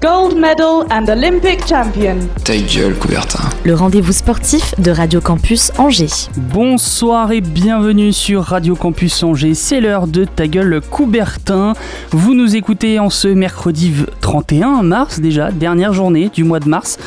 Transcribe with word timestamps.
Gold 0.00 0.36
medal 0.36 0.86
and 0.90 1.08
Olympic 1.08 1.66
champion. 1.66 2.16
Ta 2.44 2.56
gueule, 2.56 2.94
Coubertin. 2.94 3.40
le 3.64 3.74
rendez-vous 3.74 4.12
sportif 4.12 4.74
de 4.78 4.90
Radio 4.90 5.20
Campus 5.20 5.72
Angers. 5.78 6.28
Bonsoir 6.36 7.32
et 7.32 7.40
bienvenue 7.40 8.12
sur 8.12 8.42
Radio 8.42 8.76
Campus 8.76 9.22
Angers, 9.24 9.54
c'est 9.54 9.80
l'heure 9.80 10.06
de 10.06 10.24
ta 10.24 10.46
gueule 10.46 10.80
Coubertin. 10.80 11.72
Vous 12.10 12.34
nous 12.34 12.54
écoutez 12.54 13.00
en 13.00 13.10
ce 13.10 13.28
mercredi 13.28 13.92
31 14.20 14.82
mars 14.82 15.20
déjà, 15.20 15.50
dernière 15.50 15.92
journée 15.92 16.30
du 16.32 16.44
mois 16.44 16.60
de 16.60 16.68
mars. 16.68 16.98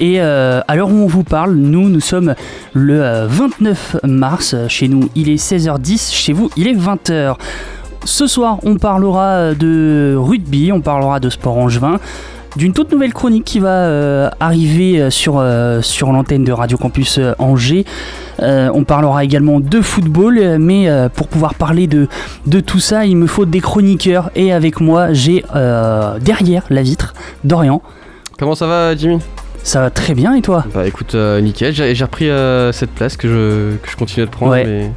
Et 0.00 0.20
euh, 0.20 0.60
à 0.68 0.76
l'heure 0.76 0.90
où 0.90 0.96
on 0.96 1.08
vous 1.08 1.24
parle, 1.24 1.54
nous, 1.54 1.88
nous 1.88 2.00
sommes 2.00 2.36
le 2.72 3.02
euh, 3.02 3.26
29 3.26 3.96
mars. 4.04 4.54
Chez 4.68 4.86
nous, 4.86 5.08
il 5.16 5.28
est 5.28 5.42
16h10, 5.42 6.14
chez 6.14 6.32
vous, 6.32 6.50
il 6.56 6.68
est 6.68 6.74
20h. 6.74 7.34
Ce 8.08 8.26
soir, 8.26 8.56
on 8.62 8.76
parlera 8.76 9.26
euh, 9.34 9.54
de 9.54 10.16
rugby, 10.16 10.72
on 10.72 10.80
parlera 10.80 11.20
de 11.20 11.28
sport 11.28 11.58
angevin, 11.58 12.00
d'une 12.56 12.72
toute 12.72 12.90
nouvelle 12.90 13.12
chronique 13.12 13.44
qui 13.44 13.58
va 13.60 13.68
euh, 13.68 14.30
arriver 14.40 14.98
euh, 14.98 15.10
sur, 15.10 15.34
euh, 15.36 15.82
sur 15.82 16.10
l'antenne 16.10 16.42
de 16.42 16.50
Radio 16.50 16.78
Campus 16.78 17.20
Angers. 17.38 17.84
Euh, 18.40 18.70
on 18.72 18.84
parlera 18.84 19.24
également 19.24 19.60
de 19.60 19.82
football, 19.82 20.56
mais 20.58 20.88
pour 21.14 21.28
pouvoir 21.28 21.54
parler 21.54 21.86
de, 21.86 22.08
de 22.46 22.60
tout 22.60 22.80
ça, 22.80 23.04
il 23.04 23.14
me 23.18 23.26
faut 23.26 23.44
des 23.44 23.60
chroniqueurs. 23.60 24.30
Et 24.34 24.54
avec 24.54 24.80
moi, 24.80 25.12
j'ai 25.12 25.44
derrière 26.22 26.62
la 26.70 26.80
vitre 26.80 27.12
Dorian. 27.44 27.82
Comment 28.38 28.54
ça 28.54 28.66
va 28.66 28.96
Jimmy? 28.96 29.18
Ça 29.62 29.80
va 29.82 29.90
très 29.90 30.14
bien 30.14 30.34
et 30.34 30.40
toi? 30.40 30.64
Bah 30.74 30.86
écoute, 30.86 31.14
nickel, 31.14 31.74
j'ai 31.74 32.04
repris 32.04 32.30
cette 32.72 32.90
place 32.92 33.18
que 33.18 33.28
je, 33.28 33.76
que 33.82 33.90
je 33.90 33.96
continue 33.98 34.24
de 34.24 34.30
prendre, 34.30 34.52
Ouais. 34.52 34.64
mais, 34.64 34.92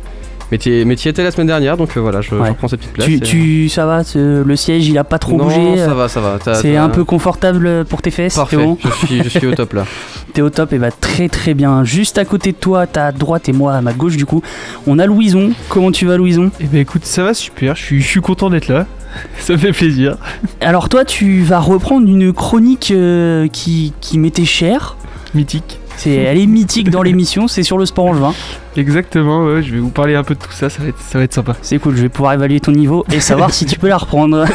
mais 0.52 0.57
t'y 0.57 0.83
mais 0.85 0.95
t'y 0.95 1.07
étais 1.07 1.23
la 1.23 1.31
semaine 1.31 1.47
dernière, 1.47 1.77
donc 1.77 1.95
euh, 1.95 1.99
voilà, 2.02 2.21
je, 2.21 2.35
reprends 2.35 2.67
cette 2.67 2.81
petite 2.81 2.94
place. 2.94 3.07
tu, 3.07 3.16
et- 3.16 3.19
tu- 3.19 3.69
ça 3.69 3.85
va 3.85 4.02
Le 4.16 4.55
siège 4.55 4.88
il 4.88 4.97
a 4.97 5.03
pas 5.03 5.17
trop 5.17 5.38
non, 5.38 5.45
bougé 5.45 5.77
ça 5.77 5.91
euh, 5.91 5.94
va, 5.94 6.07
ça 6.07 6.19
va. 6.19 6.38
C'est 6.55 6.75
un 6.75 6.89
peu 6.89 7.03
confortable 7.03 7.85
pour 7.85 8.02
tes 8.02 8.11
fesses 8.11 8.35
Parfait, 8.35 8.57
bon 8.57 8.77
je, 8.83 9.05
suis, 9.05 9.23
je 9.23 9.29
suis 9.29 9.47
au 9.47 9.55
top 9.55 9.73
là. 9.73 9.85
T'es 10.33 10.41
au 10.41 10.49
top 10.49 10.72
et 10.73 10.77
bah 10.77 10.91
très 10.91 11.27
très 11.27 11.53
bien. 11.53 11.83
Juste 11.83 12.17
à 12.17 12.25
côté 12.25 12.52
de 12.52 12.57
toi, 12.57 12.88
t'as 12.88 13.07
à 13.07 13.11
droite 13.11 13.49
et 13.49 13.53
moi 13.53 13.73
à 13.73 13.81
ma 13.81 13.94
gauche 13.94 14.16
du 14.17 14.25
coup, 14.25 14.41
on 14.88 14.99
a 14.99 15.05
Louison. 15.05 15.52
Comment 15.69 15.91
tu 15.91 16.05
vas 16.05 16.17
Louison? 16.17 16.52
Eh 16.59 16.66
ben 16.66 16.79
écoute, 16.79 17.05
ça 17.05 17.23
va 17.23 17.33
super, 17.33 17.75
je 17.75 17.83
suis, 17.83 18.02
je 18.02 18.07
suis 18.07 18.22
content 18.22 18.49
d'être 18.49 18.67
là. 18.67 18.85
Ça 19.39 19.53
me 19.53 19.57
fait 19.57 19.73
plaisir. 19.73 20.16
Alors 20.61 20.88
toi 20.88 21.03
tu 21.03 21.41
vas 21.41 21.59
reprendre 21.59 22.07
une 22.07 22.31
chronique 22.31 22.91
euh, 22.91 23.47
qui, 23.49 23.94
qui 23.99 24.17
m'était 24.19 24.45
chère. 24.45 24.95
Mythique. 25.33 25.81
C'est, 26.03 26.16
elle 26.16 26.39
est 26.39 26.47
mythique 26.47 26.89
dans 26.89 27.03
l'émission, 27.03 27.47
c'est 27.47 27.61
sur 27.61 27.77
le 27.77 27.85
sport 27.85 28.05
angevin. 28.05 28.33
Exactement, 28.75 29.44
ouais, 29.45 29.61
je 29.61 29.71
vais 29.71 29.80
vous 29.80 29.91
parler 29.91 30.16
un 30.16 30.23
peu 30.23 30.33
de 30.33 30.39
tout 30.39 30.52
ça, 30.52 30.67
ça 30.67 30.81
va 30.81 30.89
être, 30.89 30.99
ça 30.99 31.19
va 31.19 31.25
être 31.25 31.33
sympa. 31.35 31.55
C'est 31.61 31.77
cool, 31.77 31.95
je 31.95 32.02
vais 32.02 32.09
pouvoir 32.09 32.33
évaluer 32.33 32.59
ton 32.59 32.71
niveau 32.71 33.05
et 33.13 33.19
savoir 33.19 33.53
si 33.53 33.67
tu 33.67 33.77
peux 33.77 33.88
la 33.88 33.97
reprendre. 33.97 34.45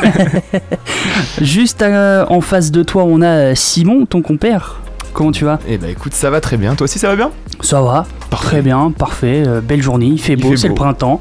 Juste 1.40 1.82
euh, 1.82 2.24
en 2.28 2.40
face 2.40 2.72
de 2.72 2.82
toi, 2.82 3.04
on 3.04 3.22
a 3.22 3.54
Simon, 3.54 4.06
ton 4.06 4.22
compère. 4.22 4.80
Comment 5.12 5.30
tu 5.30 5.44
vas? 5.44 5.60
Eh 5.68 5.78
bah 5.78 5.88
écoute, 5.88 6.14
ça 6.14 6.30
va 6.30 6.40
très 6.40 6.56
bien. 6.56 6.74
Toi 6.74 6.86
aussi, 6.86 6.98
ça 6.98 7.06
va 7.06 7.14
bien? 7.14 7.30
Ça 7.60 7.80
va, 7.80 8.06
très 8.30 8.62
bien, 8.62 8.90
parfait, 8.96 9.42
euh, 9.46 9.60
belle 9.60 9.82
journée, 9.82 10.06
il 10.06 10.20
fait 10.20 10.34
Il 10.34 10.40
beau, 10.42 10.56
c'est 10.56 10.68
le 10.68 10.74
printemps. 10.74 11.20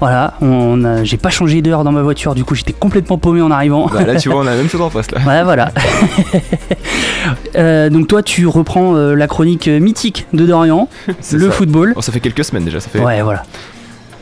Voilà, 0.00 0.34
on 0.40 0.82
a- 0.84 1.04
j'ai 1.04 1.16
pas 1.16 1.30
changé 1.30 1.62
d'heure 1.62 1.84
dans 1.84 1.92
ma 1.92 2.02
voiture, 2.02 2.34
du 2.34 2.44
coup 2.44 2.54
j'étais 2.54 2.72
complètement 2.72 3.18
paumé 3.18 3.40
en 3.40 3.50
arrivant. 3.50 3.86
Bah 3.92 4.04
là, 4.04 4.16
tu 4.16 4.28
vois, 4.30 4.38
on 4.40 4.46
a 4.46 4.50
la 4.50 4.56
même 4.56 4.68
chose 4.68 4.80
en 4.80 4.90
face 4.90 5.10
là. 5.10 5.20
Voilà, 5.22 5.44
voilà. 5.44 5.70
Euh, 7.54 7.90
donc 7.90 8.08
toi, 8.08 8.22
tu 8.22 8.46
reprends 8.46 8.96
euh, 8.96 9.14
la 9.14 9.26
chronique 9.26 9.68
mythique 9.68 10.26
de 10.32 10.46
Dorian, 10.46 10.88
le 11.32 11.46
ça. 11.46 11.50
football. 11.52 11.92
Bon, 11.94 12.00
ça 12.00 12.10
fait 12.10 12.20
quelques 12.20 12.44
semaines 12.44 12.64
déjà. 12.64 12.80
Ça 12.80 12.88
fait... 12.88 12.98
Ouais, 12.98 13.22
voilà, 13.22 13.42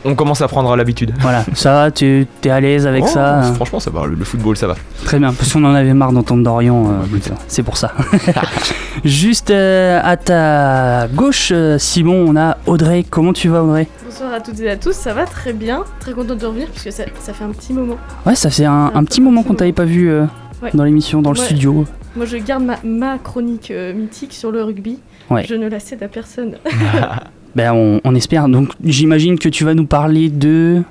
On 0.03 0.15
commence 0.15 0.41
à 0.41 0.47
prendre 0.47 0.75
l'habitude. 0.75 1.13
voilà. 1.19 1.43
Ça, 1.53 1.73
va, 1.73 1.91
tu 1.91 2.25
es 2.43 2.49
à 2.49 2.59
l'aise 2.59 2.87
avec 2.87 3.03
Oh, 3.05 3.07
ça. 3.07 3.43
euh, 3.43 3.53
Franchement, 3.53 3.79
ça 3.79 3.91
va. 3.91 4.05
Le, 4.07 4.15
le 4.15 4.25
football, 4.25 4.57
ça 4.57 4.65
va. 4.67 4.75
Très 5.05 5.19
bien, 5.19 5.31
parce 5.31 5.53
qu'on 5.53 5.63
en 5.63 5.75
avait 5.75 5.93
marre 5.93 6.11
d'entendre 6.11 6.43
Dorian, 6.43 6.85
euh, 6.89 7.17
c'est 7.47 7.61
pour 7.63 7.77
ça. 7.77 7.91
Juste 9.05 9.51
euh, 9.51 9.99
à 10.03 10.17
ta 10.17 11.07
gauche, 11.13 11.49
euh, 11.53 11.77
Simon, 11.77 12.25
on 12.27 12.35
a 12.35 12.57
Audrey. 12.65 13.05
Comment 13.09 13.33
tu 13.33 13.47
vas, 13.49 13.63
Audrey? 13.63 13.87
Bonsoir 14.05 14.33
à 14.33 14.39
toutes 14.39 14.59
et 14.59 14.69
à 14.71 14.75
tous, 14.77 14.93
ça 14.93 15.13
va 15.13 15.25
très 15.25 15.53
bien. 15.53 15.83
Très 15.99 16.13
contente 16.13 16.39
de 16.39 16.45
revenir 16.45 16.67
parce 16.67 16.83
que 16.83 16.91
ça, 16.91 17.03
ça 17.19 17.33
fait 17.33 17.43
un 17.43 17.51
petit 17.51 17.73
moment. 17.73 17.97
Ouais, 18.25 18.35
ça 18.35 18.49
fait 18.49 18.65
un, 18.65 18.91
un 18.95 19.03
petit 19.03 19.21
moment 19.21 19.43
qu'on 19.43 19.53
t'avait 19.55 19.71
pas 19.71 19.85
vu 19.85 20.09
euh, 20.09 20.25
Ouais. 20.63 20.69
dans 20.75 20.83
l'émission, 20.83 21.21
dans 21.23 21.31
le 21.31 21.39
Ouais. 21.39 21.45
studio. 21.45 21.85
Moi 22.15 22.25
je 22.27 22.37
garde 22.37 22.63
ma, 22.63 22.75
ma 22.83 23.17
chronique 23.17 23.71
euh, 23.71 23.93
mythique 23.93 24.33
sur 24.33 24.51
le 24.51 24.61
rugby. 24.63 24.99
Ouais. 25.31 25.43
Je 25.47 25.55
ne 25.55 25.67
la 25.67 25.79
cède 25.79 26.03
à 26.03 26.07
personne. 26.07 26.57
Ben, 27.55 27.73
on, 27.73 28.01
on 28.03 28.15
espère. 28.15 28.47
Donc, 28.47 28.69
j'imagine 28.83 29.37
que 29.37 29.49
tu 29.49 29.63
vas 29.63 29.73
nous 29.73 29.85
parler 29.85 30.29
de. 30.29 30.81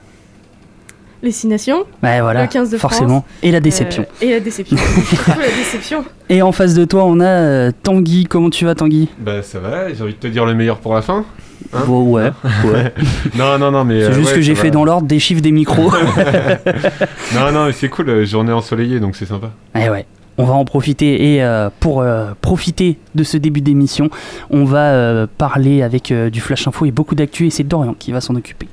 Les 1.23 1.33
six 1.33 1.49
nations. 1.49 1.85
Ouais, 2.03 2.21
voilà, 2.23 2.43
Le 2.43 2.49
15 2.49 2.71
de 2.71 2.79
forcément. 2.79 3.27
Et 3.43 3.51
la 3.51 3.61
déception. 3.61 4.05
euh, 4.23 4.25
et 4.27 4.31
la 4.31 4.41
déception. 4.41 4.77
Surtout 4.79 5.39
la 5.39 5.49
déception. 5.49 6.05
Et 6.31 6.41
en 6.41 6.51
face 6.53 6.73
de 6.73 6.87
toi, 6.87 7.05
on 7.05 7.21
a 7.21 7.27
euh, 7.27 7.73
Tanguy. 7.83 8.25
Comment 8.25 8.49
tu 8.49 8.65
vas, 8.65 8.75
Tanguy? 8.75 9.09
Bah 9.19 9.43
ça 9.43 9.59
va, 9.59 9.93
j'ai 9.93 10.03
envie 10.03 10.15
de 10.15 10.19
te 10.19 10.27
dire 10.29 10.47
le 10.47 10.55
meilleur 10.55 10.79
pour 10.79 10.95
la 10.95 11.03
fin. 11.03 11.27
Hein? 11.75 11.83
Bon, 11.87 12.05
ouais. 12.11 12.31
ouais. 12.65 12.95
Non, 13.37 13.59
non, 13.59 13.71
non, 13.71 13.85
mais... 13.85 14.01
C'est 14.01 14.07
euh, 14.07 14.13
juste 14.15 14.31
ouais, 14.31 14.37
que 14.37 14.41
j'ai 14.41 14.55
fait 14.55 14.71
dans 14.71 14.85
l'ordre 14.85 15.07
des 15.07 15.19
chiffres 15.19 15.43
des 15.43 15.53
micros. 15.53 15.93
Non, 17.35 17.53
non, 17.53 17.67
mais 17.67 17.73
c'est 17.73 17.89
cool, 17.89 18.25
journée 18.27 18.53
ensoleillée, 18.53 18.99
donc 18.99 19.15
c'est 19.15 19.27
sympa. 19.27 19.51
Eh 19.79 19.89
ouais. 19.91 20.07
On 20.41 20.45
va 20.45 20.55
en 20.55 20.65
profiter 20.65 21.35
et 21.35 21.45
euh, 21.45 21.69
pour 21.81 22.01
euh, 22.01 22.31
profiter 22.41 22.97
de 23.15 23.25
ce 23.25 23.37
début 23.37 23.61
d'émission, 23.61 24.09
on 24.49 24.65
va 24.65 24.85
euh, 24.85 25.27
parler 25.37 25.83
avec 25.83 26.11
du 26.15 26.41
flash 26.41 26.67
info 26.67 26.87
et 26.87 26.91
beaucoup 26.91 27.15
d'actu 27.15 27.47
et 27.47 27.51
c'est 27.51 27.63
Dorian 27.63 27.95
qui 27.99 28.11
va 28.11 28.23
s'en 28.23 28.35
occuper. 28.35 28.67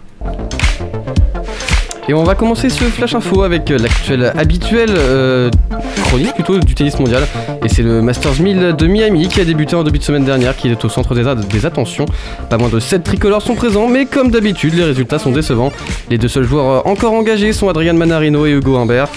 Et 2.08 2.14
on 2.14 2.24
va 2.24 2.36
commencer 2.36 2.70
ce 2.70 2.86
flash 2.86 3.16
info 3.16 3.44
avec 3.44 3.68
l'actuel 3.70 4.32
habituel 4.38 4.92
chronique 6.06 6.36
plutôt 6.36 6.58
du 6.58 6.74
tennis 6.74 6.98
mondial. 7.00 7.24
Et 7.66 7.68
c'est 7.68 7.84
le 7.84 8.02
Masters 8.02 8.40
1000 8.40 8.76
de 8.78 8.88
Miami 8.88 9.28
qui 9.28 9.42
a 9.42 9.44
débuté 9.44 9.76
en 9.76 9.84
début 9.84 10.00
de 10.00 10.04
semaine 10.06 10.24
dernière, 10.24 10.56
qui 10.56 10.70
est 10.70 10.86
au 10.86 10.88
centre 10.88 11.16
des, 11.16 11.26
des 11.50 11.66
attentions. 11.66 12.06
Pas 12.50 12.58
moins 12.58 12.70
de 12.70 12.80
7 12.80 13.04
tricolores 13.04 13.42
sont 13.42 13.56
présents, 13.56 13.90
mais 13.90 14.06
comme 14.06 14.32
d'habitude, 14.32 14.74
les 14.74 14.86
résultats 14.86 15.20
sont 15.20 15.32
décevants. 15.32 15.74
Les 16.10 16.18
deux 16.18 16.30
seuls 16.30 16.46
joueurs 16.46 16.88
encore 16.88 17.12
engagés 17.12 17.52
sont 17.52 17.68
Adrian 17.68 17.96
Manarino 17.96 18.46
et 18.46 18.52
Hugo 18.52 18.78
Humbert. 18.78 19.10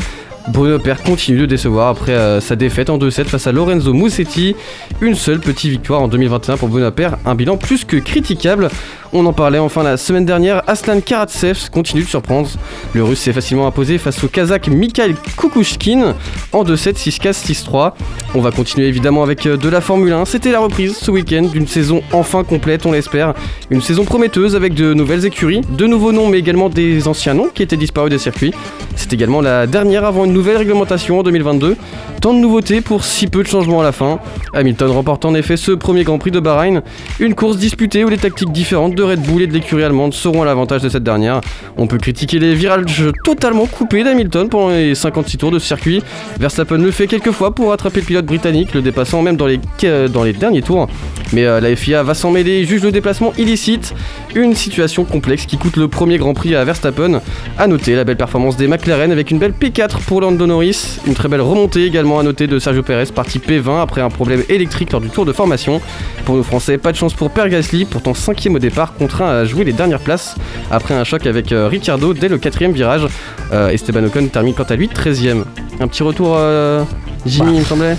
Bruno 0.50 0.80
Père 0.80 1.02
continue 1.02 1.38
de 1.38 1.46
décevoir 1.46 1.88
après 1.88 2.12
euh, 2.12 2.40
sa 2.40 2.56
défaite 2.56 2.90
en 2.90 2.98
2-7 2.98 3.24
face 3.24 3.46
à 3.46 3.52
Lorenzo 3.52 3.92
Musetti. 3.92 4.56
Une 5.00 5.14
seule 5.14 5.38
petite 5.38 5.70
victoire 5.70 6.02
en 6.02 6.08
2021 6.08 6.56
pour 6.56 6.68
Bruno 6.68 6.90
un 7.24 7.34
bilan 7.34 7.56
plus 7.56 7.84
que 7.84 7.96
critiquable. 7.96 8.68
On 9.12 9.26
en 9.26 9.32
parlait 9.32 9.58
enfin 9.58 9.82
la 9.82 9.96
semaine 9.96 10.24
dernière, 10.24 10.62
Aslan 10.68 11.00
Karatsev 11.00 11.68
continue 11.70 12.02
de 12.04 12.08
surprendre. 12.08 12.48
Le 12.94 13.02
russe 13.02 13.18
s'est 13.18 13.32
facilement 13.32 13.66
imposé 13.66 13.98
face 13.98 14.22
au 14.22 14.28
kazakh 14.28 14.68
Mikhail 14.68 15.14
Kukushkin 15.36 16.14
en 16.52 16.64
2-7, 16.64 16.94
6-4, 16.94 17.64
6-3. 17.64 17.92
On 18.36 18.40
va 18.40 18.52
continuer 18.52 18.86
évidemment 18.86 19.24
avec 19.24 19.46
euh, 19.46 19.56
de 19.56 19.68
la 19.68 19.80
Formule 19.80 20.12
1. 20.12 20.26
C'était 20.26 20.52
la 20.52 20.60
reprise 20.60 20.96
ce 20.96 21.10
week-end 21.10 21.42
d'une 21.42 21.66
saison 21.66 22.02
enfin 22.12 22.44
complète, 22.44 22.86
on 22.86 22.92
l'espère. 22.92 23.34
Une 23.70 23.82
saison 23.82 24.04
prometteuse 24.04 24.54
avec 24.54 24.74
de 24.74 24.94
nouvelles 24.94 25.26
écuries, 25.26 25.62
de 25.62 25.86
nouveaux 25.86 26.12
noms 26.12 26.28
mais 26.28 26.38
également 26.38 26.68
des 26.68 27.08
anciens 27.08 27.34
noms 27.34 27.48
qui 27.52 27.64
étaient 27.64 27.76
disparus 27.76 28.10
des 28.10 28.18
circuits. 28.18 28.54
C'est 28.94 29.12
également 29.12 29.40
la 29.40 29.66
dernière 29.66 30.04
avant 30.04 30.24
une 30.24 30.32
nouvelle 30.32 30.39
réglementation 30.40 31.18
en 31.18 31.22
2022. 31.22 31.76
Tant 32.20 32.34
de 32.34 32.38
nouveautés 32.38 32.80
pour 32.82 33.04
si 33.04 33.26
peu 33.26 33.42
de 33.42 33.48
changements 33.48 33.80
à 33.80 33.84
la 33.84 33.92
fin. 33.92 34.18
Hamilton 34.52 34.90
remporte 34.90 35.24
en 35.24 35.34
effet 35.34 35.56
ce 35.56 35.72
premier 35.72 36.04
Grand 36.04 36.18
Prix 36.18 36.30
de 36.30 36.40
Bahreïn. 36.40 36.82
Une 37.18 37.34
course 37.34 37.56
disputée 37.56 38.04
où 38.04 38.08
les 38.08 38.18
tactiques 38.18 38.52
différentes 38.52 38.94
de 38.94 39.02
Red 39.02 39.22
Bull 39.22 39.42
et 39.42 39.46
de 39.46 39.52
l'écurie 39.52 39.84
allemande 39.84 40.12
seront 40.12 40.42
à 40.42 40.44
l'avantage 40.44 40.82
de 40.82 40.88
cette 40.88 41.02
dernière. 41.02 41.40
On 41.78 41.86
peut 41.86 41.98
critiquer 41.98 42.38
les 42.38 42.54
virages 42.54 43.04
totalement 43.24 43.66
coupés 43.66 44.04
d'Hamilton 44.04 44.48
pendant 44.48 44.70
les 44.70 44.94
56 44.94 45.38
tours 45.38 45.50
de 45.50 45.58
circuit. 45.58 46.02
Verstappen 46.38 46.78
le 46.78 46.90
fait 46.90 47.06
quelques 47.06 47.30
fois 47.30 47.54
pour 47.54 47.70
rattraper 47.70 48.00
le 48.00 48.06
pilote 48.06 48.26
britannique, 48.26 48.74
le 48.74 48.82
dépassant 48.82 49.22
même 49.22 49.36
dans 49.36 49.46
les, 49.46 49.60
euh, 49.84 50.08
derniers 50.08 50.62
tours. 50.62 50.88
Mais 51.32 51.46
euh, 51.46 51.60
la 51.60 51.74
FIA 51.74 52.02
va 52.02 52.14
s'en 52.14 52.30
mêler 52.30 52.64
juge 52.64 52.82
le 52.82 52.92
déplacement 52.92 53.32
illicite. 53.38 53.94
Une 54.34 54.54
situation 54.54 55.04
complexe 55.04 55.46
qui 55.46 55.56
coûte 55.56 55.76
le 55.76 55.88
premier 55.88 56.18
Grand 56.18 56.34
Prix 56.34 56.54
à 56.54 56.64
Verstappen. 56.64 57.20
A 57.58 57.66
noter 57.66 57.94
la 57.96 58.04
belle 58.04 58.16
performance 58.16 58.56
des 58.56 58.68
McLaren 58.68 59.10
avec 59.10 59.30
une 59.30 59.38
belle 59.38 59.54
P4 59.58 60.00
pour 60.06 60.19
Lando 60.20 60.46
Norris. 60.46 60.98
Une 61.06 61.14
très 61.14 61.28
belle 61.28 61.40
remontée 61.40 61.84
également 61.84 62.18
à 62.18 62.22
noter 62.22 62.46
de 62.46 62.58
Sergio 62.58 62.82
Perez, 62.82 63.06
parti 63.14 63.38
P20 63.38 63.80
après 63.82 64.00
un 64.00 64.08
problème 64.10 64.42
électrique 64.48 64.92
lors 64.92 65.00
du 65.00 65.08
tour 65.10 65.24
de 65.24 65.32
formation. 65.32 65.80
Pour 66.24 66.36
nos 66.36 66.42
Français, 66.42 66.78
pas 66.78 66.92
de 66.92 66.96
chance 66.96 67.14
pour 67.14 67.30
Per 67.30 67.48
Gasly, 67.48 67.84
pourtant 67.84 68.14
cinquième 68.14 68.54
au 68.54 68.58
départ, 68.58 68.94
contraint 68.94 69.28
à 69.28 69.44
jouer 69.44 69.64
les 69.64 69.72
dernières 69.72 70.00
places 70.00 70.36
après 70.70 70.94
un 70.94 71.04
choc 71.04 71.26
avec 71.26 71.52
euh, 71.52 71.68
Ricciardo 71.68 72.14
dès 72.14 72.28
le 72.28 72.38
quatrième 72.38 72.72
virage. 72.72 73.06
Euh, 73.52 73.68
Esteban 73.70 74.04
Ocon 74.04 74.26
termine 74.28 74.54
quant 74.54 74.64
à 74.64 74.76
lui 74.76 74.88
13ème. 74.88 75.44
Un 75.80 75.88
petit 75.88 76.02
retour, 76.02 76.34
euh, 76.36 76.84
Jimmy, 77.26 77.46
Bah. 77.50 77.54
il 77.56 77.60
me 77.60 77.64
semblait? 77.64 77.96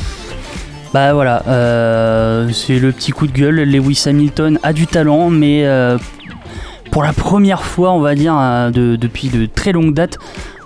Bah 0.94 1.14
voilà, 1.14 1.44
euh, 1.48 2.50
c'est 2.54 2.78
le 2.80 2.92
petit 2.92 3.12
coup 3.12 3.26
de 3.28 3.32
gueule. 3.32 3.62
Lewis 3.64 4.04
Hamilton 4.08 4.60
a 4.62 4.74
du 4.74 4.88
talent, 4.88 5.30
mais 5.30 5.66
pour 6.92 7.04
la 7.04 7.14
première 7.14 7.64
fois, 7.64 7.94
on 7.94 8.02
va 8.02 8.14
dire, 8.16 8.34
de- 8.74 8.98
depuis 8.98 9.30
de 9.30 9.46
très 9.46 9.72
longues 9.72 9.94
dates, 9.94 10.18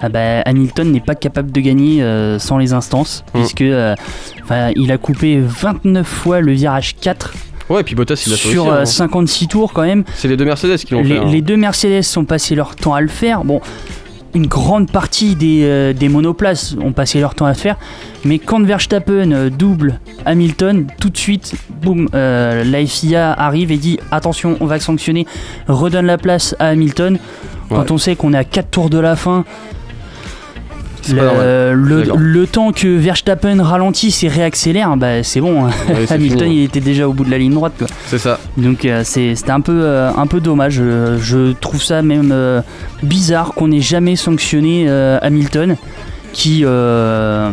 ah 0.06 0.10
bah, 0.10 0.42
Hamilton 0.46 0.92
n'est 0.92 1.00
pas 1.00 1.16
capable 1.16 1.52
de 1.52 1.60
gagner 1.62 2.04
euh, 2.04 2.38
sans 2.40 2.58
les 2.58 2.74
instances, 2.74 3.24
Mm. 3.34 3.40
puisque 3.40 3.62
euh, 3.62 3.96
il 4.76 4.92
a 4.92 4.98
coupé 4.98 5.40
29 5.42 6.06
fois 6.08 6.42
le 6.42 6.52
virage 6.54 6.96
4 7.02 7.34
Ouais, 7.70 7.82
et 7.82 7.84
puis 7.84 7.96
Bottas, 7.96 8.24
il 8.28 8.34
a 8.34 8.36
sur 8.36 8.68
aussi, 8.68 8.72
euh, 8.72 8.82
hein. 8.82 8.86
56 8.86 9.48
tours 9.48 9.74
quand 9.74 9.82
même. 9.82 10.04
C'est 10.16 10.28
les 10.28 10.38
deux 10.38 10.46
Mercedes 10.46 10.78
qui 10.78 10.94
l'ont 10.94 11.04
fait. 11.04 11.18
hein. 11.18 11.26
les 11.26 11.42
deux 11.42 11.58
Mercedes 11.58 12.04
sont 12.04 12.24
passés 12.24 12.54
leur 12.54 12.76
temps 12.76 12.94
à 12.94 13.02
le 13.02 13.08
faire. 13.08 13.44
Bon, 13.44 13.60
une 14.36 14.46
grande 14.46 14.92
partie 14.92 15.36
des, 15.36 15.62
euh, 15.64 15.92
des 15.94 16.08
monoplaces 16.10 16.76
ont 16.80 16.92
passé 16.92 17.20
leur 17.20 17.34
temps 17.34 17.46
à 17.46 17.50
le 17.50 17.56
faire. 17.56 17.78
Mais 18.24 18.38
quand 18.38 18.62
Verstappen 18.64 19.32
euh, 19.32 19.50
double 19.50 20.00
Hamilton, 20.26 20.86
tout 21.00 21.10
de 21.10 21.18
suite, 21.18 21.56
boum, 21.82 22.08
euh, 22.14 22.64
la 22.64 22.86
FIA 22.86 23.32
arrive 23.34 23.72
et 23.72 23.78
dit 23.78 23.98
attention, 24.12 24.58
on 24.60 24.66
va 24.68 24.80
sanctionner, 24.80 25.26
redonne 25.68 26.06
la 26.06 26.18
place 26.20 26.56
à 26.60 26.68
Hamilton. 26.68 27.18
Quand 27.70 27.90
on 27.90 27.98
sait 27.98 28.16
qu'on 28.16 28.34
est 28.34 28.38
à 28.38 28.44
4 28.44 28.70
tours 28.70 28.90
de 28.92 29.00
la 29.00 29.16
fin, 29.16 29.44
le, 31.14 32.46
temps 32.46 32.72
que 32.72 32.88
Verstappen 32.98 33.62
ralentisse 33.62 34.24
et 34.24 34.28
réaccélère, 34.28 34.96
bah, 34.98 35.24
c'est 35.24 35.42
bon. 35.42 35.66
Ouais, 35.66 35.72
c'est 36.08 36.12
Hamilton, 36.16 36.40
fini, 36.48 36.56
il 36.62 36.64
était 36.64 36.80
déjà 36.80 37.08
au 37.08 37.14
bout 37.14 37.24
de 37.26 37.32
la 37.32 37.38
ligne 37.38 37.54
droite. 37.54 37.84
C'est 38.08 38.18
ça. 38.18 38.40
Donc 38.58 38.86
euh, 38.86 39.02
c'est- 39.04 39.36
c'était 39.36 39.52
un 39.52 39.62
peu, 39.62 39.82
euh, 39.84 40.10
un 40.16 40.28
peu 40.28 40.40
dommage. 40.40 40.78
Euh, 40.80 41.18
je 41.20 41.54
trouve 41.54 41.82
ça 41.82 42.02
même 42.02 42.32
euh, 42.32 42.62
bizarre 43.04 43.54
qu'on 43.54 43.68
n'ait 43.68 43.82
jamais 43.82 44.16
sanctionné 44.16 44.88
Hamilton. 45.22 45.76
Qui, 46.36 46.64
euh, 46.66 47.50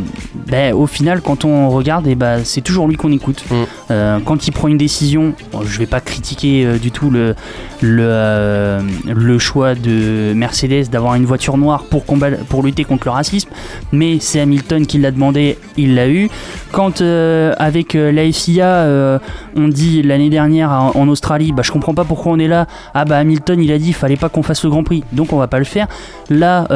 ben, 0.48 0.74
au 0.74 0.88
final, 0.88 1.20
quand 1.22 1.44
on 1.44 1.70
regarde, 1.70 2.08
et 2.08 2.16
ben, 2.16 2.40
c'est 2.42 2.62
toujours 2.62 2.88
lui 2.88 2.96
qu'on 2.96 3.12
écoute. 3.12 3.44
Mm. 3.48 3.54
Euh, 3.92 4.18
quand 4.24 4.48
il 4.48 4.50
prend 4.50 4.66
une 4.66 4.76
décision, 4.76 5.34
bon, 5.52 5.62
je 5.62 5.78
vais 5.78 5.86
pas 5.86 6.00
critiquer 6.00 6.66
euh, 6.66 6.78
du 6.78 6.90
tout 6.90 7.08
le, 7.08 7.36
le, 7.80 8.80
le 9.06 9.38
choix 9.38 9.76
de 9.76 10.32
Mercedes 10.34 10.88
d'avoir 10.90 11.14
une 11.14 11.26
voiture 11.26 11.58
noire 11.58 11.84
pour, 11.84 12.04
combattre, 12.04 12.38
pour 12.46 12.64
lutter 12.64 12.82
contre 12.82 13.06
le 13.06 13.12
racisme, 13.12 13.50
mais 13.92 14.18
c'est 14.18 14.40
Hamilton 14.40 14.84
qui 14.84 14.98
l'a 14.98 15.12
demandé, 15.12 15.58
il 15.76 15.94
l'a 15.94 16.08
eu. 16.08 16.28
Quand 16.72 17.02
avec 17.02 17.94
la 17.94 18.32
FIA, 18.32 19.20
on 19.54 19.68
dit 19.68 20.02
l'année 20.02 20.30
dernière 20.30 20.72
en, 20.72 20.90
en 20.96 21.08
Australie, 21.08 21.52
bah, 21.52 21.62
je 21.64 21.70
comprends 21.70 21.94
pas 21.94 22.04
pourquoi 22.04 22.32
on 22.32 22.38
est 22.40 22.48
là. 22.48 22.66
Ah 22.94 23.04
bah 23.04 23.18
Hamilton, 23.18 23.62
il 23.62 23.70
a 23.70 23.78
dit, 23.78 23.92
fallait 23.92 24.16
pas 24.16 24.28
qu'on 24.28 24.42
fasse 24.42 24.64
le 24.64 24.70
Grand 24.70 24.82
Prix, 24.82 25.04
donc 25.12 25.32
on 25.32 25.38
va 25.38 25.46
pas 25.46 25.60
le 25.60 25.64
faire. 25.64 25.86
Là, 26.30 26.66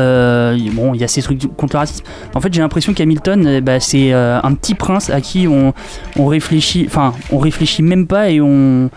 bon, 0.72 0.94
il 0.94 1.00
y 1.00 1.04
a 1.04 1.08
ces 1.08 1.22
trucs 1.22 1.40
contre 1.56 1.74
le 1.74 1.80
racisme. 1.80 1.95
En 2.34 2.40
fait, 2.40 2.52
j'ai 2.52 2.60
l'impression 2.60 2.94
qu'Hamilton, 2.94 3.46
euh, 3.46 3.60
bah, 3.60 3.81
c'est 3.81 4.12
euh, 4.12 4.40
un 4.43 4.54
petit 4.54 4.75
prince 4.75 5.10
à 5.10 5.20
qui 5.20 5.46
on, 5.48 5.72
on 6.16 6.26
réfléchit, 6.26 6.84
enfin, 6.87 7.14
on 7.31 7.38
réfléchit 7.38 7.82
même 7.82 8.06
pas 8.06 8.31
et 8.31 8.40
on, 8.40 8.90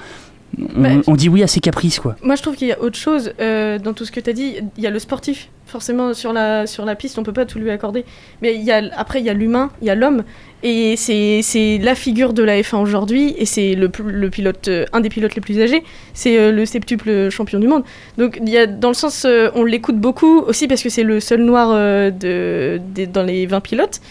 on, 0.57 0.81
Bah, 0.81 0.89
on 1.07 1.15
dit 1.15 1.29
oui 1.29 1.43
à 1.43 1.47
ses 1.47 1.59
caprices, 1.59 1.99
quoi. 1.99 2.15
Moi, 2.23 2.35
je 2.35 2.41
trouve 2.41 2.55
qu'il 2.55 2.67
y 2.67 2.71
a 2.71 2.81
autre 2.81 2.97
chose 2.97 3.31
euh, 3.39 3.77
dans 3.79 3.93
tout 3.93 4.05
ce 4.05 4.11
que 4.11 4.19
tu 4.19 4.29
as 4.29 4.33
dit. 4.33 4.55
Il 4.77 4.83
y 4.83 4.87
a 4.87 4.89
le 4.89 4.99
sportif. 4.99 5.49
Forcément, 5.69 6.15
sur 6.15 6.33
la, 6.33 6.65
sur 6.65 6.83
la 6.83 6.95
piste, 6.95 7.19
on 7.19 7.23
peut 7.23 7.33
pas 7.33 7.45
tout 7.45 7.59
lui 7.59 7.69
accorder. 7.69 8.03
Mais 8.41 8.55
il 8.55 8.63
y 8.63 8.71
a, 8.71 8.81
après, 8.97 9.19
il 9.19 9.25
y 9.25 9.29
a 9.29 9.33
l'humain, 9.33 9.69
il 9.81 9.87
y 9.87 9.91
a 9.91 9.95
l'homme. 9.95 10.23
Et 10.63 10.95
c'est 10.97 11.79
la 11.81 11.93
figure 11.93 12.33
de 12.33 12.41
la 12.41 12.59
F1 12.59 12.77
aujourd'hui. 12.77 13.35
Et 13.37 13.45
c'est 13.45 13.75
le, 13.75 13.91
le 14.03 14.29
pilote, 14.31 14.67
euh, 14.67 14.85
un 14.93 14.99
des 14.99 15.09
pilotes 15.09 15.35
les 15.35 15.41
plus 15.41 15.61
âgés. 15.61 15.83
C'est 16.15 16.39
euh, 16.39 16.51
le 16.51 16.65
septuple 16.65 17.29
champion 17.29 17.59
du 17.59 17.67
monde. 17.67 17.83
Donc, 18.17 18.39
il 18.41 18.49
y 18.49 18.57
a, 18.57 18.65
dans 18.65 18.87
le 18.87 18.95
sens, 18.95 19.25
euh, 19.25 19.49
on 19.53 19.63
l'écoute 19.63 19.97
beaucoup 19.97 20.39
aussi 20.39 20.67
parce 20.67 20.81
que 20.81 20.89
c'est 20.89 21.03
le 21.03 21.19
seul 21.19 21.41
noir 21.41 21.69
de, 21.69 22.81
dans 23.13 23.23
les 23.23 23.45
20 23.45 23.59
pilotes. 23.61 24.01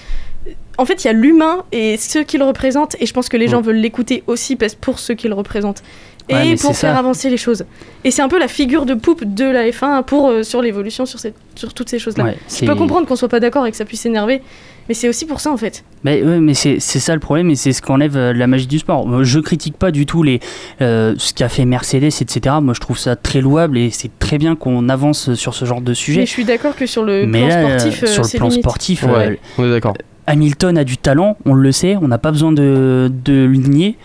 En 0.78 0.84
fait, 0.84 1.04
il 1.04 1.08
y 1.08 1.10
a 1.10 1.12
l'humain 1.12 1.64
et 1.72 1.96
ce 1.96 2.20
qu'il 2.20 2.42
représente. 2.44 2.94
Et 3.00 3.06
je 3.06 3.12
pense 3.12 3.28
que 3.28 3.36
les 3.36 3.48
gens 3.48 3.60
veulent 3.60 3.76
l'écouter 3.76 4.22
aussi 4.28 4.54
parce 4.54 4.76
pour 4.76 5.00
ce 5.00 5.12
qu'il 5.12 5.32
représente. 5.32 5.82
Et 6.30 6.34
Ouais, 6.34 6.56
pour 6.56 6.76
faire 6.76 6.92
ça. 6.92 6.98
avancer 6.98 7.30
les 7.30 7.36
choses. 7.38 7.64
Et 8.04 8.10
c'est 8.10 8.20
un 8.22 8.28
peu 8.28 8.38
la 8.38 8.48
figure 8.48 8.84
de 8.84 8.94
poupe 8.94 9.24
de 9.24 9.44
la 9.46 9.66
F1 9.70 10.02
pour, 10.04 10.28
euh, 10.28 10.42
sur 10.42 10.60
l'évolution, 10.60 11.06
sur, 11.06 11.18
cette- 11.18 11.34
sur 11.54 11.72
toutes 11.72 11.88
ces 11.88 11.98
choses-là. 11.98 12.24
Ouais, 12.24 12.36
je 12.50 12.66
peux 12.66 12.74
comprendre 12.74 13.06
qu'on 13.06 13.16
soit 13.16 13.28
pas 13.30 13.40
d'accord 13.40 13.66
et 13.66 13.70
que 13.70 13.76
ça 13.78 13.86
puisse 13.86 14.02
s'énerver, 14.02 14.42
mais 14.88 14.94
c'est 14.94 15.08
aussi 15.08 15.24
pour 15.24 15.40
ça 15.40 15.50
en 15.50 15.56
fait. 15.56 15.84
Mais, 16.04 16.22
ouais, 16.22 16.38
mais 16.38 16.52
c'est 16.52 16.78
ça 16.80 17.14
le 17.14 17.20
problème 17.20 17.48
et 17.50 17.56
c'est 17.56 17.72
ce 17.72 17.80
qu'enlève 17.80 18.16
euh, 18.16 18.34
la 18.34 18.46
magie 18.46 18.66
du 18.66 18.78
sport. 18.78 19.24
Je 19.24 19.40
critique 19.40 19.76
pas 19.78 19.90
du 19.90 20.04
tout 20.04 20.22
les, 20.22 20.40
euh, 20.82 21.14
ce 21.16 21.32
qu'a 21.32 21.48
fait 21.48 21.64
Mercedes, 21.64 22.04
etc. 22.20 22.56
Moi 22.60 22.74
je 22.74 22.80
trouve 22.80 22.98
ça 22.98 23.16
très 23.16 23.40
louable 23.40 23.78
et 23.78 23.88
c'est 23.90 24.10
très 24.18 24.36
bien 24.36 24.54
qu'on 24.54 24.90
avance 24.90 25.32
sur 25.32 25.54
ce 25.54 25.64
genre 25.64 25.80
de 25.80 25.94
sujet. 25.94 26.20
Mais 26.20 26.26
je 26.26 26.30
suis 26.30 26.44
d'accord 26.44 26.76
que 26.76 26.84
sur 26.84 27.04
le 27.04 27.24
Mais 27.26 27.46
plan 27.46 27.48
là, 27.48 27.78
sportif, 27.78 28.02
euh, 28.02 28.06
sur 28.06 28.22
le 28.24 28.28
plan 28.38 28.48
limite. 28.48 28.62
sportif, 28.62 29.04
euh, 29.04 29.12
Ouais, 29.16 29.40
on 29.56 29.64
est 29.64 29.70
d'accord. 29.70 29.94
Hamilton 30.26 30.76
a 30.76 30.84
du 30.84 30.98
talent, 30.98 31.38
on 31.46 31.54
le 31.54 31.72
sait, 31.72 31.96
on 32.02 32.06
n'a 32.08 32.18
pas 32.18 32.30
besoin 32.32 32.52
de, 32.52 33.10
de 33.24 33.32
le 33.32 33.56
nier. 33.56 33.96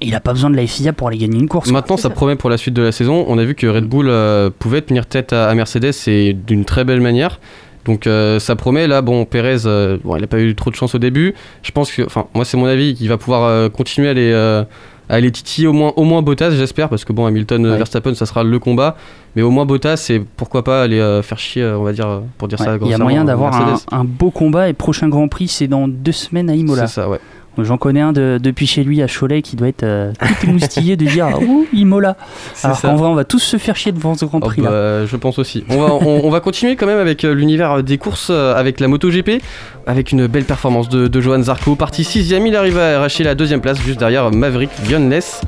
Et 0.00 0.06
il 0.06 0.10
n'a 0.12 0.20
pas 0.20 0.32
besoin 0.32 0.48
de 0.50 0.56
la 0.56 0.66
FIA 0.66 0.92
pour 0.92 1.08
aller 1.08 1.18
gagner 1.18 1.38
une 1.38 1.48
course. 1.48 1.70
Maintenant, 1.70 1.96
ça 1.96 2.08
promet 2.10 2.36
pour 2.36 2.50
la 2.50 2.56
suite 2.56 2.74
de 2.74 2.82
la 2.82 2.92
saison. 2.92 3.24
On 3.28 3.36
a 3.38 3.44
vu 3.44 3.54
que 3.54 3.66
Red 3.66 3.84
Bull 3.84 4.08
euh, 4.08 4.48
pouvait 4.56 4.80
tenir 4.82 5.06
tête 5.06 5.32
à, 5.32 5.48
à 5.48 5.54
Mercedes 5.54 5.92
et 6.06 6.32
d'une 6.34 6.64
très 6.64 6.84
belle 6.84 7.00
manière. 7.00 7.40
Donc 7.84 8.06
euh, 8.06 8.38
ça 8.38 8.54
promet. 8.54 8.86
Là, 8.86 9.02
bon, 9.02 9.24
Perez, 9.24 9.66
euh, 9.66 9.96
bon, 10.04 10.14
il 10.16 10.20
n'a 10.20 10.26
pas 10.26 10.38
eu 10.40 10.54
trop 10.54 10.70
de 10.70 10.76
chance 10.76 10.94
au 10.94 10.98
début. 10.98 11.34
Je 11.62 11.70
pense 11.72 11.90
que, 11.90 12.02
enfin, 12.02 12.26
moi, 12.34 12.44
c'est 12.44 12.56
mon 12.56 12.66
avis, 12.66 12.94
qu'il 12.94 13.08
va 13.08 13.16
pouvoir 13.16 13.70
continuer 13.72 14.08
à 14.08 14.14
les, 14.14 14.64
à 15.10 15.20
les 15.20 15.30
titiller 15.32 15.66
au 15.66 15.72
moins, 15.72 15.92
au 15.96 16.04
moins 16.04 16.20
Bottas, 16.22 16.50
j'espère, 16.50 16.88
parce 16.90 17.04
que 17.04 17.12
bon, 17.12 17.24
Hamilton, 17.26 17.66
Ouais. 17.66 17.76
Verstappen, 17.78 18.14
ça 18.14 18.26
sera 18.26 18.44
le 18.44 18.58
combat. 18.58 18.96
Mais 19.36 19.42
au 19.42 19.50
moins 19.50 19.64
Bottas, 19.64 20.08
et 20.10 20.22
pourquoi 20.36 20.62
pas 20.64 20.82
aller 20.82 21.00
euh, 21.00 21.22
faire 21.22 21.38
chier, 21.38 21.64
on 21.64 21.82
va 21.82 21.92
dire, 21.92 22.20
pour 22.36 22.46
dire 22.48 22.60
Ouais, 22.60 22.66
ça. 22.66 22.76
il 22.82 22.88
y 22.88 22.94
a 22.94 22.98
moyen 22.98 23.24
d'avoir 23.24 23.54
un, 23.54 23.76
un 23.90 24.04
beau 24.04 24.30
combat 24.30 24.68
et 24.68 24.74
prochain 24.74 25.08
Grand 25.08 25.26
Prix 25.28 25.48
c'est 25.48 25.66
dans 25.66 25.88
deux 25.88 26.12
semaines 26.12 26.50
à 26.50 26.54
Imola. 26.54 26.86
C'est 26.86 26.94
ça, 27.00 27.08
ouais. 27.08 27.18
J'en 27.60 27.76
connais 27.76 28.00
un 28.00 28.12
de- 28.12 28.38
depuis 28.40 28.66
chez 28.68 28.84
lui 28.84 29.02
à 29.02 29.06
Cholet 29.08 29.42
qui 29.42 29.56
doit 29.56 29.66
être 29.66 29.82
euh, 29.82 30.12
tout 30.20 30.46
émoustillé 30.46 30.96
de 30.96 31.04
dire 31.06 31.28
Ouh, 31.42 31.66
Imola. 31.72 32.16
Alors 32.62 32.80
qu'en 32.80 32.94
vrai, 32.94 33.08
on 33.08 33.14
va 33.14 33.24
tous 33.24 33.40
se 33.40 33.56
faire 33.56 33.74
chier 33.74 33.90
devant 33.90 34.14
ce 34.14 34.26
Grand 34.26 34.38
Oh, 34.42 34.46
Prix 34.46 34.62
là. 34.62 34.70
bah, 34.70 35.06
je 35.06 35.16
pense 35.16 35.40
aussi. 35.40 35.64
On 35.68 35.76
va, 35.80 35.92
on, 35.94 36.20
on 36.24 36.30
va 36.30 36.38
continuer 36.38 36.76
quand 36.76 36.86
même 36.86 37.00
avec 37.00 37.24
euh, 37.24 37.32
l'univers 37.34 37.82
des 37.82 37.98
courses 37.98 38.28
euh, 38.30 38.54
avec 38.54 38.78
la 38.78 38.86
MotoGP, 38.86 39.42
avec 39.88 40.12
une 40.12 40.28
belle 40.28 40.44
performance 40.44 40.88
de, 40.88 41.08
de 41.08 41.20
Johan 41.20 41.42
Zarco. 41.42 41.74
Parti 41.74 42.04
6 42.04 42.30
il 42.30 42.54
arrive 42.56 42.78
à 42.78 42.96
arracher 42.98 43.24
la 43.24 43.34
deuxième 43.34 43.60
place 43.60 43.80
juste 43.80 43.98
derrière 43.98 44.30
Maverick 44.30 44.70
Vionless. 44.84 45.40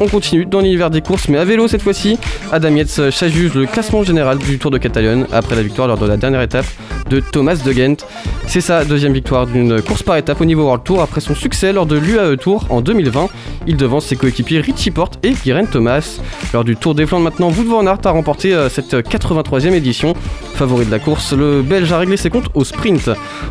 On 0.00 0.06
continue 0.08 0.46
dans 0.46 0.60
l'univers 0.60 0.88
des 0.88 1.02
courses, 1.02 1.28
mais 1.28 1.36
à 1.36 1.44
vélo 1.44 1.68
cette 1.68 1.82
fois-ci. 1.82 2.18
Adam 2.50 2.70
Yates 2.76 3.10
s'ajuge 3.10 3.52
le 3.54 3.66
classement 3.66 4.02
général 4.04 4.38
du 4.38 4.58
Tour 4.58 4.70
de 4.70 4.78
Catalogne 4.78 5.26
après 5.32 5.54
la 5.54 5.62
victoire 5.62 5.86
lors 5.86 5.98
de 5.98 6.06
la 6.06 6.16
dernière 6.16 6.40
étape 6.40 6.64
de 7.10 7.20
Thomas 7.20 7.56
de 7.56 7.72
Gent. 7.72 8.06
C'est 8.46 8.60
sa 8.62 8.84
deuxième 8.86 9.12
victoire 9.12 9.46
d'une 9.46 9.82
course 9.82 10.02
par 10.02 10.16
étape 10.16 10.40
au 10.40 10.44
niveau 10.46 10.62
World 10.64 10.82
Tour 10.84 11.02
après 11.02 11.20
son 11.20 11.34
succès 11.34 11.57
lors 11.64 11.86
de 11.86 11.96
l'UAE 11.96 12.36
Tour 12.36 12.66
en 12.70 12.80
2020. 12.80 13.28
Il 13.66 13.76
devance 13.76 14.06
ses 14.06 14.16
coéquipiers 14.16 14.60
Richie 14.60 14.90
Porte 14.90 15.18
et 15.24 15.32
Guérin 15.44 15.64
Thomas. 15.64 16.20
Lors 16.52 16.64
du 16.64 16.76
Tour 16.76 16.94
des 16.94 17.06
Flandres 17.06 17.24
maintenant, 17.24 17.50
Wout 17.50 17.64
van 17.64 17.86
a 17.86 18.10
remporté 18.10 18.54
euh, 18.54 18.68
cette 18.68 18.94
83e 18.94 19.72
édition. 19.72 20.14
Favori 20.54 20.86
de 20.86 20.90
la 20.90 20.98
course, 20.98 21.32
le 21.32 21.62
Belge 21.62 21.92
a 21.92 21.98
réglé 21.98 22.16
ses 22.16 22.30
comptes 22.30 22.48
au 22.54 22.64
sprint. 22.64 23.10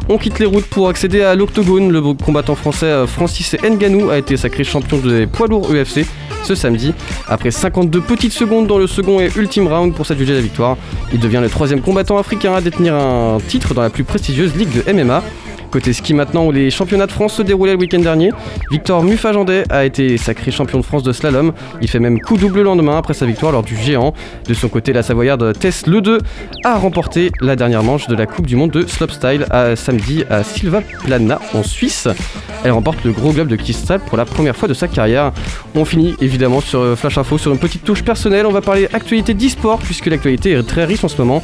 On 0.09 0.17
quitte 0.17 0.39
les 0.39 0.45
routes 0.45 0.65
pour 0.65 0.89
accéder 0.89 1.21
à 1.21 1.35
l'octogone. 1.35 1.91
Le 1.91 2.01
combattant 2.13 2.55
français 2.55 2.85
euh, 2.85 3.07
Francis 3.07 3.55
Nganou 3.61 4.09
a 4.09 4.17
été 4.17 4.37
sacré 4.37 4.63
champion 4.63 4.97
des 4.97 5.27
poids 5.27 5.47
lourds 5.47 5.69
UFC 5.71 6.05
ce 6.43 6.55
samedi. 6.55 6.93
Après 7.27 7.51
52 7.51 7.99
petites 8.01 8.31
secondes 8.31 8.67
dans 8.67 8.77
le 8.77 8.87
second 8.87 9.19
et 9.19 9.29
ultime 9.35 9.67
round 9.67 9.93
pour 9.93 10.05
s'adjuger 10.05 10.33
la 10.33 10.41
victoire, 10.41 10.77
il 11.11 11.19
devient 11.19 11.39
le 11.41 11.49
troisième 11.49 11.81
combattant 11.81 12.17
africain 12.17 12.53
à 12.53 12.61
détenir 12.61 12.95
un 12.95 13.39
titre 13.45 13.73
dans 13.73 13.81
la 13.81 13.89
plus 13.89 14.03
prestigieuse 14.05 14.55
ligue 14.55 14.69
de 14.71 14.91
MMA. 14.91 15.23
Côté 15.71 15.93
ski 15.93 16.13
maintenant 16.13 16.45
où 16.45 16.51
les 16.51 16.71
championnats 16.71 17.07
de 17.07 17.11
France 17.11 17.33
se 17.33 17.41
déroulaient 17.41 17.73
le 17.73 17.79
week-end 17.79 17.99
dernier, 17.99 18.31
Victor 18.71 19.03
Muffajandet 19.03 19.63
a 19.69 19.85
été 19.85 20.17
sacré 20.17 20.51
champion 20.51 20.79
de 20.79 20.83
France 20.83 21.03
de 21.03 21.11
slalom. 21.11 21.51
Il 21.81 21.89
fait 21.89 21.99
même 21.99 22.19
coup 22.19 22.37
double 22.37 22.57
le 22.57 22.63
lendemain 22.63 22.97
après 22.97 23.13
sa 23.13 23.25
victoire 23.25 23.51
lors 23.51 23.63
du 23.63 23.75
géant. 23.75 24.13
De 24.47 24.53
son 24.53 24.69
côté, 24.69 24.93
la 24.93 25.03
Savoyarde 25.03 25.57
Tess 25.57 25.85
Le 25.87 26.01
2 26.01 26.19
a 26.63 26.77
remporté 26.77 27.31
la 27.41 27.55
dernière 27.55 27.83
manche 27.83 28.07
de 28.07 28.15
la 28.15 28.25
Coupe 28.25 28.47
du 28.47 28.55
Monde 28.55 28.71
de 28.71 28.87
slopestyle 28.87 29.45
à 29.49 29.75
samedi 29.75 30.23
à 30.29 30.43
Silva 30.43 30.81
Plana 31.03 31.39
en 31.53 31.63
Suisse. 31.63 32.07
Elle 32.63 32.71
remporte 32.71 33.03
le 33.03 33.11
gros 33.11 33.31
globe 33.31 33.47
de 33.47 33.55
cristal 33.55 33.99
pour 33.99 34.17
la 34.17 34.25
première 34.25 34.55
fois 34.55 34.67
de 34.67 34.73
sa 34.73 34.87
carrière. 34.87 35.31
On 35.75 35.85
finit 35.85 36.15
évidemment 36.21 36.61
sur 36.61 36.79
euh, 36.79 36.95
Flash 36.95 37.17
Info 37.17 37.37
sur 37.37 37.51
une 37.51 37.59
petite 37.59 37.83
touche 37.83 38.03
personnelle. 38.03 38.45
On 38.45 38.51
va 38.51 38.61
parler 38.61 38.87
actualité 38.93 39.33
d'e-sport 39.33 39.79
puisque 39.79 40.07
l'actualité 40.07 40.51
est 40.51 40.63
très 40.63 40.85
riche 40.85 41.03
en 41.03 41.07
ce 41.07 41.17
moment. 41.21 41.43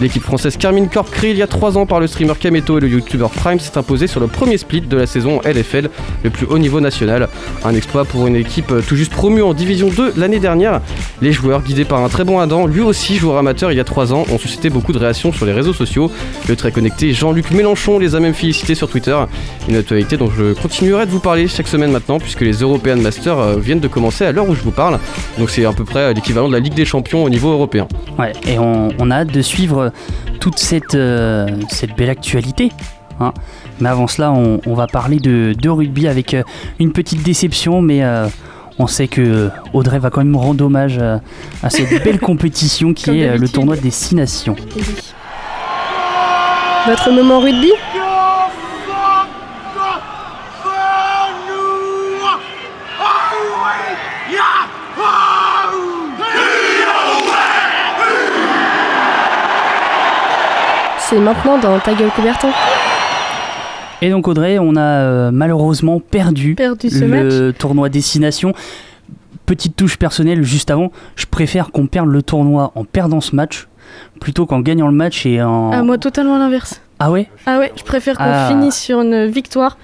L'équipe 0.00 0.22
française 0.22 0.56
Carmine 0.56 0.88
Corp, 0.88 1.10
créée 1.10 1.30
il 1.30 1.36
y 1.36 1.42
a 1.42 1.46
3 1.46 1.78
ans 1.78 1.86
par 1.86 2.00
le 2.00 2.06
streamer 2.06 2.34
Kameto 2.38 2.78
et 2.78 2.80
le 2.80 2.88
youtubeur 2.88 3.30
Prime, 3.30 3.60
s'est 3.60 3.78
imposée 3.78 4.06
sur 4.06 4.20
le 4.20 4.26
premier 4.26 4.58
split 4.58 4.80
de 4.80 4.96
la 4.96 5.06
saison 5.06 5.40
LFL, 5.44 5.88
le 6.22 6.30
plus 6.30 6.46
haut 6.46 6.58
niveau 6.58 6.80
national. 6.80 7.28
Un 7.64 7.74
exploit 7.74 8.04
pour 8.04 8.26
une 8.26 8.36
équipe 8.36 8.72
euh, 8.72 8.82
tout 8.86 8.96
juste 8.96 9.12
promue 9.12 9.42
en 9.42 9.54
Division 9.54 9.88
2 9.88 10.14
l'année 10.16 10.40
dernière. 10.40 10.80
Les 11.22 11.32
joueurs, 11.32 11.62
guidés 11.62 11.84
par 11.84 12.02
un 12.02 12.08
très 12.08 12.24
bon 12.24 12.40
Adam, 12.40 12.66
lui 12.66 12.80
aussi 12.80 13.16
joueur 13.16 13.38
amateur 13.38 13.70
il 13.70 13.76
y 13.76 13.80
a 13.80 13.84
3 13.84 14.12
ans, 14.12 14.24
ont 14.32 14.38
suscité 14.38 14.68
beaucoup 14.68 14.92
de 14.92 14.98
réactions 14.98 15.32
sur 15.32 15.46
les 15.46 15.52
réseaux 15.52 15.72
sociaux. 15.72 16.10
Le 16.48 16.56
très 16.56 16.72
connecté 16.72 17.12
Jean-Luc 17.12 17.52
Mélenchon 17.52 17.98
les 17.98 18.14
a 18.14 18.20
même 18.20 18.34
félicités 18.34 18.74
sur 18.74 18.88
Twitter. 18.88 19.16
Une 19.68 19.76
actualité 19.76 20.16
dont 20.16 20.30
je 20.30 20.54
continuerai 20.54 21.06
de 21.06 21.10
vous 21.10 21.20
parler 21.20 21.46
chaque 21.46 21.68
semaine 21.68 21.92
maintenant, 21.92 22.18
puisque 22.18 22.40
les 22.40 22.54
European 22.54 22.96
Masters 22.96 23.38
euh, 23.38 23.56
viennent 23.58 23.80
de 23.80 23.88
commencer 23.88 24.24
à 24.24 24.32
l'heure 24.32 24.48
où 24.48 24.54
je 24.54 24.62
vous 24.62 24.72
parle. 24.72 24.98
Donc 25.38 25.50
c'est 25.50 25.64
à 25.64 25.72
peu 25.72 25.84
près 25.84 26.12
l'équivalent 26.14 26.48
de 26.48 26.52
la 26.52 26.60
Ligue 26.60 26.74
des 26.74 26.84
Champions 26.84 27.24
au 27.24 27.30
niveau 27.30 27.52
européen. 27.52 27.86
Ouais, 28.18 28.32
et 28.46 28.58
on, 28.58 28.88
on 28.98 29.10
a 29.10 29.16
hâte 29.16 29.32
de 29.32 29.42
suivre 29.42 29.83
toute 30.40 30.58
cette, 30.58 30.94
euh, 30.94 31.46
cette 31.68 31.96
belle 31.96 32.10
actualité. 32.10 32.70
hein. 33.20 33.32
Mais 33.80 33.88
avant 33.88 34.06
cela, 34.06 34.32
on, 34.32 34.60
on 34.66 34.74
va 34.74 34.86
parler 34.86 35.18
de, 35.18 35.54
de 35.60 35.68
rugby 35.68 36.06
avec 36.08 36.34
euh, 36.34 36.42
une 36.78 36.92
petite 36.92 37.22
déception, 37.22 37.80
mais 37.82 38.02
euh, 38.04 38.26
on 38.78 38.86
sait 38.86 39.08
que 39.08 39.50
Audrey 39.72 39.98
va 39.98 40.10
quand 40.10 40.22
même 40.24 40.36
rendre 40.36 40.64
hommage 40.64 40.96
euh, 41.00 41.18
à 41.62 41.70
cette 41.70 42.02
belle 42.04 42.18
compétition 42.20 42.92
qui 42.92 43.20
est 43.20 43.28
euh, 43.28 43.36
le 43.36 43.48
tournoi 43.48 43.76
des 43.76 43.90
Six 43.90 44.14
Nations. 44.14 44.56
Votre 46.86 47.10
moment 47.12 47.40
rugby? 47.40 47.70
C'est 61.08 61.18
maintenant 61.20 61.58
dans 61.58 61.78
Ta 61.78 61.94
gueule 61.94 62.10
Coubertin. 62.10 62.48
Et 64.02 64.10
donc 64.10 64.26
Audrey, 64.28 64.58
on 64.58 64.76
a 64.76 64.80
euh, 64.80 65.30
malheureusement 65.32 66.00
perdu, 66.00 66.54
Perdu 66.54 66.90
ce 66.90 67.04
le 67.04 67.52
tournoi 67.52 67.88
Destination. 67.88 68.52
Petite 69.46 69.76
touche 69.76 69.98
personnelle 69.98 70.42
juste 70.42 70.70
avant, 70.70 70.90
je 71.16 71.26
préfère 71.26 71.70
qu'on 71.70 71.86
perde 71.86 72.08
le 72.08 72.22
tournoi 72.22 72.72
en 72.74 72.84
perdant 72.84 73.20
ce 73.20 73.36
match 73.36 73.68
plutôt 74.20 74.46
qu'en 74.46 74.60
gagnant 74.60 74.86
le 74.86 74.94
match 74.94 75.26
et 75.26 75.42
en... 75.42 75.70
Ah, 75.72 75.82
moi, 75.82 75.98
totalement 75.98 76.38
l'inverse. 76.38 76.80
Ah 76.98 77.10
ouais? 77.10 77.28
Ah 77.44 77.58
ouais, 77.58 77.70
je 77.76 77.82
préfère 77.82 78.16
qu'on 78.16 78.24
Ah. 78.26 78.48
finisse 78.48 78.76
sur 78.80 79.00
une 79.02 79.26
victoire 79.26 79.76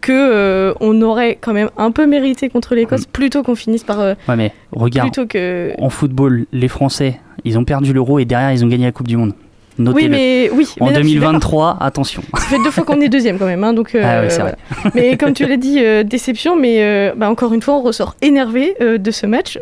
que 0.00 0.12
euh, 0.12 0.74
on 0.80 1.00
aurait 1.00 1.38
quand 1.40 1.52
même 1.52 1.70
un 1.78 1.92
peu 1.92 2.06
mérité 2.06 2.48
contre 2.48 2.74
l'Écosse 2.74 3.06
plutôt 3.06 3.42
qu'on 3.44 3.54
finisse 3.54 3.84
par 3.84 4.00
euh, 4.00 4.14
Ouais 4.28 4.36
mais 4.36 4.52
regarde, 4.72 5.08
plutôt 5.12 5.26
que 5.26 5.72
en 5.78 5.88
football, 5.88 6.46
les 6.52 6.68
Français, 6.68 7.20
ils 7.44 7.56
ont 7.58 7.64
perdu 7.64 7.92
l'euro 7.92 8.18
et 8.18 8.24
derrière 8.24 8.52
ils 8.52 8.64
ont 8.64 8.68
gagné 8.68 8.84
la 8.84 8.92
Coupe 8.92 9.08
du 9.08 9.16
Monde. 9.16 9.32
Oui 9.78 10.08
mais 10.08 10.50
oui 10.52 10.68
En 10.80 10.86
mais 10.86 10.92
là, 10.92 11.02
je 11.02 11.06
suis 11.08 11.14
d'accord. 11.18 11.32
2023, 11.32 11.78
attention. 11.80 12.22
ça 12.36 12.46
fait 12.46 12.62
deux 12.62 12.70
fois 12.70 12.84
qu'on 12.84 13.00
est 13.00 13.08
deuxième 13.08 13.38
quand 13.38 13.46
même 13.46 13.64
hein, 13.64 13.72
donc 13.72 13.94
euh, 13.94 14.02
Ah 14.04 14.20
ouais, 14.22 14.30
c'est 14.30 14.40
voilà. 14.40 14.56
mais 14.94 15.16
comme 15.16 15.32
tu 15.32 15.46
l'as 15.46 15.56
dit 15.56 15.78
euh, 15.80 16.02
déception 16.04 16.56
mais 16.56 16.82
euh, 16.82 17.12
bah, 17.16 17.28
encore 17.30 17.52
une 17.54 17.62
fois 17.62 17.74
on 17.74 17.82
ressort 17.82 18.14
énervé 18.22 18.74
euh, 18.80 18.98
de 18.98 19.10
ce 19.10 19.26
match 19.26 19.58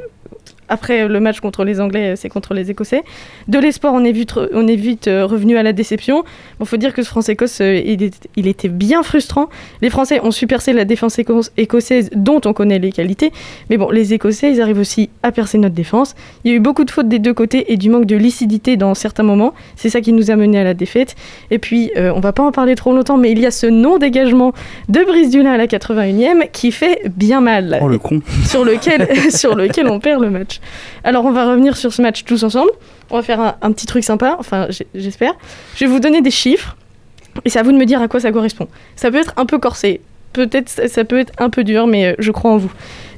après 0.73 1.07
le 1.07 1.21
match 1.21 1.41
contre 1.41 1.65
les 1.65 1.81
Anglais, 1.81 2.13
euh, 2.13 2.17
c'est 2.17 2.29
contre 2.29 2.55
les 2.55 2.71
Écossais. 2.71 3.03
De 3.49 3.59
l'espoir, 3.59 3.93
on 3.95 4.03
est 4.05 4.13
vite, 4.13 4.33
re- 4.33 4.49
on 4.55 4.67
est 4.67 4.77
vite 4.77 5.07
euh, 5.09 5.27
revenu 5.27 5.57
à 5.59 5.63
la 5.63 5.73
déception. 5.73 6.25
Bon, 6.59 6.65
faut 6.65 6.77
dire 6.79 6.95
que 6.95 7.03
ce 7.03 7.09
France-Écosse, 7.09 7.61
euh, 7.61 7.81
il, 8.37 8.47
était 8.49 8.69
bien 8.69 9.03
frustrant. 9.03 9.49
Les 9.83 9.91
Français 9.91 10.21
ont 10.23 10.31
su 10.31 10.47
percer 10.47 10.73
la 10.73 10.85
défense 10.85 11.19
éco- 11.19 11.43
écossaise, 11.57 12.09
dont 12.15 12.41
on 12.47 12.53
connaît 12.53 12.79
les 12.79 12.91
qualités. 12.93 13.33
Mais 13.71 13.77
bon, 13.77 13.91
les 13.91 14.15
Écossais, 14.15 14.51
ils 14.51 14.61
arrivent 14.63 14.79
aussi 14.79 15.11
à 15.23 15.31
percer 15.33 15.59
notre 15.59 15.75
défense. 15.75 16.15
Il 16.45 16.51
y 16.51 16.55
a 16.55 16.57
eu 16.57 16.61
beaucoup 16.61 16.85
de 16.85 16.91
fautes 16.91 17.09
des 17.09 17.19
deux 17.19 17.35
côtés 17.35 17.73
et 17.73 17.77
du 17.77 17.91
manque 17.91 18.07
de 18.07 18.17
lucidité 18.17 18.77
dans 18.77 18.95
certains 18.95 19.23
moments. 19.25 19.53
C'est 19.77 19.91
ça 19.91 20.01
qui 20.01 20.13
nous 20.13 20.31
a 20.31 20.37
mené 20.37 20.59
à 20.59 20.65
la 20.65 20.75
défaite. 20.75 21.15
Et 21.51 21.59
puis, 21.59 21.91
euh, 21.97 22.13
on 22.17 22.21
va 22.21 22.33
pas 22.33 22.43
en 22.43 22.53
parler 22.53 22.75
trop 22.75 22.93
longtemps, 22.95 23.19
mais 23.19 23.31
il 23.31 23.39
y 23.39 23.47
a 23.47 23.51
ce 23.51 23.67
non-dégagement 23.67 24.53
de 24.89 25.05
Brice 25.05 25.31
Dulin 25.31 25.53
à 25.53 25.57
la 25.59 25.67
81e 25.67 26.51
qui 26.51 26.73
fait 26.73 27.03
bien 27.15 27.41
mal 27.41 27.79
Oh 27.83 27.89
le 27.89 27.99
con. 27.99 28.21
sur 28.47 28.65
lequel, 28.65 29.07
sur 29.31 29.55
lequel 29.55 29.87
on 29.89 30.01
perd 30.01 30.23
le 30.23 30.31
match. 30.31 30.61
Alors 31.05 31.25
on 31.25 31.33
va 31.33 31.49
revenir 31.51 31.77
sur 31.77 31.93
ce 31.93 32.03
match 32.03 32.25
tous 32.25 32.43
ensemble. 32.45 32.71
On 33.11 33.17
va 33.17 33.23
faire 33.23 33.41
un, 33.41 33.55
un 33.63 33.73
petit 33.73 33.87
truc 33.87 34.05
sympa, 34.05 34.37
enfin 34.39 34.69
j'espère. 34.95 35.35
Je 35.77 35.85
vais 35.85 35.91
vous 35.91 36.01
donner 36.01 36.21
des 36.23 36.31
chiffres 36.31 36.77
et 37.45 37.51
c'est 37.51 37.59
à 37.59 37.63
vous 37.63 37.73
de 37.73 37.79
me 37.79 37.87
dire 37.87 38.01
à 38.03 38.09
quoi 38.09 38.21
ça 38.21 38.33
correspond. 38.33 38.69
Ça 38.97 39.11
peut 39.11 39.19
être 39.19 39.33
un 39.37 39.47
peu 39.47 39.59
corsé, 39.59 40.01
peut-être 40.33 40.69
ça, 40.69 40.89
ça 40.89 41.05
peut 41.05 41.19
être 41.19 41.33
un 41.39 41.51
peu 41.51 41.65
dur, 41.65 41.87
mais 41.87 42.07
euh, 42.07 42.15
je 42.19 42.31
crois 42.31 42.51
en 42.53 42.57
vous. 42.57 42.71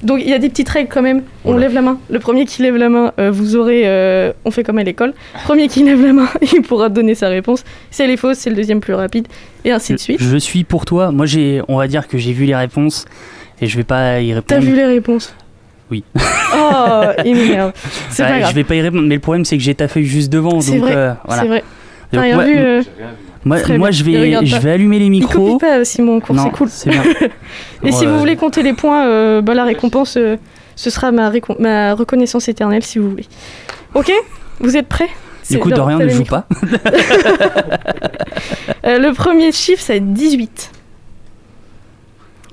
Donc 0.02 0.20
il 0.20 0.28
y 0.28 0.34
a 0.34 0.38
des 0.38 0.48
petites 0.50 0.68
règles 0.68 0.88
quand 0.92 1.00
même. 1.02 1.22
On 1.44 1.56
lève 1.56 1.72
la 1.72 1.80
main. 1.80 1.98
Le 2.10 2.18
premier 2.18 2.44
qui 2.44 2.60
lève 2.62 2.76
la 2.76 2.88
main, 2.90 3.12
euh, 3.18 3.30
vous 3.30 3.56
aurez. 3.56 3.82
euh, 3.86 4.32
on 4.44 4.50
fait 4.50 4.62
comme 4.62 4.78
à 4.78 4.82
l'école. 4.84 5.14
Premier 5.44 5.66
qui 5.68 5.82
lève 5.82 6.02
la 6.04 6.12
main, 6.12 6.28
il 6.54 6.62
pourra 6.62 6.88
donner 6.90 7.14
sa 7.14 7.28
réponse. 7.28 7.64
Si 7.90 8.02
elle 8.02 8.10
est 8.10 8.16
fausse, 8.16 8.38
c'est 8.38 8.50
le 8.50 8.56
deuxième 8.56 8.80
plus 8.80 8.94
rapide 8.94 9.28
et 9.64 9.70
ainsi 9.72 9.92
de 9.92 9.98
suite. 9.98 10.20
Je 10.20 10.36
suis 10.36 10.64
pour 10.64 10.84
toi. 10.84 11.10
Moi 11.12 11.24
j'ai, 11.26 11.62
on 11.68 11.76
va 11.78 11.86
dire 11.88 12.06
que 12.08 12.18
j'ai 12.18 12.32
vu 12.32 12.44
les 12.44 12.54
réponses 12.56 13.04
et 13.60 13.66
je 13.66 13.76
vais 13.76 13.84
pas 13.84 14.20
y 14.20 14.34
répondre. 14.34 14.60
T'as 14.60 14.66
vu 14.66 14.74
les 14.76 14.84
réponses 14.84 15.34
Oui. 15.90 16.02
Oh, 16.56 17.02
il 17.24 17.34
m'énerve. 17.36 17.72
C'est 18.10 18.22
Ouais, 18.22 18.28
pas 18.28 18.38
grave. 18.40 18.50
Je 18.50 18.54
vais 18.54 18.64
pas 18.64 18.74
y 18.74 18.80
répondre, 18.80 19.04
mais 19.06 19.14
le 19.16 19.20
problème 19.20 19.44
c'est 19.44 19.56
que 19.56 19.62
j'ai 19.62 19.74
ta 19.74 19.88
feuille 19.88 20.04
juste 20.06 20.30
devant, 20.32 20.60
C'est 20.60 20.78
vrai, 20.78 20.94
euh, 20.96 21.12
voilà. 21.26 21.42
c'est 21.42 21.48
vrai. 21.48 21.64
Donc, 22.12 22.22
rien 22.22 22.34
moi, 22.36 22.44
vu 22.44 22.56
euh, 22.56 22.82
moi, 23.44 23.58
moi, 23.76 23.90
je 23.90 24.04
vais, 24.04 24.46
je 24.46 24.56
vais 24.58 24.70
allumer 24.70 24.98
les 24.98 25.08
micros. 25.10 25.52
copie 25.52 25.58
pas 25.66 25.78
euh, 25.78 25.84
Simon 25.84 26.20
cours, 26.20 26.36
c'est 26.38 26.50
cool. 26.50 26.68
c'est 26.70 26.90
bien. 26.90 27.02
Et 27.82 27.92
si 27.92 28.06
vous 28.06 28.18
voulez 28.18 28.36
compter 28.36 28.62
les 28.62 28.72
points, 28.72 29.06
euh, 29.06 29.42
bah, 29.42 29.54
la 29.54 29.64
récompense, 29.64 30.16
euh, 30.16 30.36
ce 30.76 30.90
sera 30.90 31.12
ma, 31.12 31.28
récom- 31.30 31.60
ma 31.60 31.94
reconnaissance 31.94 32.48
éternelle 32.48 32.82
si 32.82 32.98
vous 32.98 33.10
voulez. 33.10 33.26
Ok? 33.94 34.10
Vous 34.60 34.76
êtes 34.76 34.86
prêts? 34.88 35.08
C'est- 35.42 35.58
Dorian 35.58 35.98
ne 35.98 36.08
joue 36.08 36.20
micros. 36.20 36.38
pas. 36.38 36.46
Euh, 38.86 38.98
le 38.98 39.14
premier 39.14 39.50
chiffre, 39.52 39.82
ça 39.82 39.94
va 39.94 39.96
être 39.96 40.12
18. 40.12 40.70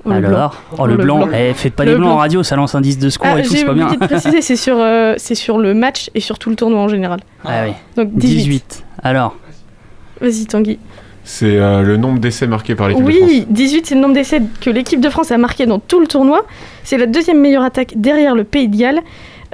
Oh, 0.04 0.10
le 0.10 0.20
blanc. 0.20 0.28
Alors, 0.28 0.62
oh, 0.78 0.86
le, 0.86 0.96
blanc. 0.96 1.28
Eh, 1.32 1.54
faites 1.54 1.74
pas 1.74 1.84
Le 1.84 1.92
les 1.92 1.96
blancs 1.96 2.08
en 2.08 2.12
blanc. 2.14 2.20
radio, 2.20 2.42
ça 2.42 2.56
lance 2.56 2.74
un 2.74 2.80
10 2.80 2.98
de 2.98 3.08
score 3.08 3.28
Ah, 3.34 3.38
et 3.38 3.42
tout, 3.42 3.54
c'est 3.54 3.64
pas 3.64 3.72
bien. 3.72 3.86
oublié 3.86 4.00
de 4.00 4.06
préciser, 4.06 4.42
c'est 4.42 4.56
sur, 4.56 4.76
euh, 4.78 5.14
c'est 5.16 5.36
sur 5.36 5.58
le 5.58 5.74
match 5.74 6.10
et 6.14 6.20
sur 6.20 6.38
tout 6.38 6.50
le 6.50 6.56
tournoi 6.56 6.80
en 6.80 6.88
général. 6.88 7.20
Ah 7.44 7.64
oui. 7.66 7.72
Donc 7.96 8.12
18. 8.14 8.36
18. 8.36 8.84
Alors, 9.02 9.36
Vas-y 10.20 10.46
Tanguy. 10.46 10.78
C'est 11.24 11.56
euh, 11.56 11.82
le 11.82 11.96
nombre 11.96 12.18
d'essais 12.18 12.46
marqués 12.46 12.74
par 12.74 12.88
l'équipe 12.88 13.04
de 13.04 13.10
France. 13.10 13.28
Oui, 13.28 13.46
18 13.48 13.86
c'est 13.86 13.94
le 13.94 14.00
nombre 14.00 14.14
d'essais 14.14 14.40
que 14.60 14.70
l'équipe 14.70 15.00
de 15.00 15.08
France 15.08 15.30
a 15.30 15.38
marqué 15.38 15.66
dans 15.66 15.78
tout 15.78 16.00
le 16.00 16.06
tournoi. 16.06 16.44
C'est 16.84 16.98
la 16.98 17.06
deuxième 17.06 17.40
meilleure 17.40 17.62
attaque 17.62 17.92
derrière 17.96 18.34
le 18.34 18.44
Pays 18.44 18.68
de 18.68 18.76
Galles, 18.76 19.00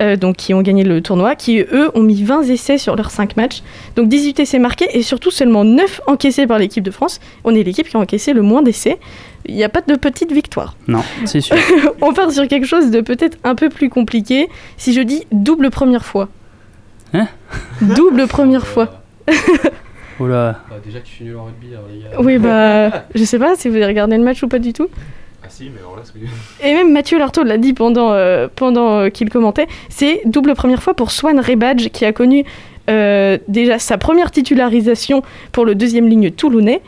euh, 0.01 0.17
donc 0.17 0.37
qui 0.37 0.55
ont 0.55 0.63
gagné 0.63 0.85
le 0.85 1.01
tournoi, 1.01 1.35
qui 1.35 1.61
eux 1.61 1.91
ont 1.95 2.03
mis 2.03 2.23
20 2.23 2.43
essais 2.45 2.79
sur 2.79 2.97
leurs 2.97 3.11
5 3.11 3.37
matchs. 3.37 3.63
Donc 3.97 4.09
18 4.09 4.41
essais 4.41 4.59
marqués 4.59 4.89
et 4.93 5.03
surtout 5.03 5.31
seulement 5.31 5.65
9 5.65 6.03
encaissés 6.07 6.47
par 6.47 6.59
l'équipe 6.59 6.85
de 6.85 6.91
France. 6.91 7.21
On 7.45 7.55
est 7.55 7.63
l'équipe 7.63 7.89
qui 7.89 7.97
a 7.97 8.01
encaissé 8.01 8.33
le 8.33 8.43
moins 8.43 8.63
d'essais. 8.63 8.99
Il 9.47 9.55
n'y 9.55 9.65
a 9.65 9.69
pas 9.69 9.81
de 9.81 9.95
petite 9.95 10.33
victoire. 10.33 10.77
non, 10.89 11.03
c'est 11.25 11.41
sûr. 11.41 11.57
On 12.01 12.13
part 12.13 12.33
sur 12.33 12.47
quelque 12.49 12.67
chose 12.67 12.91
de 12.91 13.01
peut-être 13.01 13.39
un 13.45 13.55
peu 13.55 13.69
plus 13.69 13.89
compliqué. 13.89 14.49
Si 14.77 14.93
je 14.93 15.01
dis 15.01 15.27
double 15.33 15.71
première 15.71 16.05
fois. 16.05 16.29
Hein 17.15 17.29
Double 17.81 18.27
première 18.27 18.67
fois. 18.67 19.03
Oula. 20.21 20.61
Bah, 20.69 20.77
déjà 20.85 21.01
que 21.01 21.07
je 21.07 21.13
suis 21.13 21.25
nul 21.25 21.37
en 21.37 21.45
rugby, 21.45 21.69
alors 21.73 21.87
les 21.93 22.01
gars. 22.01 22.21
Oui, 22.21 22.39
bah, 22.39 23.05
je 23.15 23.25
sais 23.25 23.39
pas 23.39 23.55
si 23.57 23.69
vous 23.69 23.77
avez 23.77 23.87
regardé 23.87 24.17
le 24.17 24.25
match 24.25 24.43
ou 24.43 24.49
pas 24.49 24.59
du 24.59 24.73
tout. 24.73 24.89
Ah 25.49 25.51
si, 25.51 25.71
mais. 25.71 25.81
Et 26.69 26.75
même 26.75 26.93
Mathieu 26.93 27.19
Lartaud 27.19 27.43
l'a 27.43 27.57
dit 27.57 27.73
pendant, 27.73 28.13
euh, 28.13 28.49
pendant 28.55 28.99
euh, 28.99 29.09
qu'il 29.09 29.31
commentait, 29.31 29.67
c'est 29.89 30.21
double 30.27 30.55
première 30.55 30.83
fois 30.83 30.93
pour 30.93 31.11
Swan 31.11 31.41
Rebadge 31.41 31.89
qui 31.89 32.05
a 32.05 32.13
connu 32.13 32.45
euh, 32.91 33.39
déjà 33.49 33.79
sa 33.79 33.97
première 33.97 34.31
titularisation 34.31 35.23
pour 35.53 35.65
le 35.65 35.75
deuxième 35.75 36.07
ligne 36.07 36.31
toulonnais. 36.31 36.83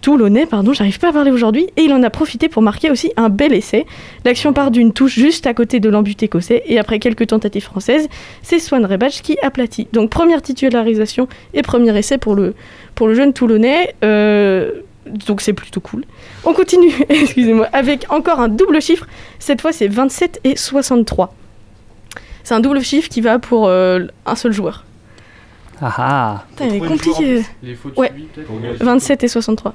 Toulonnais, 0.00 0.46
pardon, 0.46 0.72
j'arrive 0.72 0.98
pas 0.98 1.10
à 1.10 1.12
parler 1.12 1.30
aujourd'hui, 1.30 1.68
et 1.76 1.82
il 1.82 1.92
en 1.92 2.02
a 2.02 2.10
profité 2.10 2.48
pour 2.48 2.60
marquer 2.60 2.90
aussi 2.90 3.12
un 3.16 3.28
bel 3.28 3.52
essai. 3.52 3.86
L'action 4.24 4.52
part 4.52 4.72
d'une 4.72 4.92
touche 4.92 5.14
juste 5.14 5.46
à 5.46 5.54
côté 5.54 5.78
de 5.78 5.88
l'embut 5.88 6.20
écossais, 6.20 6.64
et 6.66 6.80
après 6.80 6.98
quelques 6.98 7.28
tentatives 7.28 7.62
françaises, 7.62 8.08
c'est 8.42 8.58
Swan 8.58 8.84
Rebadge 8.84 9.20
qui 9.22 9.38
aplatit. 9.42 9.86
Donc 9.92 10.10
première 10.10 10.42
titularisation 10.42 11.28
et 11.54 11.62
premier 11.62 11.96
essai 11.96 12.18
pour 12.18 12.34
le, 12.34 12.56
pour 12.96 13.06
le 13.06 13.14
jeune 13.14 13.32
Toulonnais. 13.32 13.94
Donc 15.06 15.40
c'est 15.40 15.52
plutôt 15.52 15.80
cool. 15.80 16.04
On 16.44 16.52
continue, 16.52 16.92
excusez-moi, 17.08 17.68
avec 17.72 18.06
encore 18.10 18.40
un 18.40 18.48
double 18.48 18.80
chiffre. 18.80 19.06
Cette 19.38 19.60
fois, 19.60 19.72
c'est 19.72 19.88
27 19.88 20.40
et 20.44 20.56
63. 20.56 21.34
C'est 22.44 22.54
un 22.54 22.60
double 22.60 22.80
chiffre 22.82 23.08
qui 23.08 23.20
va 23.20 23.38
pour 23.38 23.68
euh, 23.68 24.06
un 24.26 24.34
seul 24.36 24.52
joueur. 24.52 24.84
Ah 25.80 25.94
ah. 25.98 26.44
Putain, 26.50 26.66
il 26.66 26.74
est 26.76 26.86
compliqué. 26.86 27.42
Les 27.62 27.74
fautes 27.74 27.96
Ouais. 27.98 28.08
subies, 28.08 28.28
peut-être 28.34 28.84
27 28.84 29.24
et 29.24 29.28
63. 29.28 29.74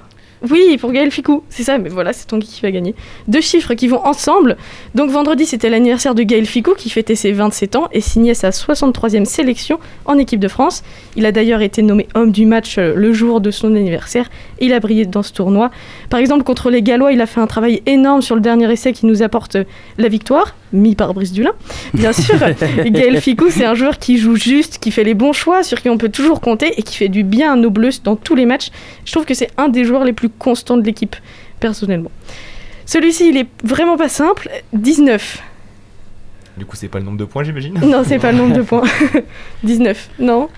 Oui, 0.50 0.78
pour 0.80 0.92
Gaël 0.92 1.10
Ficou, 1.10 1.44
c'est 1.50 1.64
ça, 1.64 1.78
mais 1.80 1.90
voilà, 1.90 2.14
c'est 2.14 2.28
Tanguy 2.28 2.48
qui 2.48 2.62
va 2.62 2.70
gagner. 2.70 2.94
Deux 3.28 3.42
chiffres 3.42 3.74
qui 3.74 3.88
vont 3.88 4.06
ensemble. 4.06 4.56
Donc 4.94 5.10
vendredi, 5.10 5.46
c'était 5.46 5.70
l'anniversaire 5.70 6.14
de 6.14 6.22
Gaël 6.22 6.46
Ficou 6.46 6.74
qui 6.76 6.90
fêtait 6.92 7.16
ses 7.16 7.32
27 7.32 7.76
ans 7.76 7.88
et 7.92 8.02
signait 8.02 8.36
sa 8.36 8.52
63e 8.52 9.26
sélection 9.26 9.80
en 10.06 10.18
équipe 10.18 10.40
de 10.40 10.48
France. 10.48 10.84
Il 11.16 11.26
a 11.26 11.32
d'ailleurs 11.32 11.62
été 11.62 11.82
nommé 11.82 12.08
homme 12.14 12.32
du 12.32 12.46
match 12.46 12.78
euh, 12.78 12.94
le 12.96 13.14
jour 13.14 13.42
de 13.42 13.50
son 13.50 13.76
anniversaire 13.76 14.30
et 14.60 14.66
il 14.66 14.74
a 14.74 14.80
brillé 14.80 15.06
dans 15.06 15.24
ce 15.24 15.34
tournoi. 15.34 15.72
Par 16.10 16.20
exemple, 16.20 16.44
contre 16.44 16.70
les 16.70 16.84
Gallois, 16.84 17.12
il 17.12 17.22
a 17.22 17.26
fait 17.26 17.42
un 17.42 17.48
travail 17.48 17.82
énorme 17.88 18.22
sur 18.22 18.36
le 18.36 18.42
dernier 18.42 18.72
essai 18.72 18.94
qui 18.94 19.08
nous 19.08 19.24
apporte 19.24 19.56
euh, 19.56 19.64
la 19.98 20.08
victoire, 20.08 20.56
mis 20.72 20.94
par 20.94 21.16
Brice 21.16 21.32
Dulin. 21.32 21.54
Bien 21.96 22.14
sûr, 22.14 22.38
Gaël 22.86 23.20
Ficou, 23.22 23.50
c'est 23.50 23.66
un 23.66 23.74
joueur 23.74 23.98
qui 23.98 24.18
joue 24.18 24.36
juste, 24.36 24.78
qui 24.78 24.92
fait 24.92 25.04
les 25.04 25.16
bons 25.16 25.34
choix, 25.34 25.64
sur 25.64 25.82
qui 25.82 25.90
on 25.90 25.98
peut 25.98 26.10
toujours 26.10 26.42
compter 26.42 26.74
et 26.78 26.84
qui 26.84 26.96
fait 26.96 27.10
du 27.10 27.24
bien 27.24 27.54
à 27.54 27.56
nos 27.56 27.72
Bleus 27.72 28.02
dans 28.04 28.16
tous 28.16 28.36
les 28.36 28.46
matchs. 28.46 28.70
Je 29.06 29.12
trouve 29.12 29.26
que 29.26 29.34
c'est 29.34 29.50
un 29.58 29.70
des 29.70 29.84
joueurs 29.84 30.04
les 30.04 30.14
plus 30.14 30.27
constants 30.28 30.78
de 30.78 30.84
l'équipe, 30.84 31.16
personnellement. 31.60 32.12
Celui-ci, 32.86 33.30
il 33.30 33.38
est 33.38 33.48
vraiment 33.64 33.98
pas 33.98 34.10
simple. 34.10 34.50
19. 34.74 35.42
Du 36.58 36.66
coup, 36.66 36.76
c'est 36.76 36.88
pas 36.88 37.00
le 37.00 37.06
nombre 37.06 37.18
de 37.18 37.26
points, 37.26 37.44
j'imagine 37.44 37.74
Non, 37.84 38.04
c'est 38.06 38.20
pas 38.20 38.32
le 38.32 38.38
nombre 38.38 38.56
de 38.56 38.62
points. 38.64 38.84
19. 39.64 40.10
Non 40.20 40.50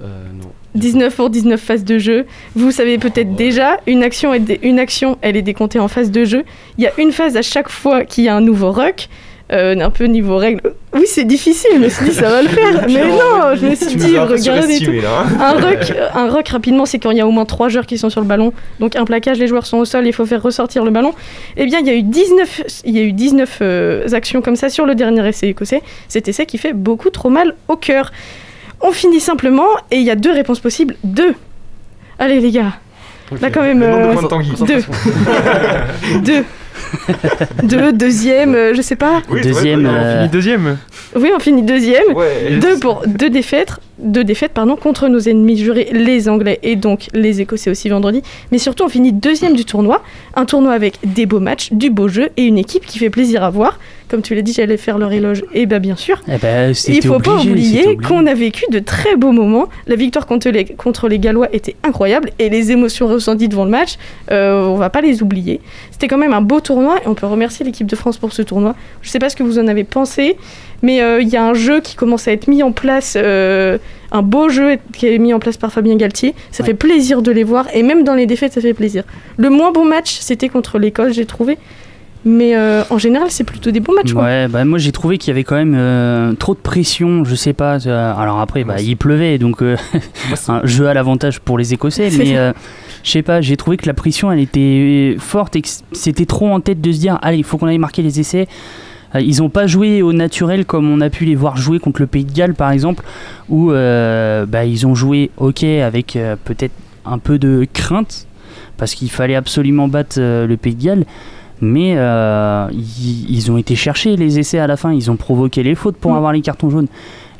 Euh, 0.00 0.24
non. 0.32 0.50
19 0.74 1.14
pour 1.16 1.28
19 1.30 1.60
phases 1.60 1.84
de 1.84 1.98
jeu. 1.98 2.26
Vous 2.54 2.70
savez 2.70 2.98
peut-être 2.98 3.34
déjà, 3.34 3.78
une 3.86 4.02
action, 4.04 4.32
est 4.32 4.60
une 4.62 4.78
action, 4.78 5.18
elle 5.22 5.36
est 5.36 5.42
décomptée 5.42 5.80
en 5.80 5.88
phase 5.88 6.10
de 6.10 6.24
jeu. 6.24 6.44
Il 6.78 6.84
y 6.84 6.86
a 6.86 6.92
une 6.98 7.10
phase 7.10 7.36
à 7.36 7.42
chaque 7.42 7.68
fois 7.68 8.04
qu'il 8.04 8.24
y 8.24 8.28
a 8.28 8.36
un 8.36 8.40
nouveau 8.40 8.70
ruck. 8.70 9.08
Euh, 9.50 9.74
un 9.80 9.88
peu 9.88 10.04
niveau 10.04 10.36
règle. 10.36 10.60
Oui, 10.92 11.04
c'est 11.06 11.24
difficile, 11.24 11.70
je 11.74 11.78
me 11.78 11.88
suis 11.88 12.04
dit 12.04 12.14
ça 12.14 12.28
va 12.28 12.42
le 12.42 12.48
faire. 12.48 12.84
Mais 12.86 13.06
non, 13.06 13.54
je 13.54 13.66
me 13.66 13.74
suis 13.74 13.96
dit, 13.96 14.18
regardez 14.18 14.36
tout. 14.36 14.42
surestimé, 14.42 15.00
là, 15.00 15.24
hein. 15.24 15.40
Un 15.40 15.52
rock, 15.66 15.92
un 16.14 16.28
rock 16.28 16.48
rapidement, 16.48 16.84
c'est 16.84 16.98
quand 16.98 17.12
il 17.12 17.16
y 17.16 17.20
a 17.22 17.26
au 17.26 17.30
moins 17.30 17.46
trois 17.46 17.70
joueurs 17.70 17.86
qui 17.86 17.96
sont 17.96 18.10
sur 18.10 18.20
le 18.20 18.26
ballon. 18.26 18.52
Donc 18.78 18.94
un 18.94 19.06
plaquage, 19.06 19.38
les 19.38 19.46
joueurs 19.46 19.64
sont 19.64 19.78
au 19.78 19.86
sol, 19.86 20.06
il 20.06 20.12
faut 20.12 20.26
faire 20.26 20.42
ressortir 20.42 20.84
le 20.84 20.90
ballon. 20.90 21.14
Eh 21.56 21.64
bien, 21.64 21.78
il 21.78 21.86
y 21.86 21.90
a 21.90 21.94
eu 21.94 22.02
19, 22.02 22.62
il 22.84 22.94
y 22.94 22.98
a 22.98 23.02
eu 23.02 23.12
19 23.12 23.58
euh, 23.62 24.08
actions 24.12 24.42
comme 24.42 24.56
ça 24.56 24.68
sur 24.68 24.84
le 24.84 24.94
dernier 24.94 25.26
essai 25.26 25.48
écossais. 25.48 25.82
Cet 26.08 26.28
essai 26.28 26.44
qui 26.44 26.58
fait 26.58 26.74
beaucoup 26.74 27.08
trop 27.08 27.30
mal 27.30 27.54
au 27.68 27.76
cœur. 27.76 28.12
On 28.82 28.92
finit 28.92 29.20
simplement 29.20 29.68
et 29.90 29.96
il 29.96 30.04
y 30.04 30.10
a 30.10 30.14
deux 30.14 30.32
réponses 30.32 30.60
possibles. 30.60 30.96
Deux. 31.04 31.34
Allez 32.18 32.40
les 32.40 32.50
gars. 32.50 32.74
Là 33.40 33.50
quand 33.50 33.62
même. 33.62 33.80
De 33.80 33.84
euh, 33.84 34.12
points 34.12 34.22
de 34.22 34.28
Tanguy. 34.28 34.52
deux. 34.66 34.84
deux. 36.24 36.44
Deux. 37.62 37.92
Deuxième, 37.98 38.54
euh, 38.54 38.74
je 38.74 38.82
sais 38.82 38.96
pas. 38.96 39.22
Oui, 39.28 39.40
Deuxième, 39.42 39.86
euh, 39.86 39.90
on 39.90 40.16
finit 40.18 40.28
Deuxième. 40.30 40.78
Oui, 41.16 41.30
on 41.34 41.38
finit 41.38 41.62
deuxième. 41.62 42.12
Ouais. 42.14 42.58
Deux 42.60 42.78
pour 42.78 43.02
deux 43.06 43.30
défaites, 43.30 43.72
deux 43.98 44.24
défaites 44.24 44.52
pardon, 44.52 44.76
contre 44.76 45.08
nos 45.08 45.20
ennemis 45.20 45.56
jurés, 45.56 45.88
les 45.92 46.28
Anglais 46.28 46.58
et 46.62 46.76
donc 46.76 47.08
les 47.12 47.40
Écossais 47.40 47.70
aussi 47.70 47.88
vendredi. 47.88 48.22
Mais 48.52 48.58
surtout, 48.58 48.84
on 48.84 48.88
finit 48.88 49.12
deuxième 49.12 49.54
du 49.54 49.64
tournoi. 49.64 50.02
Un 50.34 50.44
tournoi 50.44 50.72
avec 50.72 50.98
des 51.04 51.26
beaux 51.26 51.40
matchs, 51.40 51.72
du 51.72 51.90
beau 51.90 52.08
jeu 52.08 52.30
et 52.36 52.44
une 52.44 52.58
équipe 52.58 52.86
qui 52.86 52.98
fait 52.98 53.10
plaisir 53.10 53.42
à 53.42 53.50
voir. 53.50 53.78
Comme 54.08 54.22
tu 54.22 54.34
l'as 54.34 54.42
dit, 54.42 54.54
j'allais 54.54 54.78
faire 54.78 54.96
leur 54.96 55.12
éloge. 55.12 55.44
Et 55.52 55.66
bah 55.66 55.80
bien 55.80 55.96
sûr. 55.96 56.22
Eh 56.28 56.38
ben, 56.38 56.72
Il 56.88 57.04
faut 57.04 57.18
pas 57.18 57.36
oublier 57.36 57.96
qu'on 57.96 58.26
a 58.26 58.32
vécu 58.32 58.64
de 58.70 58.78
très 58.78 59.16
beaux 59.16 59.32
moments. 59.32 59.68
La 59.86 59.96
victoire 59.96 60.26
contre 60.26 60.48
les, 60.48 60.64
contre 60.64 61.08
les 61.08 61.18
Gallois 61.18 61.48
était 61.52 61.76
incroyable 61.82 62.30
et 62.38 62.48
les 62.48 62.72
émotions 62.72 63.06
ressenties 63.06 63.48
devant 63.48 63.64
le 63.64 63.70
match, 63.70 63.96
euh, 64.30 64.64
on 64.64 64.76
va 64.76 64.88
pas 64.88 65.02
les 65.02 65.22
oublier. 65.22 65.60
C'était 65.90 66.08
quand 66.08 66.16
même 66.16 66.32
un 66.32 66.40
beau 66.40 66.60
tournoi 66.60 66.96
et 67.04 67.06
on 67.06 67.14
peut 67.14 67.26
remercier 67.26 67.66
l'équipe 67.66 67.86
de 67.86 67.96
France 67.96 68.16
pour 68.16 68.32
ce 68.32 68.40
tournoi. 68.40 68.74
Je 69.02 69.10
sais 69.10 69.18
pas 69.18 69.28
ce 69.28 69.36
que 69.36 69.42
vous 69.42 69.58
en 69.58 69.66
avez 69.66 69.84
pensé, 69.84 70.36
mais 70.82 71.02
euh, 71.02 71.20
il 71.20 71.28
y 71.28 71.36
a 71.36 71.44
un 71.44 71.54
jeu 71.54 71.80
qui 71.80 71.96
commence 71.96 72.28
à 72.28 72.32
être 72.32 72.46
mis 72.48 72.62
en 72.62 72.72
place, 72.72 73.14
euh, 73.20 73.78
un 74.12 74.22
beau 74.22 74.48
jeu 74.48 74.78
qui 74.92 75.06
est 75.06 75.18
mis 75.18 75.34
en 75.34 75.38
place 75.38 75.56
par 75.56 75.72
Fabien 75.72 75.96
Galtier. 75.96 76.34
Ça 76.50 76.64
fait 76.64 76.74
plaisir 76.74 77.20
de 77.22 77.30
les 77.30 77.44
voir 77.44 77.66
et 77.74 77.82
même 77.82 78.04
dans 78.04 78.14
les 78.14 78.26
défaites, 78.26 78.52
ça 78.52 78.60
fait 78.60 78.74
plaisir. 78.74 79.04
Le 79.36 79.50
moins 79.50 79.72
bon 79.72 79.84
match, 79.84 80.18
c'était 80.20 80.48
contre 80.48 80.78
l'Écosse, 80.78 81.14
j'ai 81.14 81.26
trouvé. 81.26 81.58
Mais 82.24 82.56
euh, 82.56 82.82
en 82.90 82.98
général, 82.98 83.30
c'est 83.30 83.44
plutôt 83.44 83.70
des 83.70 83.78
bons 83.80 83.92
matchs. 83.94 84.12
quoi. 84.12 84.24
Ouais, 84.24 84.48
bah 84.48 84.64
moi 84.64 84.78
j'ai 84.78 84.90
trouvé 84.90 85.18
qu'il 85.18 85.28
y 85.28 85.30
avait 85.30 85.44
quand 85.44 85.54
même 85.54 85.76
euh, 85.76 86.32
trop 86.34 86.54
de 86.54 86.58
pression, 86.58 87.24
je 87.24 87.34
sais 87.36 87.52
pas. 87.52 87.86
euh, 87.86 88.12
alors 88.16 88.40
après, 88.40 88.64
bah, 88.64 88.80
il 88.80 88.96
pleuvait, 88.96 89.38
donc 89.38 89.62
euh, 89.62 89.76
un 90.48 90.60
jeu 90.64 90.88
à 90.88 90.94
l'avantage 90.94 91.38
pour 91.40 91.58
les 91.58 91.74
Écossais, 91.74 92.10
mais 92.18 92.36
euh, 92.36 92.52
je 93.04 93.10
sais 93.12 93.22
pas, 93.22 93.40
j'ai 93.40 93.56
trouvé 93.56 93.76
que 93.76 93.86
la 93.86 93.94
pression 93.94 94.32
elle 94.32 94.40
était 94.40 95.16
forte 95.20 95.54
et 95.54 95.62
que 95.62 95.68
c'était 95.92 96.26
trop 96.26 96.48
en 96.48 96.58
tête 96.60 96.80
de 96.80 96.90
se 96.90 96.98
dire, 96.98 97.18
allez, 97.22 97.38
il 97.38 97.44
faut 97.44 97.56
qu'on 97.56 97.68
aille 97.68 97.78
marquer 97.78 98.02
les 98.02 98.18
essais. 98.18 98.48
Euh, 99.14 99.20
Ils 99.20 99.38
n'ont 99.38 99.48
pas 99.48 99.66
joué 99.66 100.02
au 100.02 100.12
naturel 100.12 100.64
comme 100.64 100.90
on 100.90 101.00
a 101.00 101.10
pu 101.10 101.24
les 101.24 101.34
voir 101.34 101.56
jouer 101.56 101.78
contre 101.78 102.00
le 102.00 102.06
Pays 102.06 102.24
de 102.24 102.32
Galles 102.32 102.54
par 102.54 102.70
exemple, 102.70 103.04
où 103.48 103.70
euh, 103.72 104.44
bah, 104.46 104.64
ils 104.64 104.86
ont 104.86 104.94
joué 104.94 105.30
ok 105.38 105.64
avec 105.64 106.16
euh, 106.16 106.36
peut-être 106.44 106.74
un 107.06 107.18
peu 107.18 107.38
de 107.38 107.66
crainte, 107.72 108.26
parce 108.76 108.94
qu'il 108.94 109.10
fallait 109.10 109.34
absolument 109.36 109.88
battre 109.88 110.16
euh, 110.18 110.46
le 110.46 110.56
Pays 110.56 110.74
de 110.74 110.82
Galles. 110.84 111.04
Mais 111.60 111.94
ils, 112.72 113.26
ils 113.30 113.50
ont 113.50 113.56
été 113.58 113.74
chercher 113.74 114.14
les 114.14 114.38
essais 114.38 114.60
à 114.60 114.68
la 114.68 114.76
fin, 114.76 114.92
ils 114.92 115.10
ont 115.10 115.16
provoqué 115.16 115.64
les 115.64 115.74
fautes 115.74 115.96
pour 115.96 116.12
Mm. 116.12 116.16
avoir 116.16 116.32
les 116.32 116.40
cartons 116.40 116.70
jaunes. 116.70 116.86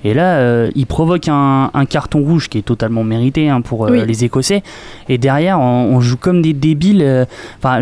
Et 0.05 0.14
là, 0.14 0.37
euh, 0.38 0.71
ils 0.76 0.87
provoquent 0.87 1.28
un, 1.28 1.71
un 1.75 1.85
carton 1.87 2.21
rouge 2.23 2.49
qui 2.49 2.59
est 2.59 2.62
totalement 2.62 3.02
mérité 3.02 3.49
hein, 3.49 3.61
pour 3.61 3.87
euh, 3.87 3.90
Oui. 3.90 4.02
les 4.07 4.25
Écossais. 4.25 4.62
Et 5.09 5.19
derrière, 5.19 5.59
on, 5.61 5.97
on 5.97 6.00
joue 6.00 6.17
comme 6.17 6.40
des 6.40 6.52
débiles. 6.52 7.02
euh, 7.02 7.25
Enfin. 7.62 7.81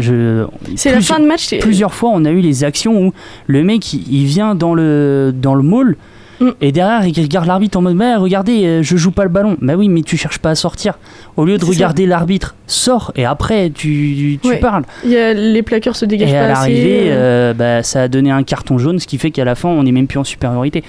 C'est 0.76 0.92
la 0.92 1.00
fin 1.00 1.20
de 1.20 1.26
match. 1.26 1.54
Plusieurs 1.60 1.92
fois, 1.94 2.10
on 2.14 2.24
a 2.24 2.30
eu 2.30 2.40
les 2.40 2.64
actions 2.64 2.98
où 3.08 3.12
le 3.46 3.62
mec 3.62 3.92
il, 3.92 4.02
il 4.10 4.24
vient 4.26 4.54
dans 4.54 4.74
le 4.74 5.32
dans 5.34 5.54
le 5.54 5.62
mall 5.62 5.96
Mm. 6.38 6.50
et 6.60 6.70
derrière 6.70 7.06
il 7.06 7.18
regarde 7.22 7.46
l'arbitre 7.46 7.78
en 7.78 7.80
mode 7.80 7.94
mais 7.96 8.14
regardez 8.14 8.82
je 8.82 8.96
joue 8.98 9.10
pas 9.10 9.22
le 9.22 9.30
ballon. 9.30 9.56
Bah 9.62 9.74
oui 9.74 9.88
mais 9.88 10.02
tu 10.02 10.18
cherches 10.18 10.38
pas 10.38 10.50
à 10.50 10.54
sortir. 10.54 10.98
Au 11.38 11.46
lieu 11.46 11.56
de 11.56 11.64
regarder 11.64 12.04
l'arbitre, 12.04 12.54
sors 12.66 13.10
et 13.16 13.24
après 13.24 13.70
tu 13.70 14.38
tu 14.42 14.48
Ouais. 14.48 14.58
parles. 14.58 14.82
Il 15.02 15.12
y 15.12 15.16
a- 15.16 15.32
les 15.32 15.62
plaqueurs 15.62 15.96
se 15.96 16.04
dégagent 16.04 16.28
Et 16.28 16.34
pas 16.34 16.40
à 16.42 16.48
l'arrivée, 16.48 17.04
euh, 17.06 17.54
bah, 17.54 17.82
ça 17.82 18.02
a 18.02 18.08
donné 18.08 18.30
un 18.30 18.42
carton 18.42 18.76
jaune, 18.76 18.98
ce 18.98 19.06
qui 19.06 19.16
fait 19.16 19.30
qu'à 19.30 19.46
la 19.46 19.54
fin, 19.54 19.70
on 19.70 19.82
n'est 19.84 19.92
même 19.92 20.06
plus 20.08 20.18
en 20.18 20.24
supériorité. 20.24 20.84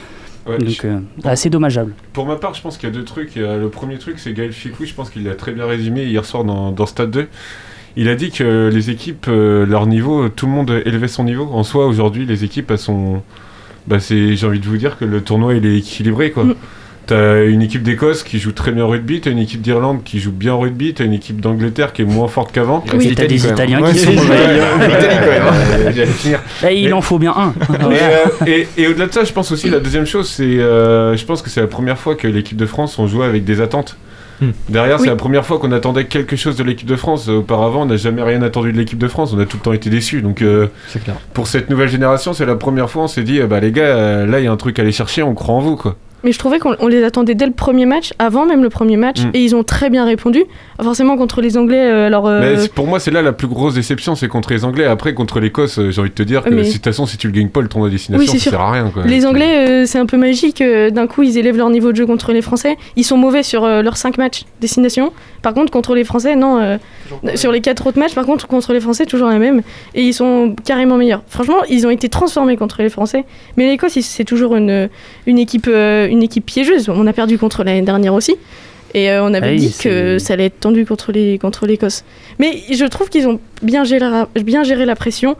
Ouais, 0.47 0.57
Donc, 0.57 0.69
je- 0.69 0.87
euh, 0.87 0.99
assez 1.23 1.49
dommageable. 1.49 1.93
Pour 2.13 2.25
ma 2.25 2.35
part, 2.35 2.53
je 2.53 2.61
pense 2.61 2.77
qu'il 2.77 2.87
y 2.87 2.91
a 2.91 2.95
deux 2.95 3.03
trucs. 3.03 3.35
Le 3.35 3.67
premier 3.67 3.97
truc, 3.97 4.19
c'est 4.19 4.33
Gaël 4.33 4.53
Ficou, 4.53 4.85
je 4.85 4.93
pense 4.93 5.09
qu'il 5.09 5.23
l'a 5.25 5.35
très 5.35 5.51
bien 5.51 5.65
résumé 5.65 6.05
hier 6.05 6.23
soir 6.25 6.43
dans, 6.43 6.71
dans 6.71 6.85
Stade 6.85 7.11
2. 7.11 7.27
Il 7.95 8.09
a 8.09 8.15
dit 8.15 8.29
que 8.31 8.69
les 8.71 8.89
équipes, 8.91 9.25
euh, 9.27 9.65
leur 9.65 9.87
niveau, 9.87 10.29
tout 10.29 10.45
le 10.45 10.51
monde 10.51 10.69
élevait 10.85 11.07
son 11.07 11.23
niveau. 11.23 11.49
En 11.51 11.63
soi, 11.63 11.87
aujourd'hui, 11.87 12.25
les 12.25 12.43
équipes, 12.43 12.69
elles 12.71 12.77
sont. 12.77 13.23
Bah, 13.87 13.99
c'est, 13.99 14.35
j'ai 14.35 14.45
envie 14.47 14.59
de 14.59 14.65
vous 14.67 14.77
dire 14.77 14.97
que 14.97 15.05
le 15.05 15.21
tournoi, 15.21 15.55
il 15.55 15.65
est 15.65 15.77
équilibré, 15.77 16.31
quoi. 16.31 16.45
T'as 17.07 17.45
une 17.45 17.61
équipe 17.61 17.83
d'Écosse 17.83 18.21
qui 18.23 18.37
joue 18.37 18.51
très 18.51 18.73
bien 18.73 18.83
au 18.83 18.89
rugby, 18.89 19.21
t'as 19.21 19.31
une 19.31 19.39
équipe 19.39 19.61
d'Irlande 19.61 20.03
qui 20.03 20.19
joue 20.19 20.33
bien 20.33 20.53
au 20.53 20.59
rugby, 20.59 20.93
t'as 20.93 21.05
une 21.05 21.13
équipe 21.13 21.39
d'Angleterre 21.39 21.93
qui 21.93 22.01
est 22.01 22.05
moins 22.05 22.27
forte 22.27 22.51
qu'avant. 22.51 22.83
Oui, 22.93 23.07
Et 23.07 23.15
t'as 23.15 23.27
des. 23.27 23.47
Italiens 23.47 23.81
Ouais, 23.81 23.93
qui 23.93 23.99
sont 23.99 24.11
mauvais. 24.11 24.35
il. 26.75 26.89
Euh, 26.89 26.93
en 26.95 27.01
faut 27.01 27.17
bien 27.17 27.33
un. 27.35 27.53
Et, 27.91 27.93
euh, 27.93 28.45
et- 28.45 28.67
et 28.77 28.87
au-delà 28.87 29.07
de 29.07 29.13
ça, 29.13 29.23
je 29.23 29.31
pense 29.31 29.51
aussi 29.51 29.69
la 29.69 29.79
deuxième 29.79 30.05
chose, 30.05 30.29
c'est, 30.29 30.43
euh, 30.43 31.15
je 31.15 31.25
pense 31.25 31.41
que 31.41 31.49
c'est 31.49 31.61
la 31.61 31.67
première 31.67 31.97
fois 31.97 32.15
que 32.15 32.27
l'équipe 32.27 32.57
de 32.57 32.65
France 32.65 32.99
on 32.99 33.07
jouait 33.07 33.25
avec 33.25 33.45
des 33.45 33.61
attentes. 33.61 33.97
Hmm. 34.41 34.49
Derrière, 34.69 34.97
Oui. 34.97 35.03
c'est 35.05 35.09
la 35.09 35.15
première 35.15 35.45
fois 35.45 35.57
qu'on 35.57 35.71
attendait 35.71 36.05
quelque 36.05 36.35
chose 36.35 36.55
de 36.57 36.63
l'équipe 36.63 36.87
de 36.87 36.95
France. 36.95 37.27
Auparavant, 37.29 37.83
on 37.83 37.85
n'a 37.85 37.95
jamais 37.97 38.21
rien 38.21 38.41
attendu 38.43 38.71
de 38.71 38.77
l'équipe 38.77 38.99
de 38.99 39.07
France. 39.07 39.33
On 39.33 39.39
a 39.39 39.45
tout 39.45 39.57
le 39.57 39.63
temps 39.63 39.73
été 39.73 39.89
déçus. 39.89 40.21
Donc, 40.21 40.41
euh, 40.43 40.67
clair. 41.03 41.15
pour 41.33 41.47
cette 41.47 41.69
nouvelle 41.71 41.89
génération, 41.89 42.33
c'est 42.33 42.45
la 42.45 42.55
première 42.55 42.87
fois 42.89 43.03
on 43.03 43.07
s'est 43.07 43.23
dit, 43.23 43.39
euh, 43.39 43.47
bah 43.47 43.59
les 43.61 43.71
gars, 43.71 43.83
euh, 43.85 44.25
là 44.27 44.39
il 44.39 44.43
y 44.43 44.47
a 44.47 44.51
un 44.51 44.57
truc 44.57 44.77
à 44.77 44.81
aller 44.83 44.91
chercher. 44.91 45.23
On 45.23 45.33
croit 45.33 45.55
en 45.55 45.59
vous, 45.61 45.75
quoi. 45.77 45.95
Mais 46.23 46.31
je 46.31 46.39
trouvais 46.39 46.59
qu'on 46.59 46.75
on 46.79 46.87
les 46.87 47.03
attendait 47.03 47.35
dès 47.35 47.45
le 47.45 47.51
premier 47.51 47.85
match, 47.85 48.13
avant 48.19 48.45
même 48.45 48.63
le 48.63 48.69
premier 48.69 48.97
match, 48.97 49.21
Mm. 49.23 49.29
et 49.33 49.43
ils 49.43 49.55
ont 49.55 49.63
très 49.63 49.89
bien 49.89 50.03
répondu. 50.05 50.43
Forcément 50.81 51.17
contre 51.17 51.41
les 51.41 51.57
Anglais, 51.57 51.79
euh, 51.91 52.07
alors. 52.07 52.27
euh, 52.27 52.55
Mais 52.61 52.67
pour 52.69 52.87
moi, 52.87 52.99
c'est 52.99 53.11
là 53.11 53.21
la 53.21 53.33
plus 53.33 53.47
grosse 53.47 53.73
déception, 53.75 54.15
c'est 54.15 54.27
contre 54.27 54.51
les 54.51 54.63
Anglais. 54.65 54.85
Après, 54.85 55.13
contre 55.13 55.39
l'Écosse, 55.39 55.79
euh, 55.79 55.91
j'ai 55.91 56.01
envie 56.01 56.09
de 56.09 56.15
te 56.15 56.23
dire 56.23 56.43
que 56.43 56.49
Mais- 56.49 56.63
de 56.63 56.71
toute 56.71 56.83
façon, 56.83 57.05
si 57.05 57.17
tu 57.17 57.27
le 57.27 57.33
gagnes 57.33 57.49
pas, 57.49 57.61
le 57.61 57.67
tournoi 57.67 57.89
destination, 57.89 58.19
Oui, 58.19 58.27
ça 58.27 58.41
sûr. 58.43 58.51
sert 58.51 58.61
à 58.61 58.71
rien, 58.71 58.89
quoi. 58.93 59.03
Les 59.05 59.25
Anglais, 59.25 59.67
euh, 59.69 59.85
c'est 59.85 59.99
un 59.99 60.05
peu 60.05 60.17
magique. 60.17 60.63
D'un 60.63 61.07
coup, 61.07 61.23
ils 61.23 61.37
élèvent 61.37 61.57
leur 61.57 61.69
niveau 61.69 61.91
de 61.91 61.97
jeu 61.97 62.05
contre 62.05 62.31
les 62.31 62.41
Français. 62.41 62.77
Ils 62.95 63.03
sont 63.03 63.17
mauvais 63.17 63.43
sur 63.43 63.63
euh, 63.63 63.81
leurs 63.81 63.97
5 63.97 64.17
matchs 64.17 64.43
destination. 64.61 65.11
Par 65.41 65.53
contre, 65.53 65.71
contre 65.71 65.93
les 65.95 66.03
Français, 66.03 66.35
non. 66.35 66.59
euh, 66.59 66.77
sur 67.35 67.51
les 67.51 67.61
4 67.61 67.87
autres 67.87 67.99
matchs, 67.99 68.13
par 68.15 68.25
contre, 68.25 68.47
contre 68.47 68.73
les 68.73 68.79
Français, 68.79 69.05
toujours 69.05 69.29
la 69.29 69.39
même. 69.39 69.61
Et 69.95 70.03
ils 70.03 70.13
sont 70.13 70.55
carrément 70.65 70.97
meilleurs. 70.97 71.21
Franchement, 71.27 71.63
ils 71.69 71.85
ont 71.87 71.89
été 71.91 72.09
transformés 72.09 72.57
contre 72.57 72.81
les 72.81 72.89
Français. 72.89 73.23
Mais 73.55 73.67
l'Écosse, 73.67 73.97
c'est 73.99 74.23
toujours 74.25 74.55
une, 74.55 74.89
une, 75.25 75.37
équipe, 75.39 75.67
euh, 75.67 76.06
une 76.07 76.23
équipe 76.23 76.45
piégeuse. 76.45 76.89
On 76.89 77.05
a 77.07 77.13
perdu 77.13 77.37
contre 77.37 77.63
l'année 77.63 77.81
dernière 77.81 78.13
aussi. 78.13 78.35
Et 78.93 79.11
euh, 79.11 79.23
on 79.23 79.33
avait 79.33 79.51
oui, 79.51 79.57
dit 79.57 79.75
que 79.77 80.17
ça 80.17 80.33
allait 80.33 80.45
être 80.45 80.59
tendu 80.59 80.85
contre 80.85 81.11
les 81.11 81.37
contre 81.37 81.67
l'Écosse. 81.67 82.03
Mais 82.39 82.61
je 82.71 82.85
trouve 82.85 83.09
qu'ils 83.09 83.27
ont 83.27 83.39
bien 83.61 83.83
géré 83.83 84.09
la, 84.09 84.27
bien 84.35 84.63
géré 84.63 84.85
la 84.85 84.95
pression. 84.95 85.35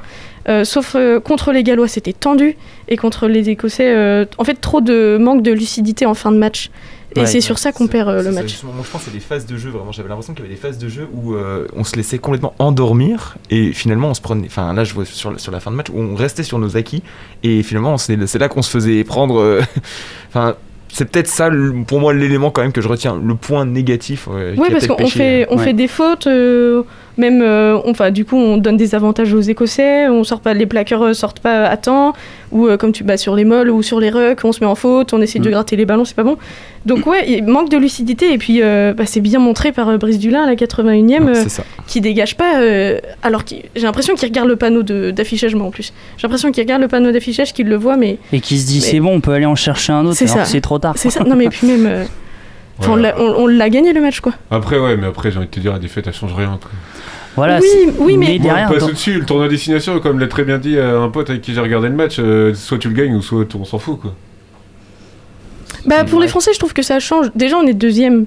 Euh, 0.50 0.64
sauf 0.64 0.96
euh, 0.96 1.20
contre 1.20 1.52
les 1.52 1.64
Gallois, 1.64 1.88
c'était 1.88 2.14
tendu. 2.14 2.58
Et 2.88 2.98
contre 2.98 3.28
les 3.28 3.50
Écossais, 3.50 4.26
en 4.38 4.44
fait, 4.44 4.56
trop 4.56 4.82
de 4.82 5.18
manque 5.20 5.42
de 5.44 5.52
lucidité 5.52 6.06
en 6.06 6.14
fin 6.14 6.32
de 6.32 6.38
match. 6.38 6.70
Et 7.18 7.22
Ouais. 7.22 7.26
c'est 7.26 7.42
sur 7.42 7.58
ça 7.58 7.72
qu'on 7.72 7.88
perd 7.88 8.10
euh, 8.10 8.22
le 8.24 8.32
match. 8.32 8.62
moi, 8.64 8.74
je 8.84 8.90
pense 8.92 9.02
que 9.02 9.10
c'est 9.10 9.14
des 9.14 9.20
phases 9.20 9.46
de 9.46 9.58
jeu, 9.58 9.70
vraiment. 9.70 9.92
J'avais 9.92 10.10
l'impression 10.10 10.34
qu'il 10.34 10.44
y 10.44 10.48
avait 10.48 10.56
des 10.56 10.62
phases 10.62 10.78
de 10.78 10.88
jeu 10.88 11.08
où 11.14 11.34
euh, 11.34 11.68
on 11.76 11.84
se 11.84 11.96
laissait 11.96 12.20
complètement 12.20 12.54
endormir 12.60 13.36
et 13.50 13.74
finalement 13.74 14.10
on 14.10 14.14
se 14.14 14.22
prenait. 14.22 14.48
Enfin, 14.48 14.72
là, 14.74 14.84
je 14.84 14.94
vois 14.94 15.06
sur, 15.06 15.32
la- 15.32 15.38
sur 15.40 15.52
la 15.52 15.60
fin 15.60 15.72
de 15.72 15.76
match 15.76 15.88
où 15.94 16.00
on 16.00 16.16
restait 16.16 16.44
sur 16.44 16.60
nos 16.60 16.78
acquis 16.78 17.02
et 17.44 17.64
finalement 17.64 17.98
c'est 17.98 18.26
c'est 18.28 18.40
là 18.40 18.50
qu'on 18.50 18.62
se 18.62 18.70
faisait 18.70 19.04
prendre. 19.04 19.40
euh, 19.40 19.62
Enfin. 20.30 20.56
c'est 20.90 21.06
peut-être 21.06 21.28
ça, 21.28 21.50
pour 21.88 22.00
moi, 22.00 22.14
l'élément 22.14 22.50
quand 22.52 22.62
même 22.62 22.72
que 22.72 22.82
je 22.82 22.88
retiens, 22.88 23.20
le 23.24 23.36
point 23.36 23.66
négatif. 23.66 24.28
euh, 24.32 24.56
Oui, 24.58 24.70
parce 24.72 24.88
qu'on 24.88 25.08
fait, 25.08 25.46
on 25.50 25.58
Ouais. 25.58 25.64
fait 25.64 25.74
des 25.74 25.88
fautes, 25.88 26.28
euh, 26.28 26.84
même, 27.18 27.42
euh, 27.42 27.78
on- 27.86 27.92
enfin, 27.92 28.12
du 28.12 28.26
coup, 28.26 28.36
on 28.36 28.58
donne 28.58 28.78
des 28.78 28.94
avantages 28.96 29.34
aux 29.34 29.40
Écossais, 29.42 30.08
on 30.10 30.24
sort 30.24 30.40
pas, 30.42 30.54
les 30.54 30.66
plaqueurs 30.66 31.02
euh, 31.04 31.14
sortent 31.14 31.40
pas 31.40 31.66
à 31.66 31.78
temps, 31.78 32.14
ou 32.52 32.68
euh, 32.68 32.78
comme 32.78 32.92
tu 32.92 33.04
bats 33.04 33.18
sur 33.18 33.36
les 33.36 33.44
molles 33.46 33.70
ou 33.70 33.82
sur 33.82 34.00
les 34.00 34.10
rucks, 34.10 34.44
on 34.44 34.52
se 34.52 34.60
met 34.62 34.66
en 34.66 34.76
faute, 34.76 35.14
on 35.14 35.22
essaie 35.22 35.40
de 35.40 35.48
Mm. 35.48 35.52
gratter 35.52 35.76
les 35.76 35.86
ballons, 35.86 36.06
c'est 36.06 36.16
pas 36.16 36.24
bon. 36.24 36.38
Donc 36.86 37.06
ouais, 37.08 37.26
il 37.30 37.44
manque 37.46 37.70
de 37.70 37.78
lucidité, 37.78 38.32
et 38.34 38.38
puis 38.38 38.62
euh, 38.62 38.94
bah, 38.94 39.04
c'est 39.06 39.20
bien 39.20 39.40
montré 39.40 39.72
par 39.72 39.90
euh, 39.90 39.98
Brice 39.98 40.20
Dulin 40.20 40.44
à 40.44 40.46
la 40.46 40.56
81e, 40.56 41.26
Ouais, 41.26 41.32
euh, 41.38 41.44
c'est 41.44 41.50
ça. 41.50 41.64
qui 41.88 42.00
dégage 42.02 42.38
pas, 42.38 42.60
euh, 42.62 43.00
alors 43.24 43.44
qu'il- 43.44 43.64
j'ai 43.76 43.82
l'impression 43.84 44.16
qu'il 44.16 44.28
regarde 44.30 44.48
le 44.48 44.56
panneau 44.56 44.84
d'affichage, 44.84 45.56
moi 45.56 45.68
en 45.68 45.72
plus. 45.72 45.92
J'ai 46.18 46.24
l'impression 46.28 46.52
qu'il 46.52 46.64
regarde 46.64 46.82
le 46.82 46.88
panneau 46.88 47.12
d'affichage, 47.12 47.52
qu'il 47.54 47.68
le 47.68 47.76
voit, 47.76 47.98
mais 47.98 48.18
Et 48.32 48.40
qui 48.40 48.58
se 48.60 48.68
dit, 48.68 48.76
Mais- 48.80 48.82
c'est 48.92 49.00
bon, 49.00 49.16
on 49.16 49.20
peut 49.22 49.34
aller 49.34 49.46
en 49.46 49.56
chercher 49.56 49.92
un 49.94 50.06
autre, 50.06 50.16
C'est 50.16 50.26
alors 50.26 50.38
ça. 50.38 50.44
que 50.44 50.50
c'est 50.50 50.62
trop 50.62 50.80
tard. 50.80 50.94
c'est 50.98 51.10
ça. 51.10 51.24
Non 51.24 51.36
mais 51.36 51.50
puis 51.50 51.68
même, 51.68 51.86
euh, 51.86 52.06
on 52.88 52.96
l'a- 52.96 53.16
on 53.20 53.44
on 53.44 53.48
l'a 53.48 53.70
gagné 53.70 53.92
le 53.92 54.00
match, 54.02 54.20
quoi. 54.22 54.34
Après, 54.52 54.78
ouais, 54.78 54.96
mais 54.98 55.08
après, 55.08 55.32
j'ai 55.32 55.38
envie 55.40 55.48
de 55.48 55.52
te 55.52 55.60
dire, 55.60 55.74
la 55.74 55.80
défaite, 55.80 56.06
elle 56.08 56.14
change 56.14 56.34
rien. 56.36 56.58
quoi. 56.62 56.70
Voilà, 57.38 57.60
oui, 57.62 57.92
oui, 58.00 58.18
mais 58.18 58.26
Moi, 58.28 58.38
derrière, 58.40 58.68
on 58.70 58.74
passe 58.74 58.84
au-dessus, 58.84 59.20
le 59.20 59.26
tournoi 59.26 59.48
destination, 59.48 60.00
comme 60.02 60.20
l'a 60.20 60.28
très 60.28 60.44
bien 60.44 60.58
dit 60.58 60.76
euh, 60.76 61.02
un 61.04 61.08
pote 61.10 61.30
avec 61.30 61.42
qui 61.44 61.54
j'ai 61.54 61.62
regardé 61.62 61.88
le 61.88 61.94
match, 61.96 62.18
euh, 62.20 62.54
soit 62.54 62.78
tu 62.80 62.90
le 62.90 62.94
gagnes 62.96 63.16
ou 63.16 63.22
soit 63.22 63.46
on 63.56 63.64
s'en 63.64 63.78
fout, 63.80 64.00
quoi. 64.02 64.14
Bah 65.86 66.04
pour 66.04 66.20
les 66.20 66.28
Français, 66.28 66.52
je 66.54 66.60
trouve 66.60 66.74
que 66.74 66.82
ça 66.82 67.00
change. 67.00 67.28
Déjà, 67.36 67.58
on 67.58 67.66
est 67.68 67.74
deuxième. 67.74 68.26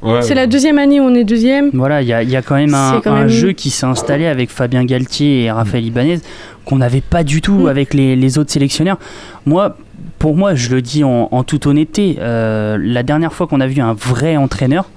Ouais, 0.00 0.22
C'est 0.22 0.34
la 0.34 0.46
deuxième 0.46 0.78
année 0.78 1.00
où 1.00 1.04
on 1.04 1.14
est 1.14 1.24
deuxième. 1.24 1.70
Voilà, 1.74 2.02
il 2.02 2.08
y 2.08 2.12
a, 2.12 2.22
il 2.22 2.30
y 2.30 2.36
a 2.36 2.42
quand 2.42 2.56
même 2.56 2.74
un, 2.74 2.94
C'est 2.96 3.02
quand 3.04 3.12
un 3.14 3.18
même- 3.20 3.28
jeu 3.28 3.52
qui 3.52 3.70
s'est 3.70 3.86
installé 3.86 4.26
avec 4.26 4.50
Fabien 4.50 4.84
Galtier 4.84 5.44
et 5.44 5.50
Raphaël 5.50 5.84
Ibanez 5.84 6.18
qu'on 6.64 6.76
n'avait 6.76 7.00
pas 7.02 7.22
du 7.22 7.40
tout 7.40 7.64
Mm. 7.64 7.68
avec 7.68 7.94
les, 7.94 8.16
les 8.16 8.38
autres 8.38 8.50
sélectionneurs. 8.50 8.98
Moi, 9.46 9.76
pour 10.18 10.36
moi, 10.36 10.54
je 10.54 10.70
le 10.74 10.82
dis 10.82 11.04
en, 11.04 11.28
en 11.30 11.44
toute 11.44 11.66
honnêteté, 11.66 12.16
euh, 12.20 12.78
la 12.80 13.02
dernière 13.02 13.32
fois 13.32 13.46
qu'on 13.46 13.60
a 13.60 13.66
vu 13.66 13.80
un 13.80 13.92
vrai 13.94 14.36
entraîneur, 14.36 14.88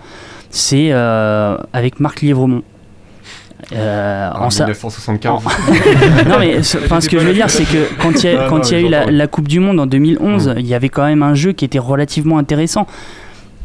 c'est 0.49 0.89
euh, 0.91 1.57
avec 1.73 1.99
Marc 1.99 2.21
Lièvremont. 2.21 2.63
Euh, 3.73 4.29
En 4.35 4.49
sa- 4.49 4.65
1975. 4.65 5.43
non 6.27 6.39
mais 6.39 6.61
ce, 6.61 6.77
enfin, 6.77 7.01
ce 7.01 7.09
que 7.09 7.17
je 7.17 7.25
veux 7.25 7.33
dire 7.33 7.49
c'est 7.49 7.63
que 7.63 7.89
quand 8.01 8.23
il 8.23 8.29
y 8.29 8.33
a, 8.35 8.43
Non, 8.43 8.49
quand 8.49 8.57
non, 8.57 8.63
il 8.63 8.71
y 8.71 8.75
a 8.95 9.05
eu 9.07 9.11
la, 9.11 9.27
Coupe 9.27 9.47
du 9.47 9.59
Monde 9.59 9.79
en 9.79 9.87
2011 9.87 10.53
il 10.57 10.67
y 10.67 10.73
avait 10.75 10.89
quand 10.89 11.05
même 11.05 11.23
un 11.23 11.33
jeu 11.33 11.51
qui 11.51 11.65
était 11.65 11.79
relativement 11.79 12.37
intéressant. 12.37 12.85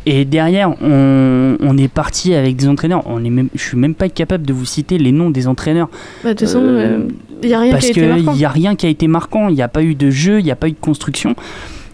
Et 0.06 0.24
derrière 0.24 0.70
on, 0.82 1.56
on 1.60 1.76
est 1.76 1.88
parti 1.92 2.32
avec 2.34 2.56
des 2.56 2.66
entraîneurs. 2.68 3.02
On 3.04 3.22
est 3.22 3.28
même, 3.30 3.48
je 3.54 3.62
suis 3.62 3.76
même 3.76 3.94
pas 3.94 4.08
capable 4.08 4.46
de 4.46 4.54
vous 4.54 4.64
citer 4.64 4.96
les 4.96 5.12
noms 5.12 5.28
des 5.28 5.46
entraîneurs. 5.46 5.90
Bah, 6.24 6.30
de 6.30 6.38
toute 6.38 6.46
façon, 6.48 6.60
Euh, 6.62 7.00
il 7.42 7.48
n'y 7.48 7.54
a 7.54 7.60
rien 7.60 7.72
parce 7.72 7.84
qui 7.84 7.88
a 7.88 7.90
été 7.90 8.00
qu'il 8.00 8.24
marquant. 8.24 8.38
n'y 8.38 8.44
a 8.44 8.48
rien 8.48 8.74
qui 8.76 8.86
a 8.86 8.88
été 8.88 9.06
marquant. 9.06 9.48
Il 9.50 9.54
n'y 9.56 9.62
a 9.62 9.68
pas 9.68 9.82
eu 9.82 9.94
de 9.94 10.08
jeu 10.10 10.38
il 10.38 10.44
n'y 10.44 10.50
a 10.50 10.56
pas 10.56 10.68
eu 10.68 10.72
de 10.72 10.80
construction. 10.80 11.34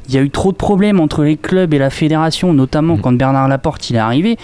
Il 0.08 0.14
y 0.14 0.18
a 0.18 0.20
eu 0.22 0.30
trop 0.30 0.52
de 0.52 0.56
problèmes 0.56 1.00
entre 1.00 1.24
les 1.24 1.36
clubs 1.36 1.74
et 1.74 1.78
la 1.78 1.90
fédération 1.90 2.52
notamment 2.54 2.96
quand 2.96 3.12
Bernard 3.12 3.48
Laporte 3.48 3.90
il 3.90 3.96
est 3.96 3.98
arrivé. 3.98 4.36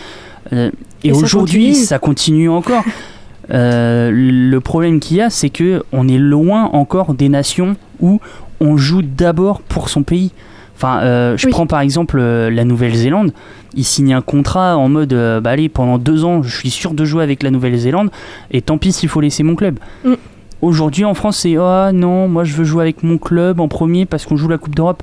Euh, 0.52 0.72
et, 1.04 1.12
aujourd'hui 1.12 1.76
ça 1.76 2.00
continue 2.00 2.48
encore 2.48 2.82
Euh, 3.50 4.10
le 4.12 4.60
problème 4.60 5.00
qu'il 5.00 5.16
y 5.16 5.20
a, 5.20 5.30
c'est 5.30 5.50
que 5.50 5.82
on 5.92 6.08
est 6.08 6.18
loin 6.18 6.64
encore 6.72 7.14
des 7.14 7.28
nations 7.28 7.76
où 8.00 8.20
on 8.60 8.76
joue 8.76 9.02
d'abord 9.02 9.60
pour 9.62 9.88
son 9.88 10.02
pays. 10.02 10.30
Enfin, 10.76 11.00
euh, 11.02 11.36
je 11.36 11.46
Oui. 11.46 11.52
prends 11.52 11.66
par 11.66 11.80
exemple 11.80 12.18
euh, 12.20 12.50
la 12.50 12.64
Nouvelle-Zélande. 12.64 13.32
Ils 13.74 13.84
signent 13.84 14.14
un 14.14 14.20
contrat 14.22 14.76
en 14.76 14.88
mode, 14.88 15.14
bah 15.42 15.50
allez, 15.50 15.68
pendant 15.68 15.98
deux 15.98 16.24
ans, 16.24 16.42
je 16.42 16.54
suis 16.54 16.70
sûr 16.70 16.92
de 16.94 17.04
jouer 17.04 17.22
avec 17.22 17.42
la 17.42 17.50
Nouvelle-Zélande, 17.50 18.10
et 18.50 18.60
tant 18.60 18.78
pis 18.78 18.92
s'il 18.92 19.08
faut 19.08 19.20
laisser 19.20 19.42
mon 19.42 19.54
club. 19.54 19.78
Mm. 20.04 20.14
Aujourd'hui 20.60 21.04
en 21.04 21.14
France, 21.14 21.38
c'est 21.38 21.56
ah 21.58 21.90
non, 21.92 22.28
moi 22.28 22.44
je 22.44 22.54
veux 22.54 22.64
jouer 22.64 22.82
avec 22.82 23.02
mon 23.02 23.18
club 23.18 23.60
en 23.60 23.68
premier 23.68 24.06
parce 24.06 24.26
qu'on 24.26 24.36
joue 24.36 24.48
la 24.48 24.58
Coupe 24.58 24.74
d'Europe. 24.76 25.02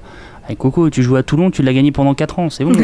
Hey, 0.50 0.56
Coco, 0.56 0.90
tu 0.90 1.04
joues 1.04 1.16
à 1.16 1.22
Toulon, 1.24 1.52
tu 1.52 1.62
l'as 1.62 1.74
gagné 1.74 1.92
pendant 1.92 2.16
4 2.16 2.40
ans, 2.40 2.50
c'est 2.50 2.64
bon. 2.66 2.72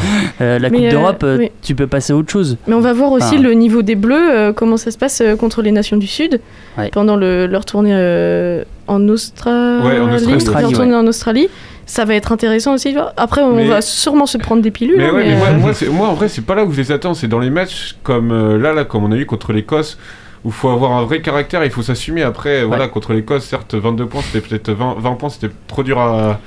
Euh, 0.40 0.58
la 0.60 0.70
Mais, 0.70 0.78
Coupe 0.78 0.86
euh, 0.86 0.90
d'Europe, 0.90 1.22
euh, 1.24 1.36
oui. 1.38 1.50
tu 1.62 1.74
peux 1.74 1.88
passer 1.88 2.12
à 2.12 2.16
autre 2.16 2.30
chose. 2.30 2.56
Mais 2.68 2.74
on 2.74 2.80
va 2.80 2.92
voir 2.92 3.10
aussi 3.10 3.34
Enfin, 3.34 3.42
le 3.42 3.54
niveau 3.54 3.82
des 3.82 3.96
Bleus, 3.96 4.14
euh, 4.30 4.52
comment 4.52 4.76
ça 4.76 4.90
se 4.92 4.98
passe 4.98 5.20
euh, 5.20 5.34
contre 5.34 5.62
les 5.62 5.72
nations 5.72 5.96
du 5.96 6.06
Sud 6.06 6.40
Ouais. 6.78 6.90
pendant 6.92 7.16
le- 7.16 7.46
leur 7.48 7.64
tournée 7.64 7.90
euh, 7.92 8.62
en 8.86 9.08
Australie. 9.08 9.84
Ouais, 9.84 9.98
en 9.98 10.04
Australie. 10.12 10.26
Leur 10.26 10.36
Australie, 10.36 10.72
tournée 10.72 10.94
en 10.94 11.06
Australie. 11.08 11.48
Ça 11.86 12.04
va 12.04 12.14
être 12.14 12.30
intéressant 12.30 12.74
aussi. 12.74 12.90
tu 12.90 12.94
vois. 12.98 13.12
Après, 13.16 13.40
on 13.42 13.54
Mais- 13.56 13.66
va 13.66 13.80
sûrement 13.80 14.26
se 14.26 14.38
prendre 14.38 14.62
des 14.62 14.70
pilules. 14.70 14.98
Mais 14.98 15.06
hein, 15.08 15.12
ouais, 15.14 15.24
mais 15.24 15.30
mais, 15.30 15.36
moi, 15.38 15.48
euh, 15.48 15.58
moi, 15.58 15.74
c'est- 15.74 15.88
moi, 15.88 16.06
en 16.08 16.14
vrai, 16.14 16.28
c'est 16.28 16.44
pas 16.44 16.54
là 16.54 16.64
où 16.64 16.70
je 16.72 16.76
les 16.80 16.92
attends, 16.92 17.14
c'est 17.14 17.26
dans 17.28 17.40
les 17.40 17.50
matchs 17.50 17.96
comme 18.04 18.30
euh, 18.30 18.58
là, 18.58 18.72
là, 18.72 18.84
comme 18.84 19.02
on 19.04 19.10
a 19.10 19.16
eu 19.16 19.26
contre 19.26 19.52
l'Écosse, 19.52 19.98
où 20.44 20.48
il 20.50 20.54
faut 20.54 20.68
avoir 20.68 20.92
un 20.92 21.02
vrai 21.04 21.20
caractère, 21.20 21.64
il 21.64 21.70
faut 21.70 21.82
s'assumer. 21.82 22.22
Après, 22.22 22.62
voilà, 22.62 22.86
contre 22.86 23.12
l'Écosse, 23.12 23.44
certes, 23.44 23.74
22 23.74 24.06
points, 24.06 24.22
c'était 24.22 24.46
peut-être 24.46 24.70
20, 24.70 24.94
20 24.98 25.14
points, 25.14 25.30
c'était 25.30 25.52
trop 25.66 25.82
dur 25.82 25.98
à, 25.98 26.38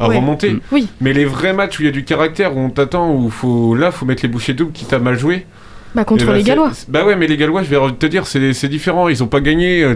à 0.00 0.08
Ouais. 0.08 0.16
remonter. 0.16 0.52
Mm. 0.54 0.60
Oui. 0.72 0.88
Mais 1.00 1.12
les 1.12 1.24
vrais 1.24 1.52
matchs 1.52 1.78
où 1.78 1.82
il 1.82 1.86
y 1.86 1.88
a 1.88 1.92
du 1.92 2.04
caractère, 2.04 2.56
où 2.56 2.60
on 2.60 2.70
t'attend, 2.70 3.12
où 3.14 3.30
faut, 3.30 3.74
là, 3.74 3.90
faut 3.90 4.06
mettre 4.06 4.22
les 4.22 4.28
bouchées 4.28 4.54
doubles, 4.54 4.72
quitte 4.72 4.92
à 4.92 4.98
mal 4.98 5.18
jouer. 5.18 5.46
bah, 5.94 6.04
contre 6.04 6.26
bah, 6.26 6.32
les 6.32 6.40
c'est- 6.40 6.46
Gallois. 6.48 6.72
Bah 6.88 7.04
ouais, 7.04 7.14
mais 7.14 7.26
les 7.28 7.36
Gallois, 7.36 7.62
je 7.62 7.70
vais 7.70 7.78
te 7.98 8.06
dire, 8.06 8.26
c'est 8.26 8.52
c'est 8.52 8.68
différent. 8.68 9.08
Ils 9.08 9.22
ont 9.22 9.28
pas 9.28 9.40
gagné. 9.40 9.86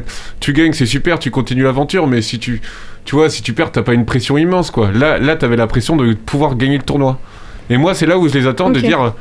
Tu 0.40 0.52
gagnes, 0.52 0.72
c'est 0.72 0.86
super, 0.86 1.18
tu 1.18 1.30
continues 1.32 1.64
l'aventure, 1.64 2.06
mais 2.06 2.22
si 2.22 2.38
tu, 2.38 2.60
tu 3.04 3.16
vois, 3.16 3.28
si 3.30 3.42
tu 3.42 3.52
perds, 3.52 3.72
t'as 3.72 3.82
pas 3.82 3.94
une 3.94 4.04
pression 4.06 4.38
immense, 4.38 4.70
quoi. 4.70 4.92
Là, 4.92 5.18
là, 5.18 5.34
t'avais 5.34 5.56
la 5.56 5.66
pression 5.66 5.96
de 5.96 6.12
pouvoir 6.14 6.54
gagner 6.56 6.76
le 6.78 6.84
tournoi. 6.84 7.18
Et 7.70 7.76
moi, 7.76 7.94
c'est 7.94 8.06
là 8.06 8.16
où 8.16 8.28
je 8.28 8.34
les 8.34 8.46
attends 8.46 8.70
de 8.70 8.78
dire. 8.80 9.12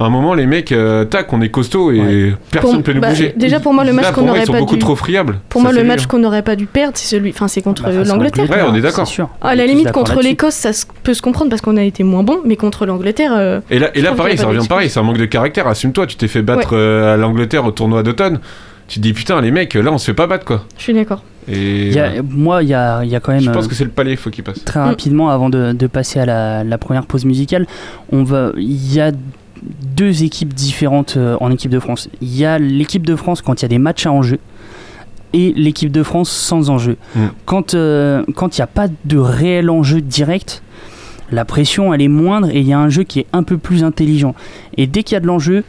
À 0.00 0.04
un 0.04 0.08
moment, 0.08 0.32
les 0.34 0.46
mecs, 0.46 0.72
euh, 0.72 1.04
tac, 1.04 1.30
on 1.34 1.42
est 1.42 1.50
costaud 1.50 1.92
et 1.92 2.32
personne 2.50 2.76
Pour- 2.76 2.82
peut 2.84 2.92
nous 2.94 3.02
bah, 3.02 3.10
bouger. 3.10 3.34
déjà, 3.36 3.60
pour 3.60 3.74
moi, 3.74 3.84
le 3.84 3.92
match 3.92 4.06
qu'on 4.06 4.12
pour 4.14 4.22
moi, 4.22 4.30
aurait 4.32 4.40
ils 4.40 4.46
sont 4.46 4.52
pas 4.54 4.58
beaucoup 4.58 4.74
dû- 4.76 4.80
trop 4.80 4.96
friables. 4.96 5.38
Pour 5.50 5.60
Ça, 5.60 5.66
moi, 5.68 5.74
c'est 5.74 5.82
le 5.82 5.86
match 5.86 6.06
qu'on 6.06 6.18
n'aurait 6.18 6.40
pas 6.42 6.56
dû 6.56 6.64
perdre, 6.64 6.96
c'est 6.96 7.06
celui. 7.14 7.30
Enfin, 7.30 7.48
c'est 7.48 7.60
contre 7.60 7.82
Bah, 7.82 7.90
l'Angleterre. 8.04 8.48
Ouais, 8.48 8.62
on 8.66 8.74
est 8.74 8.80
d'accord. 8.80 9.06
sûr. 9.06 9.28
À 9.42 9.54
la 9.54 9.66
limite, 9.66 9.92
contre 9.92 10.20
l'Écosse, 10.22 10.54
ça 10.54 10.70
peut 11.02 11.12
se 11.12 11.20
comprendre 11.20 11.50
parce 11.50 11.60
qu'on 11.60 11.76
a 11.76 11.82
été 11.82 12.02
moins 12.02 12.22
bon, 12.22 12.38
mais 12.46 12.56
contre 12.56 12.86
l'Angleterre. 12.86 13.32
euh, 13.36 13.60
Et 13.70 13.78
là, 13.78 13.90
et 13.94 14.00
là 14.00 14.12
pareil, 14.12 14.38
ça 14.38 14.46
revient 14.46 14.66
pareil, 14.66 14.88
c'est 14.88 14.98
un 14.98 15.02
manque 15.02 15.18
de 15.18 15.26
caractère. 15.26 15.66
Assume-toi, 15.66 16.06
tu 16.06 16.16
t'es 16.16 16.28
fait 16.28 16.42
battre 16.42 16.70
euh, 16.72 17.12
à 17.14 17.16
l'Angleterre 17.18 17.66
au 17.66 17.70
tournoi 17.70 18.02
d'automne. 18.02 18.40
Tu 18.88 18.98
te 18.98 19.02
dis 19.04 19.12
putain, 19.12 19.40
les 19.40 19.50
mecs, 19.52 19.74
là, 19.74 19.92
on 19.92 19.98
se 19.98 20.06
fait 20.06 20.14
pas 20.14 20.26
battre 20.26 20.44
quoi. 20.46 20.64
Je 20.78 20.82
suis 20.82 20.94
d'accord. 20.94 21.22
Et 21.46 21.90
y 21.90 21.98
a- 22.00 22.22
moi, 22.28 22.62
il 22.62 22.68
y 22.70 22.74
a, 22.74 23.02
il 23.04 23.10
y 23.10 23.14
a 23.14 23.20
quand 23.20 23.32
même. 23.32 23.40
je 23.40 23.50
pense 23.50 23.66
euh, 23.66 23.68
que 23.68 23.74
c'est 23.74 23.84
le 23.84 23.90
palais, 23.90 24.16
faut 24.16 24.30
qu'il 24.30 24.42
passe. 24.44 24.64
Très 24.64 24.80
Mm. 24.80 24.84
rapidement, 24.84 25.30
avant 25.30 25.48
de, 25.50 25.72
de 25.72 25.86
passer 25.86 26.18
à 26.20 26.26
la, 26.26 26.64
la 26.64 26.78
première 26.78 27.06
pause 27.06 27.24
musicale, 27.24 27.66
on 28.12 28.24
va, 28.24 28.50
il 28.56 28.92
y 28.94 29.00
a 29.00 29.12
deux 29.96 30.22
équipes 30.22 30.54
différentes 30.54 31.14
euh, 31.16 31.36
en 31.40 31.50
équipe 31.50 31.70
de 31.70 31.78
France. 31.80 32.08
Il 32.20 32.36
y 32.36 32.44
a 32.44 32.58
l'équipe 32.58 33.04
de 33.06 33.16
France 33.16 33.42
quand 33.42 33.60
il 33.60 33.62
y 33.62 33.66
a 33.66 33.68
des 33.68 33.78
matchs 33.78 34.06
à 34.06 34.12
enjeu 34.12 34.38
et 35.32 35.52
l'équipe 35.56 35.92
de 35.92 36.02
France 36.02 36.30
sans 36.30 36.70
enjeu. 36.70 36.96
Mm. 37.14 37.20
Quand 37.46 37.74
euh, 37.74 38.22
quand 38.34 38.56
il 38.56 38.60
n'y 38.60 38.64
a 38.64 38.68
pas 38.68 38.88
de 39.04 39.18
réel 39.18 39.70
enjeu 39.70 40.00
direct, 40.00 40.62
la 41.30 41.44
pression 41.44 41.94
elle 41.94 42.02
est 42.02 42.08
moindre 42.08 42.48
et 42.50 42.60
il 42.60 42.66
y 42.66 42.72
a 42.72 42.78
un 42.78 42.88
jeu 42.88 43.04
qui 43.04 43.20
est 43.20 43.26
un 43.32 43.42
peu 43.42 43.56
plus 43.58 43.84
intelligent. 43.84 44.34
Et 44.76 44.86
dès 44.86 45.02
qu'il 45.02 45.14
y 45.14 45.16
a 45.16 45.20
de 45.20 45.26
l'enjeu, 45.26 45.62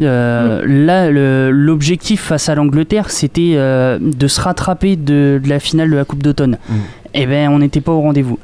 euh, 0.00 0.62
là, 0.66 1.10
le- 1.10 1.50
l'objectif 1.50 2.20
face 2.22 2.48
à 2.48 2.54
l'Angleterre, 2.54 3.10
c'était 3.10 3.52
euh, 3.54 3.98
de 4.00 4.28
se 4.28 4.40
rattraper 4.40 4.96
de, 4.96 5.40
de 5.42 5.48
la 5.48 5.60
finale 5.60 5.90
de 5.90 5.96
la 5.96 6.04
Coupe 6.04 6.22
d'automne. 6.22 6.58
Mm. 6.68 6.74
Eh 7.14 7.26
ben, 7.26 7.50
on 7.50 7.58
n'était 7.58 7.80
pas 7.80 7.92
au 7.92 8.00
rendez-vous. 8.00 8.38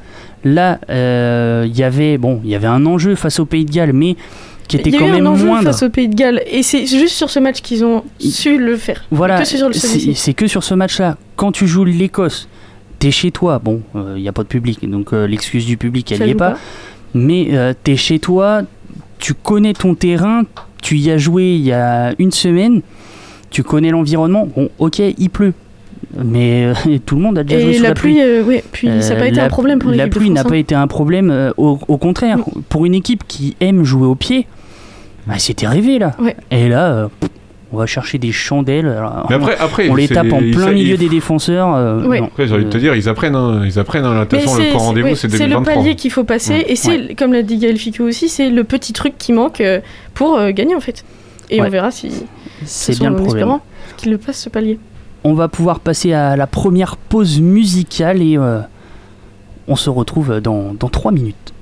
Là, 0.45 0.79
euh, 0.91 1.65
il 1.67 1.77
y 1.77 1.83
avait 1.83 2.19
bon, 2.19 2.41
il 2.45 2.51
y 2.51 2.55
avait 2.55 2.67
un 2.67 2.87
enjeu 2.87 3.15
face 3.15 3.41
au 3.41 3.47
Pays 3.47 3.65
de 3.65 3.73
Galles, 3.73 3.93
mais 3.93 4.17
qui 4.69 4.77
était 4.77 4.91
quand 4.91 5.09
même 5.09 5.27
un 5.27 5.31
enjeu 5.31 5.47
moindre. 5.47 5.65
face 5.65 5.83
au 5.83 5.91
Pays 5.91 6.09
de 6.09 6.15
Galles, 6.15 6.43
et 6.47 6.63
c'est 6.63 6.87
juste 6.87 7.15
sur 7.15 7.31
ce 7.31 7.39
match 7.39 7.61
qu'ils 7.61 7.85
ont 7.85 8.05
su 8.19 8.59
le 8.59 8.77
faire. 8.77 9.05
Voilà, 9.11 9.45
c'est 9.45 10.35
que 10.35 10.47
sur 10.47 10.65
ce 10.65 10.75
match-là. 10.75 11.17
Quand 11.37 11.53
tu 11.53 11.67
joues 11.67 11.85
l'Écosse, 11.85 12.49
t'es 12.99 13.11
chez 13.11 13.31
toi. 13.31 13.59
Bon, 13.59 13.83
il 13.95 14.23
n'y 14.23 14.29
a 14.29 14.33
pas 14.33 14.43
de 14.43 14.49
public, 14.49 14.89
donc 14.89 15.13
euh, 15.13 15.27
l'excuse 15.27 15.67
du 15.67 15.77
public, 15.77 16.13
elle 16.13 16.23
n'y 16.25 16.31
est 16.31 16.35
pas. 16.35 16.57
Mais 17.15 17.49
euh, 17.53 17.73
t'es 17.83 17.97
chez 17.97 18.19
toi, 18.19 18.63
tu 19.19 19.35
connais 19.35 19.73
ton 19.73 19.95
terrain, 19.95 20.43
tu 20.83 20.99
y 20.99 21.11
as 21.11 21.19
joué 21.19 21.55
il 21.55 21.63
y 21.63 21.73
a 21.73 22.15
une 22.19 22.33
semaine, 22.33 22.83
tu 23.51 23.63
connais 23.63 23.91
l'environnement. 23.91 24.47
Bon, 24.55 24.69
ok, 24.79 24.99
il 24.99 25.31
pleut. 25.31 25.55
Mais 26.25 26.67
euh, 26.67 26.99
tout 27.07 27.17
le 27.17 27.23
monde 27.23 27.39
a 27.39 27.45
déjà 27.45 27.61
joué 27.61 27.71
Et 27.71 27.75
sous 27.77 27.83
la 27.83 27.89
la 27.91 27.95
pluie. 27.95 28.13
pluie, 28.15 28.23
euh, 28.23 28.43
oui, 28.47 28.61
puis 28.73 28.89
ça 29.01 29.11
n'a 29.11 29.17
Euh, 29.17 29.19
pas 29.21 29.27
été 29.29 29.37
la- 29.37 29.45
un 29.45 29.49
problème 29.49 29.79
pour 29.79 29.91
La 29.91 29.97
l'équipe 29.97 30.13
de 30.15 30.19
pluie 30.19 30.31
n'a 30.31 30.45
pas 30.45 30.55
hein. 30.55 30.59
été 30.59 30.75
un 30.75 30.87
problème, 30.87 31.31
euh, 31.31 31.51
au, 31.57 31.79
au 31.89 31.97
contraire. 31.99 32.39
Pour 32.69 32.87
une 32.87 32.95
équipe 32.95 33.25
qui 33.27 33.57
aime 33.61 33.83
jouer 33.85 34.07
au 34.07 34.15
pied, 34.15 34.47
bah, 35.27 35.35
c'était 35.39 35.67
rêvé 35.67 35.99
là. 35.99 36.13
Ouais. 36.21 36.37
Et 36.51 36.69
là, 36.69 36.87
euh, 36.93 37.09
on 37.73 37.79
va 37.79 37.87
chercher 37.87 38.19
des 38.19 38.31
chandelles. 38.31 38.87
alors, 38.87 39.27
Mais 39.29 39.35
après- 39.35 39.57
après, 39.59 39.89
on 39.91 39.97
les 39.97 40.07
tape 40.07 40.33
en 40.33 40.39
plein 40.39 40.67
ça- 40.67 40.71
milieu 40.73 40.97
des 40.97 41.09
défenseurs. 41.09 41.75
euh. 41.75 42.23
Après, 42.23 42.47
j'ai 42.47 42.55
envie 42.55 42.65
de 42.65 42.71
te 42.71 42.79
dire, 42.79 42.95
ils 42.95 43.09
apprennent, 43.09 43.35
hein, 43.35 43.63
ils 43.65 43.79
apprennent. 43.81 44.05
Hein, 44.05 44.15
Mais 44.15 44.21
Attention, 44.21 44.59
le 44.59 44.77
rendez-vous, 44.77 45.09
ouais, 45.09 45.15
c'est 45.17 45.29
c'est 45.29 45.39
le 45.43 45.49
2023. 45.55 45.75
palier 45.75 45.97
qu'il 45.97 46.13
faut 46.13 46.23
passer, 46.25 46.59
Mm. 46.59 46.63
et 46.69 46.77
c'est, 46.77 47.15
comme 47.17 47.33
l'a 47.33 47.43
dit 47.43 47.59
Gaël 47.59 47.77
Ficou 47.77 48.05
aussi, 48.05 48.29
c'est 48.29 48.51
le 48.51 48.63
petit 48.63 48.93
truc 48.93 49.15
qui 49.19 49.33
manque 49.33 49.61
euh, 49.61 49.81
pour 50.15 50.39
euh, 50.39 50.53
gagner 50.53 50.77
en 50.77 50.81
fait. 50.81 51.05
Et 51.51 51.61
Ouais. 51.61 51.67
on 51.67 51.71
verra 51.71 51.91
si, 51.91 52.11
C'est 52.65 52.93
ce 52.93 53.01
bien 53.01 53.11
le 53.11 53.17
problème. 53.17 53.37
espérant 53.37 53.61
qu'il 53.97 54.13
le 54.13 54.19
passe 54.19 54.41
ce 54.41 54.49
palier. 54.49 54.79
On 55.29 55.35
va 55.35 55.49
pouvoir 55.49 55.81
passer 55.81 56.13
à 56.13 56.37
la 56.37 56.47
première 56.47 56.97
pause 56.97 57.41
musicale 57.41 58.23
et 58.23 58.39
euh, 58.39 58.61
on 59.67 59.75
se 59.75 59.91
retrouve 59.91 60.41
dans, 60.41 60.73
dans 60.73 60.89
3 60.89 61.11
minutes. 61.11 61.53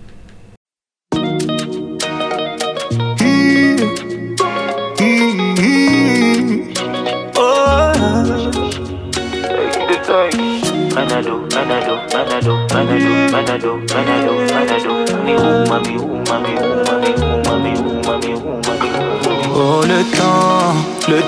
Oh 19.56 19.84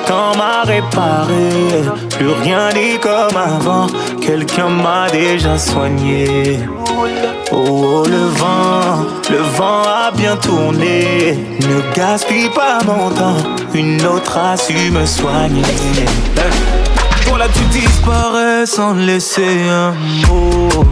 temps 0.06 0.36
m'a 0.36 0.62
réparé. 0.64 1.50
Plus 2.16 2.30
rien 2.42 2.70
n'est 2.70 2.98
comme 2.98 3.36
avant. 3.36 3.86
Quelqu'un 4.20 4.68
m'a 4.68 5.08
déjà 5.10 5.58
soigné. 5.58 6.60
Oh, 7.52 7.56
oh, 7.56 8.04
le 8.06 8.24
vent, 8.40 9.06
le 9.30 9.38
vent 9.56 9.82
a 9.82 10.10
bien 10.10 10.36
tourné. 10.36 11.38
Ne 11.60 11.94
gaspille 11.94 12.50
pas 12.50 12.78
mon 12.86 13.10
temps. 13.10 13.42
Une 13.74 14.04
autre 14.06 14.36
a 14.38 14.56
su 14.56 14.90
me 14.90 15.04
soigner. 15.04 15.62
Toi 17.26 17.38
là 17.38 17.46
tu 17.52 17.64
disparais 17.78 18.66
sans 18.66 18.94
laisser 18.94 19.58
un 19.68 19.92
mot. 20.28 20.84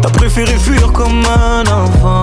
T'as 0.00 0.10
préféré 0.10 0.56
fuir 0.58 0.92
comme 0.92 1.22
un 1.26 1.62
enfant 1.62 2.22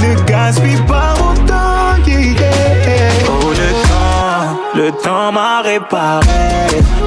Ne 0.00 0.14
gaspille 0.24 0.80
pas 0.86 1.14
mon 1.18 1.34
temps, 1.46 1.96
yeah, 2.06 2.20
yeah. 2.20 3.10
Oh, 3.28 3.50
le 3.50 3.70
temps, 3.88 4.60
le 4.74 4.92
temps 5.02 5.32
m'a 5.32 5.62
réparé. 5.62 6.26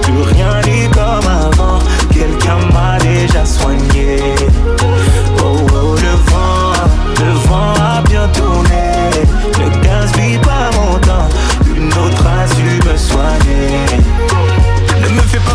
Plus 0.03 0.21
rien 0.33 0.61
n'est 0.61 0.89
comme 0.89 1.29
avant. 1.29 1.79
Quelqu'un 2.11 2.57
m'a 2.73 2.97
déjà 2.99 3.45
soigné. 3.45 4.17
Oh, 5.43 5.57
oh, 5.73 5.95
le 5.95 6.15
vent, 6.29 6.73
le 7.19 7.31
vent 7.47 7.73
a 7.79 8.01
bien 8.01 8.27
tourné. 8.29 8.94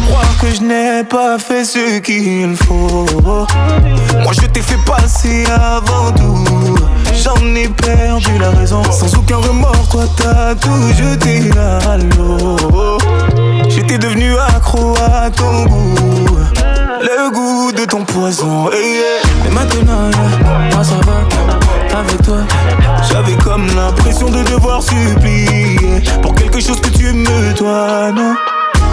Croire 0.07 0.37
que 0.41 0.55
je 0.55 0.63
n'ai 0.63 1.05
pas 1.05 1.39
fait 1.39 1.65
ce 1.65 1.99
qu'il 1.99 2.57
faut. 2.57 3.07
Moi 3.23 4.33
je 4.33 4.47
t'ai 4.47 4.63
fait 4.63 4.79
passer 4.87 5.45
avant 5.47 6.13
tout. 6.13 6.77
J'en 7.23 7.55
ai 7.55 7.69
perdu 7.69 8.39
la 8.39 8.51
raison. 8.51 8.83
Sans 8.91 9.15
aucun 9.17 9.37
remords, 9.37 9.89
toi 9.91 10.05
t'as 10.17 10.55
tout 10.55 10.93
jeté 10.97 11.51
à 11.59 11.97
l'eau. 11.97 12.99
J'étais 13.69 13.99
devenu 13.99 14.37
accro 14.37 14.95
à 14.97 15.31
ton 15.31 15.67
goût. 15.67 16.39
Le 17.03 17.31
goût 17.33 17.73
de 17.73 17.85
ton 17.85 18.05
poison. 18.05 18.71
hey, 18.73 18.95
yeah. 18.95 19.03
Mais 19.45 19.51
maintenant, 19.51 20.11
moi 20.75 20.85
ça 20.85 20.97
va. 21.07 21.99
Avec 21.99 22.23
toi, 22.23 22.39
j'avais 23.11 23.37
comme 23.37 23.67
l'impression 23.75 24.31
de 24.31 24.43
devoir 24.45 24.83
supplier 24.83 26.01
pour 26.23 26.35
quelque 26.35 26.61
chose 26.61 26.81
que 26.81 26.89
tu 26.89 27.13
me 27.13 27.53
dois, 27.55 28.13
non? 28.13 28.35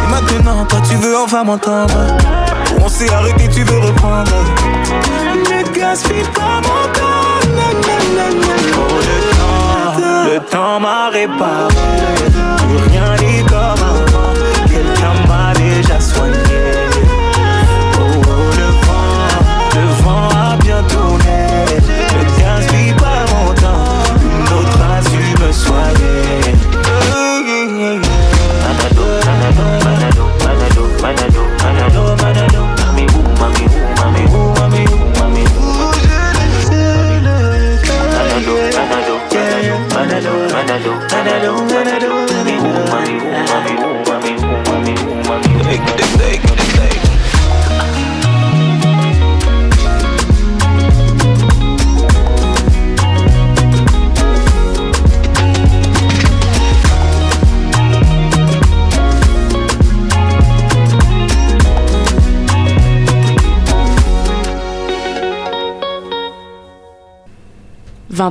Et 0.07 0.09
maintenant, 0.09 0.65
toi 0.65 0.79
tu 0.89 0.95
veux 0.95 1.17
enfin 1.17 1.43
m'entendre. 1.43 2.17
On 2.81 2.87
s'est 2.87 3.11
arrêté, 3.11 3.47
tu 3.49 3.63
veux 3.63 3.79
reprendre. 3.79 4.31
Ne 5.49 5.77
gaspille 5.77 6.23
pas 6.33 6.61
mon 6.61 6.83
temps. 6.93 7.37
na, 7.55 7.67
na. 8.15 8.27
Oh, 8.73 8.99
le 9.07 9.17
temps, 9.37 10.33
le 10.33 10.39
temps 10.39 10.79
m'a 10.79 11.09
réparé. 11.09 11.75
Plus 12.57 12.77
rien 12.89 13.15
n'est 13.15 13.43
comme 13.43 13.83
avant. 13.83 14.33
Quelqu'un 14.69 15.27
m'a 15.27 15.53
déjà 15.53 15.99
soigné. 15.99 16.46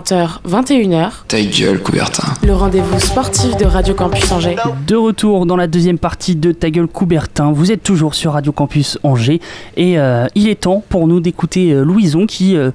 20h, 0.00 0.40
21h, 0.46 1.10
Ta 1.28 1.40
gueule, 1.40 1.82
Coubertin. 1.82 2.34
le 2.44 2.52
rendez-vous 2.54 3.00
sportif 3.00 3.56
de 3.56 3.64
Radio 3.64 3.94
Campus 3.94 4.30
Angers. 4.30 4.56
De 4.86 4.94
retour 4.94 5.46
dans 5.46 5.56
la 5.56 5.66
deuxième 5.66 5.98
partie 5.98 6.36
de 6.36 6.52
Ta 6.52 6.68
gueule 6.70 6.86
Coubertin, 6.86 7.52
vous 7.52 7.72
êtes 7.72 7.82
toujours 7.82 8.14
sur 8.14 8.32
Radio 8.32 8.52
Campus 8.52 8.98
Angers 9.04 9.40
et 9.76 9.98
euh, 9.98 10.26
il 10.34 10.48
est 10.48 10.60
temps 10.60 10.84
pour 10.88 11.06
nous 11.08 11.20
d'écouter 11.20 11.70
euh, 11.72 11.82
Louison 11.82 12.26
qui 12.26 12.56
euh, 12.56 12.72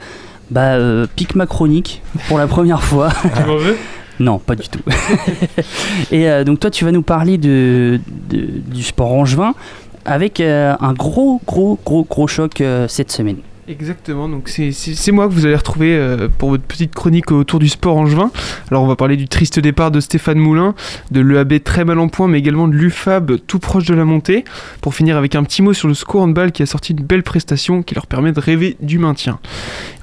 bah, 0.49 0.73
euh, 0.73 1.05
pique 1.15 1.35
ma 1.35 1.45
chronique 1.45 2.01
pour 2.27 2.37
la 2.39 2.47
première 2.47 2.81
fois. 2.83 3.09
Tu 3.35 3.43
m'en 3.47 3.57
veux? 3.57 3.77
Non, 4.19 4.39
pas 4.39 4.55
du 4.55 4.67
tout. 4.67 4.79
et 6.11 6.27
euh, 6.27 6.43
donc 6.43 6.59
toi 6.59 6.71
tu 6.71 6.85
vas 6.85 6.91
nous 6.91 7.01
parler 7.03 7.37
de, 7.37 7.99
de- 8.29 8.47
du 8.73 8.81
sport 8.83 9.11
angevin 9.13 9.53
avec 10.05 10.39
euh, 10.39 10.73
un 10.79 10.93
gros 10.93 11.39
gros 11.45 11.77
gros 11.85 12.03
gros 12.09 12.25
choc 12.27 12.61
euh, 12.61 12.87
cette 12.87 13.11
semaine. 13.11 13.37
Exactement, 13.67 14.27
donc 14.27 14.49
c'est- 14.49 15.11
moi 15.11 15.27
que 15.27 15.33
vous 15.33 15.45
allez 15.45 15.55
retrouver 15.55 15.95
euh, 15.95 16.27
pour 16.35 16.49
votre 16.49 16.63
petite 16.63 16.93
chronique 16.95 17.31
autour 17.31 17.59
du 17.59 17.69
sport 17.69 17.95
angevin. 17.95 18.31
Alors 18.69 18.83
on 18.83 18.87
va 18.87 18.95
parler 18.95 19.15
du 19.17 19.27
triste 19.27 19.59
départ 19.59 19.91
de 19.91 19.99
Stéphane 19.99 20.39
Moulin, 20.39 20.73
de 21.11 21.21
l'EAB 21.21 21.63
très 21.63 21.85
mal 21.85 21.99
en 21.99 22.07
point, 22.07 22.27
mais 22.27 22.39
également 22.39 22.67
de 22.67 22.73
l'UFAB 22.75 23.37
tout 23.45 23.59
proche 23.59 23.85
de 23.85 23.93
la 23.93 24.03
montée. 24.03 24.43
Pour 24.81 24.95
finir 24.95 25.15
avec 25.15 25.35
un 25.35 25.43
petit 25.43 25.61
mot 25.61 25.73
sur 25.73 25.87
le 25.87 25.93
score 25.93 26.23
handball 26.23 26.51
qui 26.51 26.63
a 26.63 26.65
sorti 26.65 26.93
une 26.93 27.03
belle 27.05 27.21
prestation 27.23 27.83
qui 27.83 27.93
leur 27.93 28.07
permet 28.07 28.31
de 28.31 28.39
rêver 28.39 28.77
du 28.81 28.97
maintien. 28.97 29.39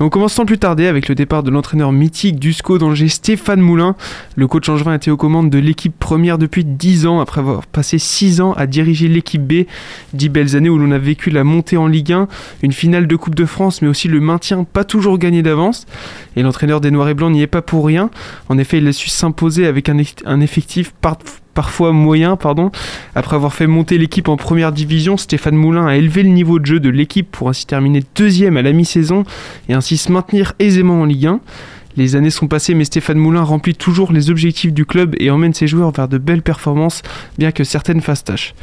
Et 0.00 0.02
on 0.04 0.08
commence 0.08 0.34
sans 0.34 0.46
plus 0.46 0.58
tarder 0.58 0.86
avec 0.86 1.08
le 1.08 1.16
départ 1.16 1.42
de 1.42 1.50
l'entraîneur 1.50 1.90
mythique 1.90 2.38
du 2.38 2.52
SCO 2.52 2.78
d'Angers, 2.78 3.08
Stéphane 3.08 3.60
Moulin. 3.60 3.96
Le 4.36 4.46
coach 4.46 4.68
angevin 4.68 4.94
était 4.94 5.10
aux 5.10 5.16
commandes 5.16 5.50
de 5.50 5.58
l'équipe 5.58 5.98
première 5.98 6.38
depuis 6.38 6.64
10 6.64 7.06
ans, 7.06 7.20
après 7.20 7.40
avoir 7.40 7.66
passé 7.66 7.98
6 7.98 8.40
ans 8.40 8.52
à 8.52 8.66
diriger 8.66 9.08
l'équipe 9.08 9.42
B. 9.44 9.66
10 10.14 10.28
belles 10.28 10.54
années 10.56 10.68
où 10.70 10.78
l'on 10.78 10.92
a 10.92 10.98
vécu 10.98 11.30
la 11.30 11.42
montée 11.42 11.76
en 11.76 11.88
Ligue 11.88 12.12
1, 12.12 12.28
une 12.62 12.72
finale 12.72 13.06
de 13.08 13.16
Coupe 13.16 13.34
de 13.34 13.44
France, 13.44 13.57
mais 13.82 13.88
aussi 13.88 14.08
le 14.08 14.20
maintien 14.20 14.64
pas 14.64 14.84
toujours 14.84 15.18
gagné 15.18 15.42
d'avance. 15.42 15.86
Et 16.36 16.42
l'entraîneur 16.42 16.80
des 16.80 16.90
Noirs 16.90 17.08
et 17.08 17.14
Blancs 17.14 17.32
n'y 17.32 17.42
est 17.42 17.46
pas 17.46 17.62
pour 17.62 17.84
rien. 17.86 18.10
En 18.48 18.58
effet, 18.58 18.78
il 18.78 18.86
a 18.88 18.92
su 18.92 19.08
s'imposer 19.08 19.66
avec 19.66 19.88
un, 19.88 19.96
eff- 19.98 20.22
un 20.24 20.40
effectif 20.40 20.92
par- 21.00 21.18
parfois 21.54 21.92
moyen, 21.92 22.36
pardon. 22.36 22.70
Après 23.14 23.34
avoir 23.36 23.52
fait 23.52 23.66
monter 23.66 23.98
l'équipe 23.98 24.28
en 24.28 24.36
première 24.36 24.70
division, 24.72 25.16
Stéphane 25.16 25.56
Moulin 25.56 25.86
a 25.86 25.96
élevé 25.96 26.22
le 26.22 26.28
niveau 26.30 26.58
de 26.60 26.66
jeu 26.66 26.78
de 26.80 26.88
l'équipe 26.88 27.28
pour 27.30 27.48
ainsi 27.48 27.66
terminer 27.66 28.02
deuxième 28.14 28.56
à 28.56 28.62
la 28.62 28.72
mi-saison 28.72 29.24
et 29.68 29.74
ainsi 29.74 29.96
se 29.96 30.12
maintenir 30.12 30.52
aisément 30.60 31.00
en 31.00 31.04
Ligue 31.04 31.26
1. 31.26 31.40
Les 31.96 32.14
années 32.14 32.30
sont 32.30 32.46
passées, 32.46 32.74
mais 32.74 32.84
Stéphane 32.84 33.18
Moulin 33.18 33.42
remplit 33.42 33.74
toujours 33.74 34.12
les 34.12 34.30
objectifs 34.30 34.72
du 34.72 34.86
club 34.86 35.16
et 35.18 35.32
emmène 35.32 35.52
ses 35.52 35.66
joueurs 35.66 35.90
vers 35.90 36.06
de 36.06 36.16
belles 36.18 36.42
performances, 36.42 37.02
bien 37.38 37.50
que 37.50 37.64
certaines 37.64 38.02
fassent 38.02 38.22
tâche. 38.22 38.54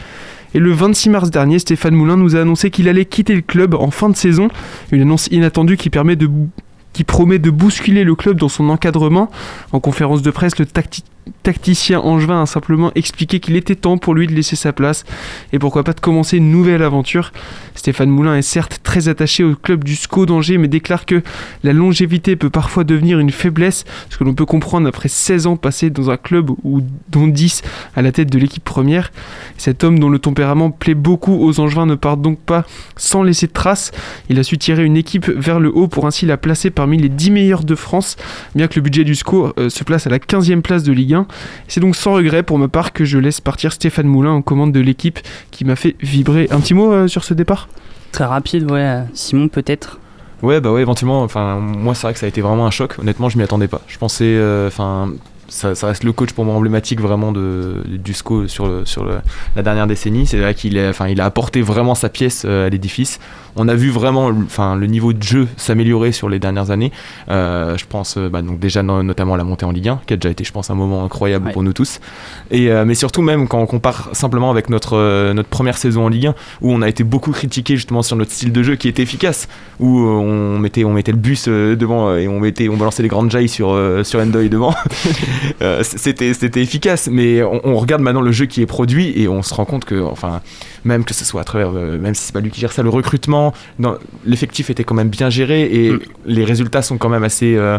Et 0.55 0.59
le 0.59 0.71
26 0.71 1.09
mars 1.09 1.29
dernier, 1.31 1.59
Stéphane 1.59 1.95
Moulin 1.95 2.15
nous 2.15 2.37
a 2.37 2.39
annoncé 2.39 2.71
qu'il 2.71 2.87
allait 2.87 3.03
quitter 3.03 3.35
le 3.35 3.41
club 3.41 3.73
en 3.75 3.91
fin 3.91 4.07
de 4.09 4.15
saison. 4.15 4.47
Une 4.93 5.01
annonce 5.01 5.27
inattendue 5.27 5.75
qui 5.75 5.89
promet 5.89 6.15
de 6.15 7.49
bousculer 7.49 8.05
le 8.05 8.15
club 8.15 8.39
dans 8.39 8.47
son 8.47 8.69
encadrement. 8.69 9.29
En 9.73 9.81
conférence 9.81 10.21
de 10.21 10.31
presse, 10.31 10.57
le 10.57 10.65
tacti- 10.65 11.03
tacticien 11.43 11.99
angevin 11.99 12.41
a 12.41 12.45
simplement 12.45 12.91
expliqué 12.95 13.39
qu'il 13.39 13.55
était 13.55 13.75
temps 13.75 13.97
pour 13.97 14.15
lui 14.15 14.27
de 14.27 14.33
laisser 14.33 14.55
sa 14.55 14.73
place 14.73 15.03
et 15.53 15.59
pourquoi 15.59 15.83
pas 15.83 15.93
de 15.93 15.99
commencer 15.99 16.37
une 16.37 16.51
nouvelle 16.51 16.81
aventure. 16.81 17.31
Stéphane 17.75 18.09
Moulin 18.09 18.35
est 18.35 18.41
certes 18.41 18.79
très 18.83 19.09
attaché 19.09 19.43
au 19.43 19.55
club 19.55 19.83
du 19.83 19.95
SCO 19.95 20.25
d'Angers 20.25 20.57
mais 20.57 20.67
déclare 20.67 21.05
que 21.05 21.21
la 21.63 21.73
longévité 21.73 22.35
peut 22.35 22.49
parfois 22.49 22.83
devenir 22.83 23.19
une 23.19 23.31
faiblesse, 23.31 23.85
ce 24.09 24.17
que 24.17 24.23
l'on 24.23 24.33
peut 24.33 24.45
comprendre 24.45 24.87
après 24.87 25.09
16 25.09 25.47
ans 25.47 25.55
passés 25.55 25.89
dans 25.89 26.09
un 26.09 26.17
club 26.17 26.51
ou 26.63 26.81
dont 27.09 27.27
10 27.27 27.61
à 27.95 28.01
la 28.01 28.11
tête 28.11 28.31
de 28.31 28.39
l'équipe 28.39 28.63
première. 28.63 29.11
Cet 29.57 29.83
homme 29.83 29.99
dont 29.99 30.09
le 30.09 30.19
tempérament 30.19 30.71
plaît 30.71 30.95
beaucoup 30.95 31.37
aux 31.39 31.59
Angevins 31.59 31.85
ne 31.85 31.95
part 31.95 32.17
donc 32.17 32.39
pas 32.39 32.65
sans 32.95 33.23
laisser 33.23 33.47
de 33.47 33.53
traces. 33.53 33.91
Il 34.29 34.39
a 34.39 34.43
su 34.43 34.57
tirer 34.57 34.83
une 34.83 34.97
équipe 34.97 35.27
vers 35.29 35.59
le 35.59 35.71
haut 35.75 35.87
pour 35.87 36.07
ainsi 36.07 36.25
la 36.25 36.37
placer 36.37 36.69
parmi 36.69 36.97
les 36.97 37.09
10 37.09 37.31
meilleurs 37.31 37.63
de 37.63 37.75
France, 37.75 38.15
bien 38.55 38.67
que 38.67 38.75
le 38.75 38.81
budget 38.81 39.03
du 39.03 39.15
SCO 39.15 39.53
euh, 39.57 39.69
se 39.69 39.83
place 39.83 40.07
à 40.07 40.09
la 40.09 40.19
15e 40.19 40.61
place 40.61 40.83
de 40.83 40.91
Ligue 40.91 41.13
1. 41.13 41.14
C'est 41.67 41.79
donc 41.79 41.95
sans 41.95 42.13
regret 42.13 42.43
pour 42.43 42.57
ma 42.57 42.67
part 42.67 42.93
que 42.93 43.05
je 43.05 43.17
laisse 43.17 43.41
partir 43.41 43.71
Stéphane 43.71 44.07
Moulin 44.07 44.31
en 44.31 44.41
commande 44.41 44.71
de 44.71 44.79
l'équipe 44.79 45.19
qui 45.51 45.65
m'a 45.65 45.75
fait 45.75 45.95
vibrer. 46.01 46.47
Un 46.51 46.59
petit 46.59 46.73
mot 46.73 46.91
euh, 46.91 47.07
sur 47.07 47.23
ce 47.23 47.33
départ? 47.33 47.67
Très 48.11 48.25
rapide, 48.25 48.69
ouais. 48.71 49.01
Simon 49.13 49.47
peut-être? 49.47 49.99
Ouais, 50.41 50.59
bah 50.61 50.71
ouais, 50.71 50.81
éventuellement, 50.81 51.23
enfin, 51.23 51.59
moi 51.59 51.95
c'est 51.95 52.03
vrai 52.03 52.13
que 52.13 52.19
ça 52.19 52.25
a 52.25 52.29
été 52.29 52.41
vraiment 52.41 52.67
un 52.67 52.71
choc. 52.71 52.99
Honnêtement, 52.99 53.29
je 53.29 53.37
m'y 53.37 53.43
attendais 53.43 53.67
pas. 53.67 53.81
Je 53.87 53.97
pensais, 53.97 54.25
euh, 54.25 54.67
enfin, 54.67 55.11
ça, 55.47 55.75
ça 55.75 55.87
reste 55.87 56.03
le 56.03 56.11
coach 56.11 56.31
pour 56.33 56.45
moi 56.45 56.55
emblématique 56.55 56.99
vraiment 57.01 57.31
de, 57.31 57.83
du 57.87 58.13
SCO 58.13 58.47
sur, 58.47 58.67
le- 58.67 58.85
sur 58.85 59.03
le- 59.03 59.19
la 59.55 59.61
dernière 59.63 59.87
décennie. 59.87 60.25
C'est 60.25 60.37
vrai 60.39 60.53
qu'il 60.53 60.79
enfin, 60.79 61.07
il 61.07 61.21
a 61.21 61.25
apporté 61.25 61.61
vraiment 61.61 61.95
sa 61.95 62.09
pièce 62.09 62.43
euh, 62.45 62.67
à 62.67 62.69
l'édifice. 62.69 63.19
On 63.57 63.69
a 63.69 63.73
vu 63.75 63.89
vraiment 63.89 64.31
enfin, 64.45 64.75
le 64.75 64.85
niveau 64.85 65.13
de 65.13 65.23
jeu 65.23 65.47
s'améliorer 65.55 66.11
sur 66.11 66.27
les 66.27 66.39
dernières 66.39 66.71
années. 66.71 66.91
Euh, 67.29 67.77
je 67.77 67.85
pense 67.87 68.17
euh, 68.17 68.27
bah, 68.27 68.41
donc 68.41 68.59
déjà 68.59 68.83
no- 68.83 69.01
notamment 69.03 69.35
à 69.35 69.37
la 69.37 69.43
montée 69.45 69.65
en 69.65 69.71
Ligue 69.71 69.87
1, 69.89 70.01
qui 70.05 70.13
a 70.13 70.17
déjà 70.17 70.29
été, 70.29 70.43
je 70.43 70.51
pense, 70.51 70.69
un 70.69 70.75
moment 70.75 71.05
incroyable 71.05 71.51
pour 71.53 71.63
nous 71.63 71.71
tous. 71.73 71.99
Et, 72.51 72.69
euh, 72.71 72.83
mais 72.83 72.95
surtout 72.95 73.21
même 73.21 73.47
quand 73.47 73.59
on 73.59 73.65
compare 73.65 74.09
simplement 74.13 74.51
avec 74.51 74.69
notre, 74.69 74.97
euh, 74.97 75.33
notre 75.33 75.47
première 75.47 75.77
saison 75.77 76.05
en 76.05 76.09
Ligue 76.09 76.27
1, 76.27 76.35
où 76.61 76.71
on 76.73 76.81
a 76.81 76.89
été 76.89 77.03
beaucoup 77.05 77.31
critiqué 77.31 77.75
justement 77.77 78.01
sur 78.01 78.17
notre 78.17 78.31
style 78.31 78.51
de 78.51 78.61
jeu 78.61 78.75
qui 78.75 78.87
était 78.89 79.03
efficace, 79.03 79.47
où 79.79 79.99
on 79.99 80.59
mettait, 80.59 80.83
on 80.83 80.91
mettait 80.91 81.11
le 81.13 81.17
bus 81.17 81.47
devant 81.47 82.13
et 82.15 82.27
on, 82.27 82.39
mettait, 82.41 82.67
on 82.67 82.75
balançait 82.77 83.03
les 83.03 83.09
grandes 83.09 83.31
jailles 83.31 83.47
sur, 83.49 83.77
sur 84.03 84.19
Endoy 84.19 84.49
devant. 84.49 84.73
Euh, 85.61 85.83
c'était, 85.83 86.33
c'était 86.33 86.61
efficace, 86.61 87.07
mais 87.11 87.41
on, 87.43 87.61
on 87.63 87.75
regarde 87.77 88.01
maintenant 88.01 88.21
le 88.21 88.31
jeu 88.31 88.45
qui 88.45 88.61
est 88.61 88.65
produit 88.65 89.13
et 89.19 89.27
on 89.27 89.41
se 89.41 89.53
rend 89.53 89.65
compte 89.65 89.85
que, 89.85 90.01
enfin, 90.03 90.41
même 90.83 91.03
que 91.05 91.13
ce 91.13 91.25
soit 91.25 91.41
à 91.41 91.43
travers, 91.43 91.71
euh, 91.75 91.97
même 91.97 92.13
si 92.15 92.23
c'est 92.23 92.33
pas 92.33 92.39
lui 92.41 92.51
qui 92.51 92.59
gère 92.61 92.71
ça, 92.71 92.83
le 92.83 92.89
recrutement, 92.89 93.53
dans- 93.79 93.95
l'effectif 94.25 94.69
était 94.69 94.83
quand 94.83 94.95
même 94.95 95.09
bien 95.09 95.29
géré 95.29 95.63
et 95.63 95.93
les 96.25 96.43
résultats 96.43 96.81
sont 96.81 96.97
quand 96.97 97.09
même 97.09 97.23
assez. 97.23 97.55
euh, 97.55 97.77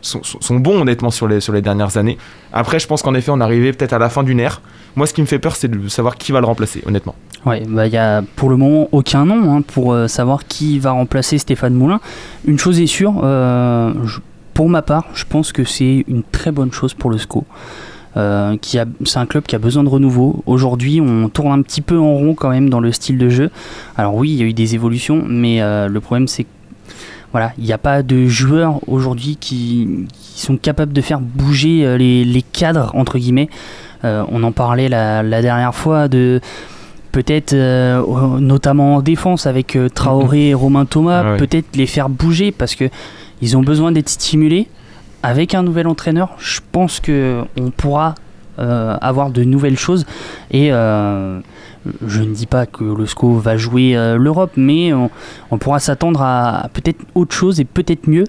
sont, 0.00 0.22
sont- 0.22 0.40
sont 0.42 0.56
bons 0.56 0.82
honnêtement 0.82 1.10
sur 1.10 1.26
les, 1.28 1.40
sur 1.40 1.54
les 1.54 1.62
dernières 1.62 1.96
années. 1.96 2.18
Après, 2.52 2.78
je 2.78 2.86
pense 2.86 3.00
qu'en 3.02 3.14
effet, 3.14 3.30
on 3.30 3.40
arrivait 3.40 3.72
peut-être 3.72 3.94
à 3.94 3.98
la 3.98 4.10
fin 4.10 4.22
d'une 4.22 4.38
ère. 4.38 4.60
Moi, 4.96 5.06
ce 5.06 5.14
qui 5.14 5.22
me 5.22 5.26
fait 5.26 5.38
peur, 5.38 5.56
c'est 5.56 5.68
de 5.68 5.88
savoir 5.88 6.16
qui 6.16 6.30
va 6.30 6.40
le 6.40 6.46
remplacer, 6.46 6.82
honnêtement. 6.86 7.14
Ouais, 7.46 7.62
bah 7.66 7.86
il 7.86 7.92
y 7.94 7.96
a 7.96 8.22
pour 8.36 8.50
le 8.50 8.56
moment 8.58 8.88
aucun 8.92 9.24
nom 9.24 9.54
hein, 9.56 9.62
pour 9.62 9.94
euh, 9.94 10.06
savoir 10.06 10.46
qui 10.46 10.78
va 10.78 10.90
remplacer 10.90 11.38
Stéphane 11.38 11.72
Moulin. 11.72 12.00
Une 12.46 12.58
chose 12.58 12.80
est 12.80 12.86
sûre, 12.86 13.14
euh, 13.24 13.92
je- 14.04 14.18
pour 14.54 14.68
ma 14.68 14.82
part, 14.82 15.06
je 15.14 15.24
pense 15.24 15.52
que 15.52 15.64
c'est 15.64 16.04
une 16.08 16.22
très 16.22 16.52
bonne 16.52 16.72
chose 16.72 16.94
pour 16.94 17.10
le 17.10 17.18
SCO. 17.18 17.44
Euh, 18.16 18.56
qui 18.58 18.78
a, 18.78 18.84
c'est 19.04 19.18
un 19.18 19.26
club 19.26 19.42
qui 19.42 19.56
a 19.56 19.58
besoin 19.58 19.82
de 19.82 19.88
renouveau. 19.88 20.44
Aujourd'hui, 20.46 21.00
on 21.00 21.28
tourne 21.28 21.50
un 21.50 21.62
petit 21.62 21.80
peu 21.80 21.98
en 21.98 22.14
rond 22.14 22.34
quand 22.34 22.50
même 22.50 22.70
dans 22.70 22.78
le 22.78 22.92
style 22.92 23.18
de 23.18 23.28
jeu. 23.28 23.50
Alors 23.96 24.14
oui, 24.14 24.30
il 24.30 24.36
y 24.36 24.42
a 24.42 24.46
eu 24.46 24.52
des 24.52 24.76
évolutions, 24.76 25.24
mais 25.26 25.60
euh, 25.60 25.88
le 25.88 26.00
problème 26.00 26.28
c'est 26.28 26.44
que 26.44 26.48
voilà, 27.34 27.50
il 27.58 27.64
n'y 27.64 27.72
a 27.72 27.78
pas 27.78 28.04
de 28.04 28.26
joueurs 28.28 28.78
aujourd'hui 28.86 29.36
qui, 29.40 30.06
qui 30.12 30.40
sont 30.40 30.56
capables 30.56 30.92
de 30.92 31.00
faire 31.00 31.18
bouger 31.18 31.84
euh, 31.84 31.96
les, 31.96 32.24
les 32.24 32.42
cadres 32.42 32.92
entre 32.94 33.18
guillemets. 33.18 33.48
Euh, 34.04 34.22
on 34.30 34.44
en 34.44 34.52
parlait 34.52 34.88
la, 34.88 35.24
la 35.24 35.42
dernière 35.42 35.74
fois 35.74 36.06
de 36.06 36.40
peut-être 37.10 37.52
euh, 37.52 38.00
notamment 38.38 38.94
en 38.94 39.02
défense 39.02 39.48
avec 39.48 39.76
Traoré 39.94 40.50
et 40.50 40.54
Romain 40.54 40.84
Thomas, 40.84 41.24
Ah 41.34 41.36
peut-être 41.36 41.74
les 41.74 41.86
faire 41.86 42.08
bouger 42.08 42.52
parce 42.52 42.76
que 42.76 42.84
ils 43.42 43.56
ont 43.56 43.62
besoin 43.62 43.92
d'être 43.92 44.08
stimulés. 44.08 44.68
Avec 45.22 45.54
un 45.54 45.62
nouvel 45.62 45.86
entraîneur, 45.86 46.34
je 46.38 46.60
pense 46.70 47.00
que 47.00 47.44
on 47.58 47.70
pourra 47.70 48.14
euh, 48.58 48.96
avoir 49.00 49.30
de 49.30 49.42
nouvelles 49.42 49.78
choses 49.78 50.04
et 50.50 50.68
euh, 50.70 51.40
je 52.06 52.20
ne 52.20 52.34
dis 52.34 52.46
pas 52.46 52.66
que 52.66 52.82
le 52.84 53.06
SCO 53.06 53.34
va 53.38 53.56
jouer 53.56 53.96
euh, 53.96 54.16
l'Europe, 54.16 54.52
mais 54.56 54.92
on, 54.92 55.10
on 55.50 55.58
pourra 55.58 55.78
s'attendre 55.78 56.22
à, 56.22 56.64
à 56.64 56.68
peut-être 56.68 57.00
autre 57.14 57.34
chose 57.34 57.60
et 57.60 57.64
peut-être 57.64 58.06
mieux. 58.08 58.24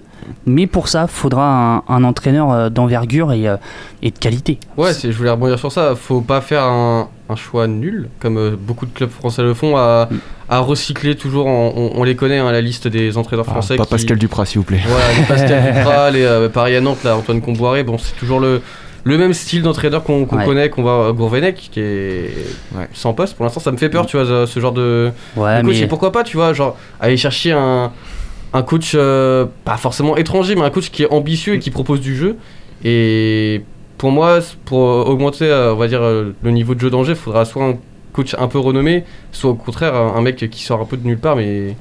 Mais 0.47 0.65
pour 0.67 0.87
ça, 0.87 1.05
faudra 1.07 1.83
un, 1.87 1.93
un 1.93 2.03
entraîneur 2.03 2.51
euh, 2.51 2.69
d'envergure 2.69 3.31
et, 3.31 3.47
euh, 3.47 3.57
et 4.01 4.09
de 4.11 4.17
qualité. 4.17 4.59
Ouais, 4.75 4.91
c'est- 4.93 5.11
je 5.11 5.17
voulais 5.17 5.29
rebondir 5.29 5.59
sur 5.59 5.71
ça. 5.71 5.93
Faut 5.95 6.21
pas 6.21 6.41
faire 6.41 6.63
un, 6.63 7.07
un 7.29 7.35
choix 7.35 7.67
nul, 7.67 8.09
comme 8.19 8.37
euh, 8.37 8.55
beaucoup 8.59 8.85
de 8.87 8.91
clubs 8.91 9.09
français 9.11 9.43
le 9.43 9.53
font, 9.53 9.77
à, 9.77 10.09
à 10.49 10.59
recycler 10.59 11.15
toujours. 11.15 11.45
en- 11.47 11.73
on, 11.75 11.91
on 11.95 12.03
les 12.03 12.15
connaît, 12.15 12.39
hein, 12.39 12.51
la 12.51 12.61
liste 12.61 12.87
des 12.87 13.17
entraîneurs 13.17 13.45
Ah, 13.49 13.51
français. 13.51 13.75
pas 13.77 13.83
qui- 13.85 13.91
Pascal 13.91 14.17
Duprat, 14.17 14.45
s'il 14.45 14.57
vous 14.59 14.65
plaît. 14.65 14.81
Voilà, 14.87 15.05
les 15.15 15.23
Pascal 15.25 15.73
Duprat, 15.75 16.11
les 16.11 16.23
euh, 16.23 16.49
pareil 16.49 16.75
à 16.75 16.81
Nantes, 16.81 17.03
là, 17.03 17.15
Antoine 17.15 17.41
Comboiré. 17.41 17.83
Bon, 17.83 17.97
c'est 17.99 18.15
toujours 18.17 18.39
le, 18.39 18.61
le 19.05 19.17
même 19.19 19.33
style 19.33 19.61
d'entraîneur 19.61 20.03
qu'on 20.03 20.23
Ouais. 20.23 20.45
connaît, 20.45 20.69
qu'on 20.69 20.85
à 20.87 21.11
Gourvenec, 21.13 21.69
qui 21.71 21.79
est 21.79 22.31
sans 22.93 23.13
poste. 23.13 23.35
Pour 23.37 23.45
l'instant, 23.45 23.59
ça 23.61 23.71
me 23.71 23.77
fait 23.77 23.87
peur, 23.89 24.05
tu 24.07 24.17
vois, 24.17 24.45
ce, 24.47 24.59
genre 24.59 24.71
de, 24.73 25.11
Ouais, 25.37 25.61
de 25.61 25.67
coach. 25.67 25.75
mais- 25.77 25.81
Et 25.83 25.87
pourquoi 25.87 26.11
pas, 26.11 26.23
tu 26.23 26.35
vois, 26.37 26.51
genre, 26.53 26.75
aller 26.99 27.15
chercher 27.15 27.51
un, 27.51 27.91
un 28.53 28.63
coach, 28.63 28.93
euh, 28.95 29.45
pas 29.63 29.77
forcément 29.77 30.17
étranger, 30.17 30.55
mais 30.55 30.61
un 30.63 30.69
coach 30.71 30.89
qui 30.89 31.03
est 31.03 31.11
ambitieux 31.13 31.53
et 31.53 31.59
qui 31.59 31.69
propose 31.69 32.01
du 32.01 32.15
jeu. 32.15 32.35
Et 32.83 33.61
pour 33.99 34.11
moi, 34.11 34.39
pour 34.65 34.79
augmenter, 34.79 35.45
euh, 35.45 35.73
on 35.73 35.77
va 35.77 35.87
dire, 35.87 36.01
euh, 36.01 36.33
le 36.41 36.51
niveau 36.51 36.73
de 36.73 36.79
jeu 36.79 36.89
d'Angers, 36.89 37.11
il 37.13 37.17
faudra 37.17 37.45
soit 37.45 37.63
un 37.63 37.75
coach 38.11 38.35
un 38.39 38.47
peu 38.47 38.57
renommé, 38.59 39.03
soit 39.31 39.51
au 39.51 39.55
contraire 39.55 39.93
un 39.93 40.15
un 40.15 40.21
mec 40.21 40.49
qui 40.49 40.63
sort 40.63 40.81
un 40.81 40.85
peu 40.85 40.97
de 40.97 41.05
nulle 41.05 41.19
part, 41.19 41.35
mais 41.35 41.75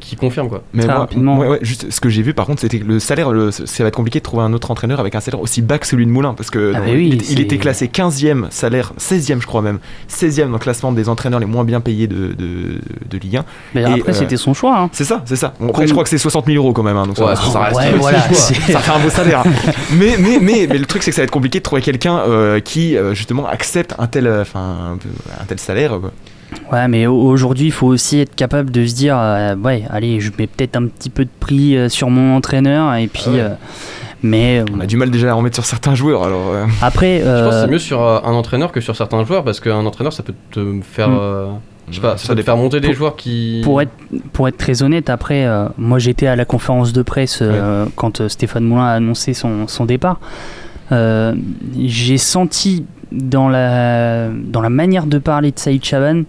qui 0.00 0.16
confirme 0.16 0.48
quoi. 0.48 0.62
Mais 0.72 0.84
moi, 0.86 1.06
moi, 1.14 1.48
ouais, 1.50 1.58
juste 1.62 1.90
ce 1.90 2.00
que 2.00 2.08
j'ai 2.08 2.22
vu 2.22 2.34
par 2.34 2.46
contre, 2.46 2.60
c'était 2.60 2.78
que 2.80 2.84
le 2.84 2.98
salaire, 2.98 3.30
le- 3.30 3.50
ça 3.52 3.64
va 3.84 3.88
être 3.88 3.94
compliqué 3.96 4.18
de 4.18 4.24
trouver 4.24 4.42
un 4.42 4.52
autre 4.52 4.70
entraîneur 4.70 4.98
avec 5.00 5.14
un 5.14 5.20
salaire 5.20 5.40
aussi 5.40 5.62
bas 5.62 5.78
que 5.78 5.86
celui 5.86 6.04
de 6.06 6.10
Moulin 6.10 6.34
parce 6.34 6.50
que 6.50 6.72
Ah 6.74 6.80
bah 6.80 6.86
oui, 6.88 7.08
il, 7.08 7.14
était- 7.14 7.24
il 7.30 7.36
c'est- 7.36 7.42
était 7.42 7.58
classé 7.58 7.86
15e 7.88 8.46
salaire, 8.50 8.92
16e 8.98 9.40
je 9.40 9.46
crois 9.46 9.62
même, 9.62 9.78
16e 10.08 10.46
dans 10.46 10.52
le 10.54 10.58
classement 10.58 10.90
des 10.92 11.08
entraîneurs 11.08 11.38
les 11.40 11.46
moins 11.46 11.64
bien 11.64 11.80
payés 11.80 12.06
de, 12.08 12.32
de, 12.32 12.80
de 13.08 13.18
Ligue 13.18 13.36
1. 13.36 13.44
Mais 13.74 13.82
Et, 13.82 13.84
après, 13.84 14.10
euh, 14.12 14.14
c'était 14.14 14.36
son 14.36 14.52
choix. 14.54 14.78
hein. 14.78 14.90
C'est 14.92 15.04
ça, 15.04 15.22
c'est 15.24 15.36
ça. 15.36 15.54
Bon, 15.60 15.68
après, 15.68 15.82
Comme- 15.82 15.86
je 15.88 15.92
crois 15.92 16.02
que 16.04 16.10
c'est 16.10 16.18
60 16.18 16.46
000 16.46 16.56
euros 16.56 16.72
quand 16.72 16.82
même, 16.82 16.96
hein, 16.96 17.06
donc 17.06 17.16
ça, 17.16 17.26
Ouais, 17.26 17.36
ça 17.36 17.60
reste, 17.60 17.76
ouais, 17.76 17.92
voilà, 17.98 18.20
c'est- 18.32 18.72
ça 18.72 18.80
fait 18.80 18.90
un 18.92 18.98
beau 18.98 19.10
salaire. 19.10 19.44
mais, 19.92 20.16
mais, 20.18 20.38
mais, 20.40 20.66
mais 20.68 20.78
le 20.78 20.86
truc, 20.86 21.02
c'est 21.02 21.10
que 21.10 21.14
ça 21.14 21.22
va 21.22 21.24
être 21.24 21.30
compliqué 21.30 21.58
de 21.58 21.62
trouver 21.64 21.82
quelqu'un 21.82 22.18
euh, 22.18 22.58
qui, 22.60 22.96
euh, 22.96 23.14
justement, 23.14 23.46
accepte 23.46 23.94
un 23.98 24.06
tel, 24.08 24.26
euh, 24.26 24.42
enfin, 24.42 24.96
un 25.40 25.44
tel 25.46 25.58
salaire. 25.60 25.98
quoi. 26.00 26.10
Ouais, 26.72 26.88
mais 26.88 27.06
au- 27.06 27.20
aujourd'hui, 27.20 27.66
il 27.66 27.72
faut 27.72 27.86
aussi 27.88 28.20
être 28.20 28.34
capable 28.34 28.70
de 28.70 28.86
se 28.86 28.94
dire 28.94 29.16
euh, 29.18 29.54
ouais, 29.56 29.84
allez, 29.90 30.20
je 30.20 30.30
mets 30.38 30.46
peut-être 30.46 30.76
un 30.76 30.86
petit 30.86 31.10
peu 31.10 31.24
de 31.24 31.30
prix 31.40 31.76
euh, 31.76 31.88
sur 31.88 32.10
mon 32.10 32.36
entraîneur, 32.36 32.94
et 32.94 33.06
puis. 33.08 33.24
Ah 33.26 33.30
ouais. 33.30 33.40
euh, 33.40 33.48
mais. 34.22 34.64
On 34.74 34.80
a 34.80 34.86
du 34.86 34.96
mal 34.96 35.10
déjà 35.10 35.30
à 35.30 35.34
remettre 35.34 35.54
sur 35.56 35.64
certains 35.64 35.94
joueurs, 35.94 36.24
alors. 36.24 36.48
euh, 36.52 36.64
Après. 36.82 37.20
Je 37.20 37.44
pense 37.44 37.54
que 37.54 37.60
c'est 37.62 37.70
mieux 37.70 37.78
sur 37.78 38.02
un 38.02 38.32
entraîneur 38.32 38.72
que 38.72 38.80
sur 38.80 38.96
certains 38.96 39.24
joueurs 39.24 39.44
parce 39.44 39.60
qu'un 39.60 39.84
entraîneur 39.86 40.12
ça 40.12 40.22
peut 40.22 40.34
te 40.50 40.80
faire. 40.82 41.08
Mm. 41.10 41.18
euh, 41.20 41.46
je 41.90 41.94
sais 41.96 42.00
pas, 42.02 42.18
ça, 42.18 42.26
Ça 42.28 42.34
peut 42.34 42.42
faire 42.42 42.56
monter 42.58 42.80
des 42.80 42.88
Pour- 42.88 42.96
joueurs 42.96 43.16
qui. 43.16 43.60
Pour 43.64 43.80
être, 43.80 43.92
pour 44.32 44.46
être 44.48 44.58
très 44.58 44.82
honnête, 44.82 45.08
après, 45.08 45.46
euh, 45.46 45.68
moi 45.78 45.98
j'étais 45.98 46.26
à 46.26 46.36
la 46.36 46.44
conférence 46.44 46.92
de 46.92 47.00
presse 47.02 47.38
euh, 47.40 47.86
quand 47.96 48.26
Stéphane 48.28 48.64
Moulin 48.64 48.84
a 48.86 48.92
annoncé 48.92 49.32
son, 49.34 49.66
son 49.68 49.84
départ. 49.86 50.18
Euh, 50.92 51.34
J'ai 51.78 52.18
senti 52.18 52.84
dans 53.12 53.48
la, 53.48 54.28
dans 54.30 54.60
la 54.60 54.70
manière 54.70 55.06
de 55.06 55.18
parler 55.18 55.50
de 55.50 55.58
Saïd 55.58 55.84
Chaban 55.84 56.24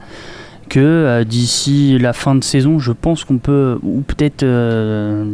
que 0.69 0.79
euh, 0.79 1.23
d'ici 1.23 1.97
la 1.99 2.13
fin 2.13 2.35
de 2.35 2.43
saison, 2.43 2.79
je 2.79 2.91
pense 2.91 3.25
qu'on 3.25 3.39
peut, 3.39 3.79
ou 3.81 4.01
peut-être 4.01 4.43
euh, 4.43 5.25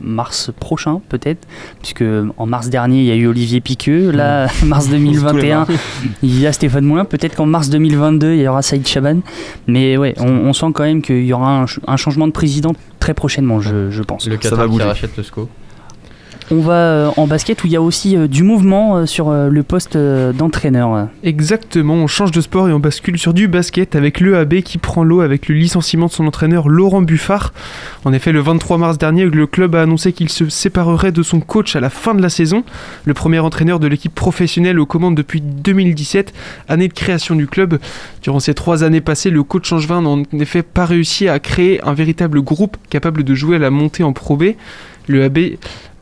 mars 0.00 0.50
prochain, 0.58 1.00
peut-être, 1.08 1.46
puisque 1.80 2.04
en 2.38 2.46
mars 2.46 2.70
dernier 2.70 3.00
il 3.00 3.04
y 3.04 3.10
a 3.10 3.14
eu 3.14 3.26
Olivier 3.26 3.60
Piqueux, 3.60 4.10
là, 4.10 4.48
mars 4.64 4.88
2021, 4.90 5.66
il 6.22 6.40
y 6.40 6.46
a 6.46 6.52
Stéphane 6.52 6.84
Moulin, 6.84 7.04
peut-être 7.04 7.36
qu'en 7.36 7.46
mars 7.46 7.68
2022 7.68 8.34
il 8.34 8.40
y 8.40 8.48
aura 8.48 8.62
Saïd 8.62 8.86
Chaban, 8.86 9.20
mais 9.66 9.96
ouais, 9.98 10.14
on, 10.18 10.28
on 10.28 10.52
sent 10.52 10.72
quand 10.74 10.84
même 10.84 11.02
qu'il 11.02 11.24
y 11.24 11.32
aura 11.32 11.66
un 11.86 11.96
changement 11.96 12.26
de 12.26 12.32
président 12.32 12.72
très 12.98 13.14
prochainement, 13.14 13.60
je, 13.60 13.90
je 13.90 14.02
pense. 14.02 14.26
Le 14.26 14.36
Qatar 14.38 14.68
qui 14.68 14.82
rachète 14.82 15.16
le 15.16 15.22
SCO. 15.22 15.48
On 16.52 16.58
va 16.58 16.72
euh, 16.72 17.10
en 17.16 17.28
basket 17.28 17.62
où 17.62 17.68
il 17.68 17.72
y 17.72 17.76
a 17.76 17.82
aussi 17.82 18.16
euh, 18.16 18.26
du 18.26 18.42
mouvement 18.42 18.96
euh, 18.96 19.06
sur 19.06 19.30
le 19.30 19.62
poste 19.62 19.96
d'entraîneur. 19.96 21.08
Exactement, 21.22 21.94
on 21.94 22.08
change 22.08 22.32
de 22.32 22.40
sport 22.40 22.68
et 22.68 22.72
on 22.72 22.80
bascule 22.80 23.18
sur 23.18 23.34
du 23.34 23.46
basket 23.46 23.94
avec 23.94 24.18
l'EAB 24.18 24.62
qui 24.62 24.78
prend 24.78 25.04
l'eau 25.04 25.20
avec 25.20 25.48
le 25.48 25.54
licenciement 25.54 26.06
de 26.06 26.10
son 26.10 26.26
entraîneur 26.26 26.68
Laurent 26.68 27.02
Buffard. 27.02 27.52
En 28.04 28.12
effet, 28.12 28.32
le 28.32 28.40
23 28.40 28.78
mars 28.78 28.98
dernier, 28.98 29.26
le 29.26 29.46
club 29.46 29.76
a 29.76 29.82
annoncé 29.82 30.12
qu'il 30.12 30.28
se 30.28 30.48
séparerait 30.48 31.12
de 31.12 31.22
son 31.22 31.40
coach 31.40 31.76
à 31.76 31.80
la 31.80 31.90
fin 31.90 32.14
de 32.14 32.22
la 32.22 32.30
saison. 32.30 32.64
Le 33.04 33.14
premier 33.14 33.38
entraîneur 33.38 33.78
de 33.78 33.86
l'équipe 33.86 34.14
professionnelle 34.14 34.80
aux 34.80 34.86
commandes 34.86 35.14
depuis 35.14 35.40
2017, 35.40 36.32
année 36.68 36.88
de 36.88 36.92
création 36.92 37.36
du 37.36 37.46
club. 37.46 37.78
Durant 38.22 38.40
ces 38.40 38.54
trois 38.54 38.82
années 38.82 39.00
passées, 39.00 39.30
le 39.30 39.44
coach 39.44 39.72
angevin 39.72 40.02
n'a 40.02 40.08
en 40.08 40.22
effet 40.32 40.62
pas 40.62 40.84
réussi 40.84 41.28
à 41.28 41.38
créer 41.38 41.80
un 41.84 41.94
véritable 41.94 42.42
groupe 42.42 42.76
capable 42.88 43.22
de 43.22 43.34
jouer 43.34 43.56
à 43.56 43.60
la 43.60 43.70
montée 43.70 44.02
en 44.02 44.12
Pro 44.12 44.36
B. 44.36 44.54
Le 45.06 45.24
AB 45.24 45.38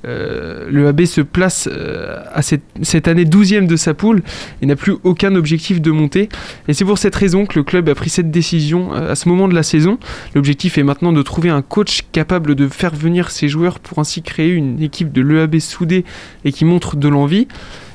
euh, 0.09 0.69
le 0.71 0.89
AB 0.89 1.05
se 1.05 1.21
place 1.21 1.69
euh, 1.71 2.23
à 2.33 2.43
cette, 2.43 3.09
année 3.09 3.25
12e 3.25 3.67
de 3.67 3.77
sa 3.77 3.95
poule 3.95 4.23
et 4.63 4.67
n'a 4.67 4.77
plus 4.77 4.95
aucun 5.05 5.35
objectif 5.35 5.81
de 5.81 5.91
monter. 5.91 6.29
Et 6.67 6.75
c'est 6.75 6.85
pour 6.85 6.99
cette 6.99 7.15
raison 7.15 7.47
que 7.47 7.59
le 7.59 7.63
club 7.63 7.89
a 7.89 7.95
pris 7.95 8.11
cette 8.11 8.31
décision 8.31 8.95
euh, 8.95 9.13
à 9.13 9.15
ce 9.15 9.29
moment 9.29 9.49
de 9.49 9.55
la 9.55 9.63
saison. 9.63 9.99
L'objectif 10.35 10.79
est 10.79 10.83
maintenant 10.83 11.13
de 11.13 11.23
trouver 11.23 11.51
un 11.51 11.63
coach 11.63 12.03
capable 12.13 12.55
de 12.55 12.69
faire 12.69 12.95
venir 12.95 13.31
ses 13.31 13.49
joueurs 13.49 13.79
pour 13.79 13.99
ainsi 13.99 14.23
créer 14.23 14.51
une 14.51 14.83
équipe 14.83 15.13
de 15.13 15.21
l'EAB 15.21 15.59
soudée 15.59 16.05
et 16.45 16.53
qui 16.53 16.65
montre 16.65 16.97
de 16.97 17.09
l'envie. 17.09 17.49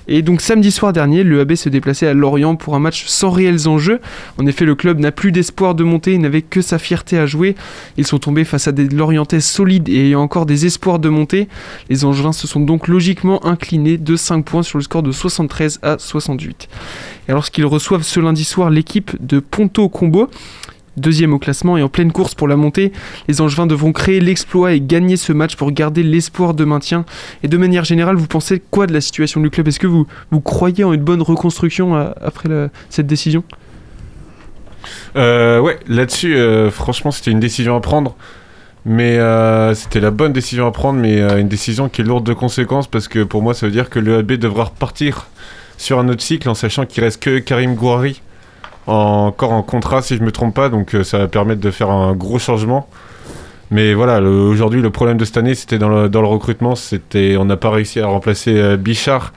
Et 0.08 0.22
donc 0.22 0.42
samedi 0.42 0.72
soir 0.72 0.94
dernier, 0.94 1.24
le 1.24 1.40
AB 1.40 1.56
se 1.56 1.70
déplaçait 1.70 2.08
à 2.08 2.14
Lorient 2.14 2.56
pour 2.56 2.76
un 2.76 2.80
match 2.80 3.06
sans 3.08 3.30
réels 3.30 3.68
enjeux. 3.68 4.00
En 4.38 4.46
effet, 4.46 4.66
le 4.66 4.76
club 4.76 5.00
n'a 5.00 5.12
plus 5.12 5.32
d'espoir 5.32 5.76
de 5.76 5.84
monter, 5.84 6.14
il 6.14 6.22
n'avait 6.22 6.42
que 6.42 6.62
sa 6.62 6.78
fierté 6.78 7.18
à 7.18 7.26
jouer. 7.26 7.56
Ils 7.98 8.06
sont 8.06 8.20
tombés 8.20 8.44
face 8.44 8.68
à 8.68 8.72
des 8.72 8.88
Lorientais 8.88 9.40
solides 9.40 9.90
et 9.90 10.08
ayant 10.08 10.22
encore 10.22 10.46
des 10.46 10.66
espoirs 10.66 11.00
de 11.00 11.10
monter. 11.10 11.48
Les 11.90 12.06
Angevins 12.06 12.34
se 12.34 12.48
sont 12.48 12.60
donc 12.60 12.88
logiquement 12.88 13.46
inclinés 13.46 13.98
de 13.98 14.16
5 14.16 14.44
points 14.44 14.64
sur 14.64 14.78
le 14.78 14.84
score 14.84 15.04
de 15.04 15.12
73 15.12 15.80
à 15.82 15.98
68. 15.98 16.68
Et 17.30 17.32
lorsqu'ils 17.32 17.66
reçoivent 17.66 18.04
ce 18.04 18.20
lundi 18.20 18.44
soir 18.44 18.70
l'équipe 18.70 19.12
de 19.26 19.40
Ponto 19.40 19.88
Combo, 19.90 20.30
Deuxième 20.96 21.34
au 21.34 21.40
classement 21.40 21.76
et 21.76 21.82
en 21.82 21.90
pleine 21.90 22.12
course 22.12 22.36
pour 22.36 22.48
la 22.48 22.56
montée, 22.56 22.92
les 23.28 23.42
Angevins 23.42 23.66
devront 23.66 23.92
créer 23.92 24.20
l'exploit 24.20 24.74
et 24.74 24.82
gagner 24.82 25.18
ce 25.18 25.34
match 25.34 25.56
pour 25.56 25.72
garder 25.72 26.04
l'espoir 26.04 26.54
de 26.54 26.66
maintien. 26.66 27.04
Et 27.42 27.48
de 27.48 27.58
manière 27.58 27.84
générale, 27.84 28.16
vous 28.16 28.28
pensez 28.28 28.62
quoi 28.70 28.86
de 28.86 28.94
la 28.94 29.02
situation 29.02 29.42
du 29.42 29.50
club? 29.50 29.68
Est-ce 29.68 29.80
que 29.80 29.88
vous, 29.88 30.06
vous 30.30 30.42
croyez 30.42 30.84
en 30.84 30.94
une 30.94 31.02
bonne 31.02 31.24
reconstruction 31.24 31.96
euh, 31.96 32.12
après 32.22 32.48
cette 32.90 33.08
décision? 33.08 33.44
Euh, 35.16 35.60
ouais, 35.60 35.80
là-dessus, 35.88 36.36
euh, 36.36 36.70
franchement, 36.70 37.10
c'était 37.10 37.32
une 37.32 37.40
décision 37.40 37.76
à 37.76 37.82
prendre. 37.82 38.16
Mais 38.86 39.18
c'était 39.76 40.02
la 40.02 40.12
bonne 40.12 40.34
décision 40.34 40.68
à 40.68 40.72
prendre, 40.72 41.00
mais 41.00 41.22
une 41.40 41.48
décision 41.48 41.88
qui 41.88 42.02
est 42.02 42.04
lourde 42.04 42.26
de 42.26 42.34
conséquences 42.34 42.86
parce 42.86 43.08
que 43.08 43.24
pour 43.24 43.42
moi, 43.42 43.54
ça 43.54 43.66
veut 43.66 43.72
dire 43.72 43.90
que 43.90 43.98
le 43.98 44.18
AB 44.18 44.34
devra 44.34 44.66
repartir 44.66 45.28
sur 45.78 46.00
un 46.00 46.10
autre 46.10 46.22
cycle 46.22 46.50
en 46.50 46.54
sachant 46.54 46.86
qu'il 46.86 47.02
reste 47.02 47.24
que 47.24 47.40
Karim 47.40 47.76
Gouari 47.76 48.22
encore 48.88 49.52
en 49.52 49.64
contrat, 49.64 50.02
si 50.02 50.18
je 50.18 50.24
me 50.24 50.32
trompe 50.32 50.56
pas. 50.56 50.70
Donc 50.70 50.96
euh, 50.96 51.04
ça 51.04 51.20
va 51.20 51.28
permettre 51.28 51.62
de 51.62 51.72
faire 51.72 51.90
un 51.90 52.14
gros 52.14 52.40
changement. 52.40 52.88
Mais 53.72 53.94
voilà, 53.94 54.22
aujourd'hui, 54.22 54.82
le 54.82 54.92
problème 54.92 55.18
de 55.18 55.26
cette 55.26 55.38
année, 55.38 55.56
c'était 55.56 55.80
dans 55.80 55.90
le, 55.90 56.10
dans 56.10 56.22
le 56.22 56.28
recrutement. 56.28 56.76
C'était, 56.76 57.38
on 57.38 57.46
n'a 57.46 57.58
pas 57.58 57.72
réussi 57.72 58.00
à 58.00 58.08
remplacer 58.08 58.56
euh, 58.56 58.78
Bichard 58.78 59.34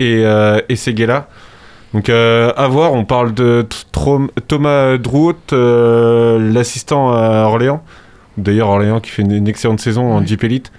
et, 0.00 0.24
euh, 0.24 0.60
et 0.68 0.76
Seguela. 0.76 1.28
Donc 1.94 2.08
euh, 2.08 2.52
à 2.56 2.68
voir, 2.68 2.92
on 2.92 3.04
parle 3.04 3.32
de 3.32 3.66
Thomas 4.46 4.98
Drouot, 4.98 5.34
euh, 5.52 6.52
l'assistant 6.52 7.12
à 7.12 7.44
Orléans. 7.44 7.82
D'ailleurs 8.36 8.68
Orléans 8.68 9.00
qui 9.00 9.10
fait 9.10 9.22
une, 9.22 9.32
une 9.32 9.48
excellente 9.48 9.80
saison 9.80 10.12
en 10.12 10.24
Jeep 10.24 10.44
Elite. 10.44 10.70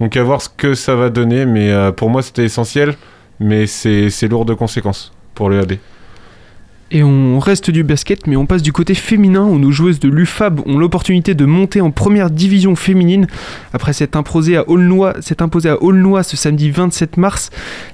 Donc 0.00 0.16
à 0.16 0.22
voir 0.22 0.40
ce 0.40 0.48
que 0.48 0.74
ça 0.74 0.94
va 0.96 1.10
donner, 1.10 1.46
mais 1.46 1.70
pour 1.92 2.10
moi 2.10 2.22
c'était 2.22 2.42
essentiel, 2.42 2.96
mais 3.38 3.66
c'est 3.68 4.10
c'est 4.10 4.26
lourd 4.26 4.44
de 4.44 4.54
conséquences 4.54 5.12
pour 5.34 5.48
le 5.48 5.60
AB. 5.60 5.74
Et 6.90 7.02
on 7.02 7.38
reste 7.38 7.70
du 7.70 7.82
basket, 7.82 8.26
mais 8.26 8.36
on 8.36 8.46
passe 8.46 8.62
du 8.62 8.72
côté 8.72 8.94
féminin 8.94 9.44
où 9.44 9.58
nos 9.58 9.72
joueuses 9.72 9.98
de 10.00 10.08
l'UFAB 10.08 10.60
ont 10.66 10.78
l'opportunité 10.78 11.34
de 11.34 11.44
monter 11.44 11.80
en 11.80 11.90
première 11.90 12.30
division 12.30 12.76
féminine. 12.76 13.26
Après 13.72 13.92
s'être 13.92 14.16
imposées 14.16 14.56
à 14.56 14.68
Aulnoy 14.68 16.22
ce 16.22 16.36
samedi 16.36 16.70
27 16.70 17.16
mars, 17.16 17.50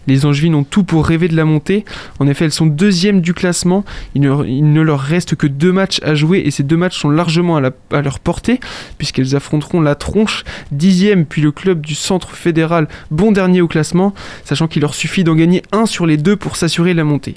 les 0.06 0.26
Angevines 0.26 0.54
ont 0.54 0.64
tout 0.64 0.84
pour 0.84 1.06
rêver 1.06 1.28
de 1.28 1.36
la 1.36 1.44
montée. 1.44 1.84
En 2.18 2.26
effet, 2.26 2.44
elles 2.44 2.52
sont 2.52 2.66
deuxièmes 2.66 3.20
du 3.20 3.32
classement. 3.32 3.84
Il 4.14 4.22
ne, 4.22 4.80
leur 4.82 5.00
reste 5.00 5.34
que 5.34 5.46
deux 5.46 5.72
matchs 5.72 6.00
à 6.02 6.14
jouer 6.14 6.42
et 6.44 6.50
ces 6.50 6.62
deux 6.62 6.76
matchs 6.76 6.98
sont 6.98 7.10
largement 7.10 7.56
à, 7.56 7.70
à 7.92 8.02
leur 8.02 8.18
portée 8.18 8.60
puisqu'elles 8.98 9.36
affronteront 9.36 9.80
la 9.80 9.94
tronche 9.94 10.44
dixième 10.72 11.26
puis 11.26 11.42
le 11.42 11.52
club 11.52 11.84
du 11.84 11.94
centre 11.94 12.30
fédéral 12.30 12.88
bon 13.10 13.32
dernier 13.32 13.60
au 13.60 13.68
classement, 13.68 14.14
sachant 14.44 14.68
qu'il 14.68 14.82
leur 14.82 14.94
suffit 14.94 15.24
d'en 15.24 15.34
gagner 15.34 15.62
un 15.72 15.86
sur 15.86 16.06
les 16.06 16.16
deux 16.16 16.36
pour 16.36 16.56
s'assurer 16.56 16.92
la 16.94 17.04
montée. 17.04 17.36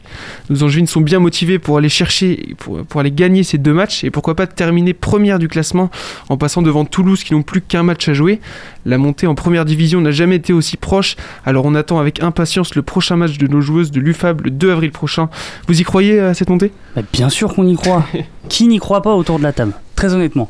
Nos 0.50 0.64
Angevines 0.64 0.88
sont 0.88 1.02
bien 1.02 1.20
motivées 1.20 1.53
pour 1.60 1.78
aller 1.78 1.90
chercher, 1.90 2.56
pour, 2.58 2.86
pour 2.86 3.00
aller 3.02 3.12
gagner 3.12 3.44
ces 3.44 3.58
deux 3.58 3.74
matchs 3.74 4.04
et 4.04 4.12
pourquoi 4.12 4.36
pas 4.36 4.48
terminer 4.48 4.94
première 4.94 5.40
du 5.40 5.48
classement 5.48 5.90
en 6.30 6.38
passant 6.38 6.62
devant 6.62 6.86
Toulouse 6.86 7.24
qui 7.24 7.34
n'ont 7.34 7.44
plus 7.44 7.62
qu'un 7.62 7.84
match 7.84 8.08
à 8.10 8.14
jouer. 8.14 8.40
La 8.86 8.98
montée 8.98 9.28
en 9.28 9.36
première 9.36 9.66
division 9.66 10.02
n'a 10.02 10.12
jamais 10.12 10.36
été 10.36 10.54
aussi 10.54 10.78
proche, 10.78 11.16
alors 11.46 11.66
on 11.66 11.76
attend 11.76 12.00
avec 12.00 12.22
impatience 12.22 12.76
le 12.76 12.82
prochain 12.82 13.16
match 13.16 13.38
de 13.38 13.48
nos 13.48 13.62
joueuses 13.62 13.92
de 13.92 14.00
l'UFAB 14.00 14.42
le 14.42 14.52
2 14.52 14.72
avril 14.72 14.92
prochain. 14.92 15.30
Vous 15.68 15.80
y 15.80 15.84
croyez 15.84 16.20
à 16.20 16.34
cette 16.34 16.50
montée? 16.50 16.72
Bah, 16.96 17.02
bien 17.12 17.30
sûr 17.30 17.54
qu'on 17.54 17.68
y 17.68 17.76
croit. 17.76 18.06
Qui 18.50 18.68
n'y 18.68 18.80
croit 18.80 19.02
pas 19.02 19.16
autour 19.16 19.38
de 19.38 19.44
la 19.44 19.54
table? 19.54 19.74
Très 19.96 20.14
honnêtement. 20.14 20.50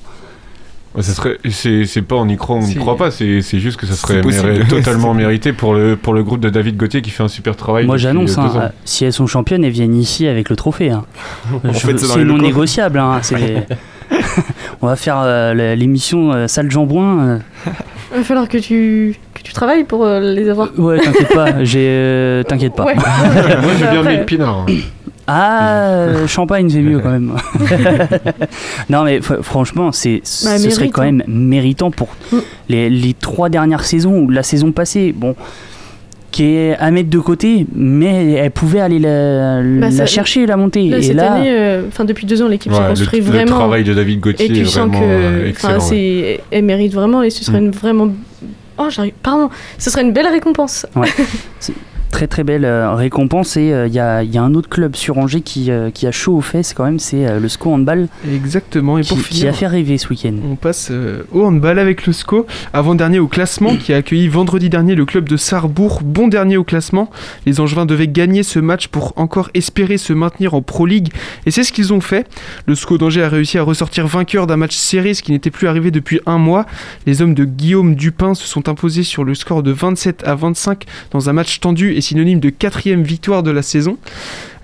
Ça 0.99 1.11
serait, 1.13 1.37
c'est, 1.49 1.85
c'est 1.85 2.01
pas 2.03 2.15
on 2.17 2.27
y 2.29 2.37
croit, 2.37 2.57
on 2.57 2.59
n'y 2.59 2.73
C'est- 2.73 2.79
croit 2.79 2.95
pas, 2.97 3.09
c'est, 3.09 3.41
c'est 3.41 3.59
juste 3.59 3.77
que 3.79 3.87
ça 3.87 3.95
serait 3.95 4.21
totalement 4.69 5.13
mérité 5.15 5.51
pour 5.51 5.73
le, 5.73 5.95
pour 5.95 6.13
le 6.13 6.23
groupe 6.23 6.39
de 6.39 6.49
David 6.49 6.77
Gauthier 6.77 7.01
qui 7.01 7.09
fait 7.09 7.23
un 7.23 7.27
super 7.27 7.55
travail. 7.55 7.85
Moi 7.87 7.97
j'annonce, 7.97 8.37
hein, 8.37 8.51
euh, 8.55 8.67
si 8.85 9.03
elles 9.03 9.13
sont 9.13 9.25
championnes, 9.25 9.63
elles 9.63 9.71
viennent 9.71 9.95
ici 9.95 10.27
avec 10.27 10.49
le 10.49 10.55
trophée. 10.55 10.91
hein. 10.91 11.03
C'est 11.73 12.23
non 12.23 12.37
négociable. 12.37 12.99
hein, 12.99 13.19
c'est- 13.23 13.65
On 14.81 14.87
va 14.87 14.95
faire 14.95 15.19
euh, 15.23 15.75
l'émission 15.75 16.31
euh, 16.33 16.47
Salle 16.47 16.69
Jambouin. 16.69 17.19
euh. 17.27 17.37
Il 18.11 18.17
va 18.17 18.23
falloir 18.23 18.47
que 18.47 18.57
tu, 18.59 19.15
que 19.33 19.41
tu 19.41 19.53
travailles 19.53 19.85
pour 19.85 20.05
euh, 20.05 20.19
les 20.19 20.47
avoir. 20.49 20.69
Ouais, 20.77 20.99
t'inquiète 20.99 21.33
pas, 21.33 21.63
j'ai. 21.63 21.87
euh, 21.89 22.43
t'inquiète 22.43 22.75
pas. 22.75 22.85
Ouais. 22.85 22.95
Moi 22.95 23.71
j'ai 23.79 23.87
bien 23.87 24.03
mis 24.03 24.17
le 24.17 24.25
pinard. 24.25 24.65
Ah, 25.27 25.87
euh, 25.87 26.27
champagne, 26.27 26.69
c'est 26.69 26.81
mieux 26.81 26.99
quand 26.99 27.11
même. 27.11 27.33
non, 28.89 29.03
mais 29.03 29.19
franchement, 29.21 29.91
c'est, 29.91 30.21
ce 30.23 30.45
Bah, 30.45 30.57
serait 30.57 30.69
mérite, 30.69 30.91
quand 30.93 31.01
hein. 31.03 31.11
même 31.11 31.23
méritant 31.27 31.91
pour 31.91 32.09
les, 32.69 32.89
les 32.89 33.13
trois 33.13 33.49
dernières 33.49 33.83
saisons 33.85 34.19
ou 34.19 34.29
la 34.29 34.43
saison 34.43 34.71
passée. 34.71 35.13
Bon, 35.15 35.35
qui 36.31 36.45
est 36.45 36.75
à 36.79 36.89
mettre 36.89 37.11
de 37.11 37.19
côté, 37.19 37.67
mais 37.75 38.31
elle 38.31 38.49
pouvait 38.49 38.79
aller 38.81 38.97
la, 38.97 39.61
Bah, 39.61 39.85
la 39.87 39.91
ça- 39.91 40.05
chercher, 40.07 40.47
la 40.47 40.57
montée. 40.57 40.89
Là, 40.89 40.97
Et 40.97 41.03
cette 41.03 41.15
là, 41.15 41.33
année, 41.33 41.51
euh, 41.51 41.83
depuis 42.05 42.25
deux 42.25 42.41
ans, 42.41 42.47
l'équipe 42.47 42.71
Ouais, 42.71 42.77
s'est 42.79 42.83
le- 42.85 42.89
construite 42.89 43.23
le 43.25 43.29
vraiment. 43.31 43.55
travail 43.55 43.83
de 43.83 43.93
David 43.93 44.19
Gauthier 44.19 44.47
et 44.47 44.49
tu 44.51 44.61
est 44.61 44.65
sens 44.65 44.87
vraiment, 44.89 44.99
que, 44.99 45.05
euh, 45.05 45.49
excellent, 45.49 45.79
c'est, 45.79 46.39
elle 46.49 46.63
mérite 46.65 46.91
vraiment 46.95 47.21
et 47.21 47.29
ce 47.29 47.43
serait 47.43 47.61
Mm. 47.61 47.65
une 47.65 47.71
vraiment. 47.71 48.07
Oh, 48.79 48.87
j'arrive. 48.89 49.13
Pardon. 49.21 49.51
Ce 49.77 49.91
serait 49.91 50.01
une 50.01 50.11
belle 50.13 50.25
récompense. 50.25 50.87
Ouais. 50.95 51.07
Très 52.13 52.27
très 52.27 52.43
belle 52.45 52.63
euh, 52.63 52.93
récompense 52.93 53.57
et 53.57 53.73
il 53.87 53.93
y, 53.93 53.99
a, 53.99 54.23
y 54.23 54.37
a 54.37 54.43
un 54.43 54.53
autre 54.53 54.69
club 54.69 54.95
sur 54.95 55.17
Angers 55.17 55.41
qui, 55.41 55.71
euh, 55.71 55.89
qui 55.91 56.07
a 56.07 56.11
chaud 56.11 56.37
aux 56.37 56.41
fesses 56.41 56.73
quand 56.73 56.85
même, 56.85 56.99
c'est 56.99 57.27
euh, 57.27 57.39
le 57.39 57.49
SCO 57.49 57.71
Handball 57.73 58.07
Exactement, 58.31 58.97
et 58.97 59.01
qui, 59.01 59.09
pour 59.09 59.17
qui 59.17 59.35
finir, 59.35 59.49
a 59.49 59.53
fait 59.53 59.67
rêver 59.67 59.97
ce 59.97 60.07
week-end. 60.09 60.33
on 60.49 60.55
passe 60.55 60.89
euh, 60.91 61.23
au 61.31 61.43
handball 61.43 61.79
avec 61.79 62.05
le 62.05 62.13
SCO, 62.13 62.45
avant-dernier 62.73 63.19
au 63.19 63.27
classement, 63.27 63.75
qui 63.75 63.93
a 63.93 63.97
accueilli 63.97 64.27
vendredi 64.27 64.69
dernier 64.69 64.95
le 64.95 65.05
club 65.05 65.27
de 65.27 65.37
Sarrebourg, 65.37 66.01
bon 66.03 66.27
dernier 66.27 66.57
au 66.57 66.63
classement. 66.63 67.09
Les 67.45 67.59
Angevins 67.59 67.85
devaient 67.85 68.07
gagner 68.07 68.43
ce 68.43 68.59
match 68.59 68.87
pour 68.87 69.13
encore 69.15 69.49
espérer 69.53 69.97
se 69.97 70.13
maintenir 70.13 70.53
en 70.53 70.61
Pro 70.61 70.85
League, 70.85 71.11
et 71.45 71.51
c'est 71.51 71.63
ce 71.63 71.73
qu'ils 71.73 71.93
ont 71.93 72.01
fait. 72.01 72.27
Le 72.65 72.75
SCO 72.75 72.97
d'Angers 72.97 73.23
a 73.23 73.29
réussi 73.29 73.57
à 73.57 73.63
ressortir 73.63 74.07
vainqueur 74.07 74.47
d'un 74.47 74.57
match 74.57 74.75
serré, 74.75 75.13
ce 75.13 75.23
qui 75.23 75.31
n'était 75.31 75.51
plus 75.51 75.67
arrivé 75.67 75.91
depuis 75.91 76.19
un 76.25 76.37
mois. 76.37 76.65
Les 77.05 77.21
hommes 77.21 77.33
de 77.33 77.45
Guillaume 77.45 77.95
Dupin 77.95 78.33
se 78.33 78.47
sont 78.47 78.69
imposés 78.69 79.03
sur 79.03 79.23
le 79.23 79.35
score 79.35 79.63
de 79.63 79.71
27 79.71 80.23
à 80.25 80.35
25 80.35 80.85
dans 81.11 81.29
un 81.29 81.33
match 81.33 81.59
tendu 81.59 81.93
et 81.93 82.01
synonyme 82.03 82.39
de 82.39 82.49
quatrième 82.49 83.01
victoire 83.01 83.41
de 83.41 83.49
la 83.49 83.61
saison. 83.61 83.97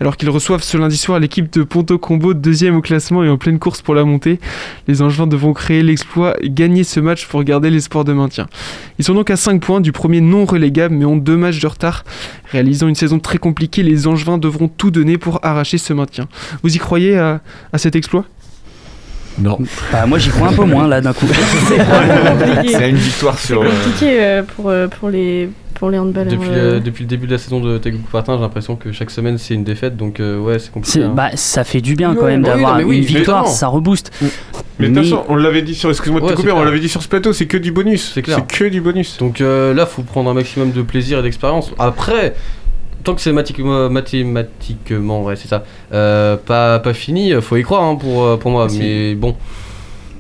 Alors 0.02 0.16
qu'ils 0.16 0.30
reçoivent 0.30 0.64
ce 0.64 0.78
lundi 0.78 0.96
soir 0.96 1.20
l'équipe 1.20 1.52
de 1.52 1.64
Ponto 1.64 1.98
Combo, 1.98 2.34
deuxième 2.34 2.76
au 2.76 2.82
classement 2.82 3.24
et 3.24 3.30
en 3.30 3.38
pleine 3.38 3.60
course 3.60 3.82
pour 3.82 3.96
la 3.96 4.06
montée, 4.06 4.40
les 4.88 5.02
Angevins 5.02 5.28
devront 5.28 5.52
créer 5.52 5.84
l'exploit 5.84 6.36
et 6.42 6.50
gagner 6.50 6.86
ce 6.86 7.00
match 7.02 7.26
pour 7.26 7.44
garder 7.44 7.70
l'espoir 7.70 8.06
de 8.06 8.14
maintien. 8.14 8.48
Ils 8.98 9.06
sont 9.06 9.14
donc 9.14 9.30
à 9.30 9.36
5 9.36 9.62
points 9.62 9.82
du 9.82 9.92
premier 9.92 10.22
non 10.22 10.46
relégable 10.46 10.96
mais 10.96 11.06
ont 11.06 11.18
deux 11.18 11.36
matchs 11.36 11.60
de 11.60 11.68
retard. 11.68 12.06
Réalisant 12.52 12.88
une 12.88 12.96
saison 12.96 13.20
très 13.20 13.40
compliquée, 13.40 13.84
les 13.84 14.08
Angevins 14.08 14.38
devront 14.38 14.70
tout 14.70 14.92
donner 14.92 15.18
pour 15.18 15.40
arracher 15.44 15.78
ce 15.78 15.92
maintien. 15.94 16.28
Vous 16.64 16.76
y 16.76 16.80
croyez 16.80 17.18
à, 17.18 17.42
à 17.74 17.78
cet 17.78 17.96
exploit? 17.96 18.26
Non. 19.38 19.58
Bah, 19.92 20.06
moi 20.06 20.18
j'y 20.18 20.30
crois 20.30 20.50
un 20.50 20.54
peu 20.54 20.66
moins 20.66 20.88
là 20.88 21.00
d'un 21.02 21.14
coup. 21.14 21.28
C'est. 21.68 22.68
C'est 22.68 22.90
une 22.90 22.96
victoire 22.98 23.38
C'est 23.38 23.48
sur. 23.54 23.62
euh, 23.62 23.66
compliqué 23.70 24.22
euh, 24.24 24.44
pour, 24.44 24.70
euh, 24.70 24.88
pour, 24.88 25.10
les, 25.10 25.50
pour 25.76 25.90
les 25.90 25.98
handballeurs. 25.98 26.34
Depuis, 26.34 26.50
euh. 26.52 26.74
le, 26.76 26.80
depuis 26.80 27.04
le 27.04 27.08
début 27.10 27.28
de 27.28 27.32
la 27.32 27.38
saison 27.38 27.60
de 27.60 27.78
Taïgo 27.78 28.00
Coubertin, 28.00 28.36
j'ai 28.36 28.42
l'impression 28.42 28.76
que 28.76 28.92
chaque 28.92 29.12
semaine 29.12 29.38
c'est 29.38 29.54
une 29.54 29.64
défaite, 29.64 29.96
donc 29.96 30.20
euh, 30.20 30.40
ouais, 30.40 30.60
c'est 30.60 30.72
compliqué. 30.72 31.00
C'est- 31.00 31.06
hein. 31.06 31.14
bah, 31.16 31.30
ça 31.36 31.64
fait 31.64 31.82
du 31.82 31.96
bien 31.96 32.12
Oui, 32.12 32.18
quand 32.20 32.26
même 32.26 32.42
d'avoir 32.44 32.78
mais 32.78 32.84
oui, 32.84 32.98
une 32.98 33.04
victoire, 33.06 33.48
ça 33.48 33.68
rebooste. 33.68 34.12
Mais 34.80 34.88
de 34.90 34.96
toute 34.96 35.04
façon, 35.04 35.24
on 35.28 35.36
l'avait 35.36 35.62
dit 35.62 35.76
sur, 35.76 35.90
excuse-moi 35.90 36.22
de 36.22 36.26
Ouais, 36.26 36.32
te 36.32 36.38
couper, 36.38 36.50
c'est 36.50 36.56
on 36.56 36.64
l'avait 36.64 36.80
dit 36.80 36.88
sur 36.90 37.02
ce 37.04 37.08
plateau, 37.10 37.34
c'est 37.34 37.48
que 37.48 37.58
du 37.58 37.72
bonus. 37.72 38.12
C'est 38.14 38.22
clair. 38.22 38.46
que 38.48 38.64
du 38.66 38.80
bonus. 38.82 39.18
Donc 39.20 39.42
euh, 39.42 39.74
là, 39.74 39.86
faut 39.86 40.04
prendre 40.04 40.30
un 40.30 40.34
maximum 40.34 40.72
de 40.72 40.82
plaisir 40.82 41.20
et 41.20 41.22
d'expérience. 41.22 41.72
Après, 41.80 42.34
tant 43.04 43.16
que 43.16 43.22
c'est 43.22 43.32
mathématiquement, 43.32 43.90
mathématiquement, 43.90 45.24
ouais, 45.24 45.36
c'est 45.36 45.48
ça, 45.48 45.64
euh, 45.94 46.38
pas, 46.38 46.80
pas 46.80 46.94
fini, 46.94 47.34
faut 47.42 47.58
y 47.58 47.64
croire 47.64 47.84
hein, 47.84 47.96
pour, 47.96 48.24
euh, 48.24 48.38
pour 48.38 48.52
moi. 48.52 48.68
Mais 48.78 49.16
bon. 49.16 49.36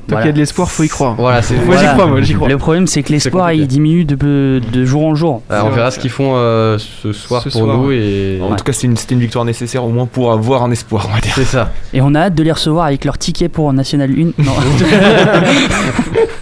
Tant 0.07 0.17
qu'il 0.17 0.25
y 0.25 0.29
a 0.29 0.33
de 0.33 0.39
l'espoir, 0.39 0.71
faut 0.71 0.83
y 0.83 0.87
croire. 0.87 1.15
Voilà, 1.15 1.41
c'est. 1.41 1.53
Moi 1.65 1.77
j'y 1.77 1.85
crois, 1.85 2.07
moi 2.07 2.21
j'y 2.21 2.33
crois. 2.33 2.47
Le 2.47 2.57
problème 2.57 2.87
c'est 2.87 3.03
que 3.03 3.11
l'espoir 3.11 3.53
il 3.53 3.67
diminue 3.67 4.05
de, 4.05 4.15
de 4.59 4.85
jour 4.85 5.05
en 5.05 5.13
jour. 5.13 5.43
Euh, 5.51 5.61
on 5.63 5.69
verra 5.69 5.91
ce 5.91 5.99
qu'ils 5.99 6.09
font 6.09 6.33
euh, 6.35 6.79
ce 6.79 7.13
soir 7.13 7.43
Ce 7.43 7.49
pour 7.49 7.61
soir, 7.61 7.77
nous 7.77 7.89
ouais. 7.89 7.97
et. 7.97 8.41
En 8.41 8.55
tout 8.55 8.63
cas, 8.63 8.73
c'était 8.73 8.87
une, 8.87 8.97
c'était 8.97 9.13
une 9.13 9.21
victoire 9.21 9.45
nécessaire 9.45 9.83
au 9.83 9.89
moins 9.89 10.07
pour 10.07 10.31
avoir 10.31 10.63
un 10.63 10.71
espoir, 10.71 11.07
on 11.09 11.13
va 11.13 11.21
dire. 11.21 11.33
C'est 11.35 11.43
ça. 11.43 11.71
Et 11.93 12.01
on 12.01 12.15
a 12.15 12.21
hâte 12.21 12.35
de 12.35 12.41
les 12.43 12.51
recevoir 12.51 12.85
avec 12.85 13.05
leur 13.05 13.19
ticket 13.19 13.49
pour 13.49 13.71
National 13.71 14.09
1. 14.09 14.43
Non. 14.43 14.53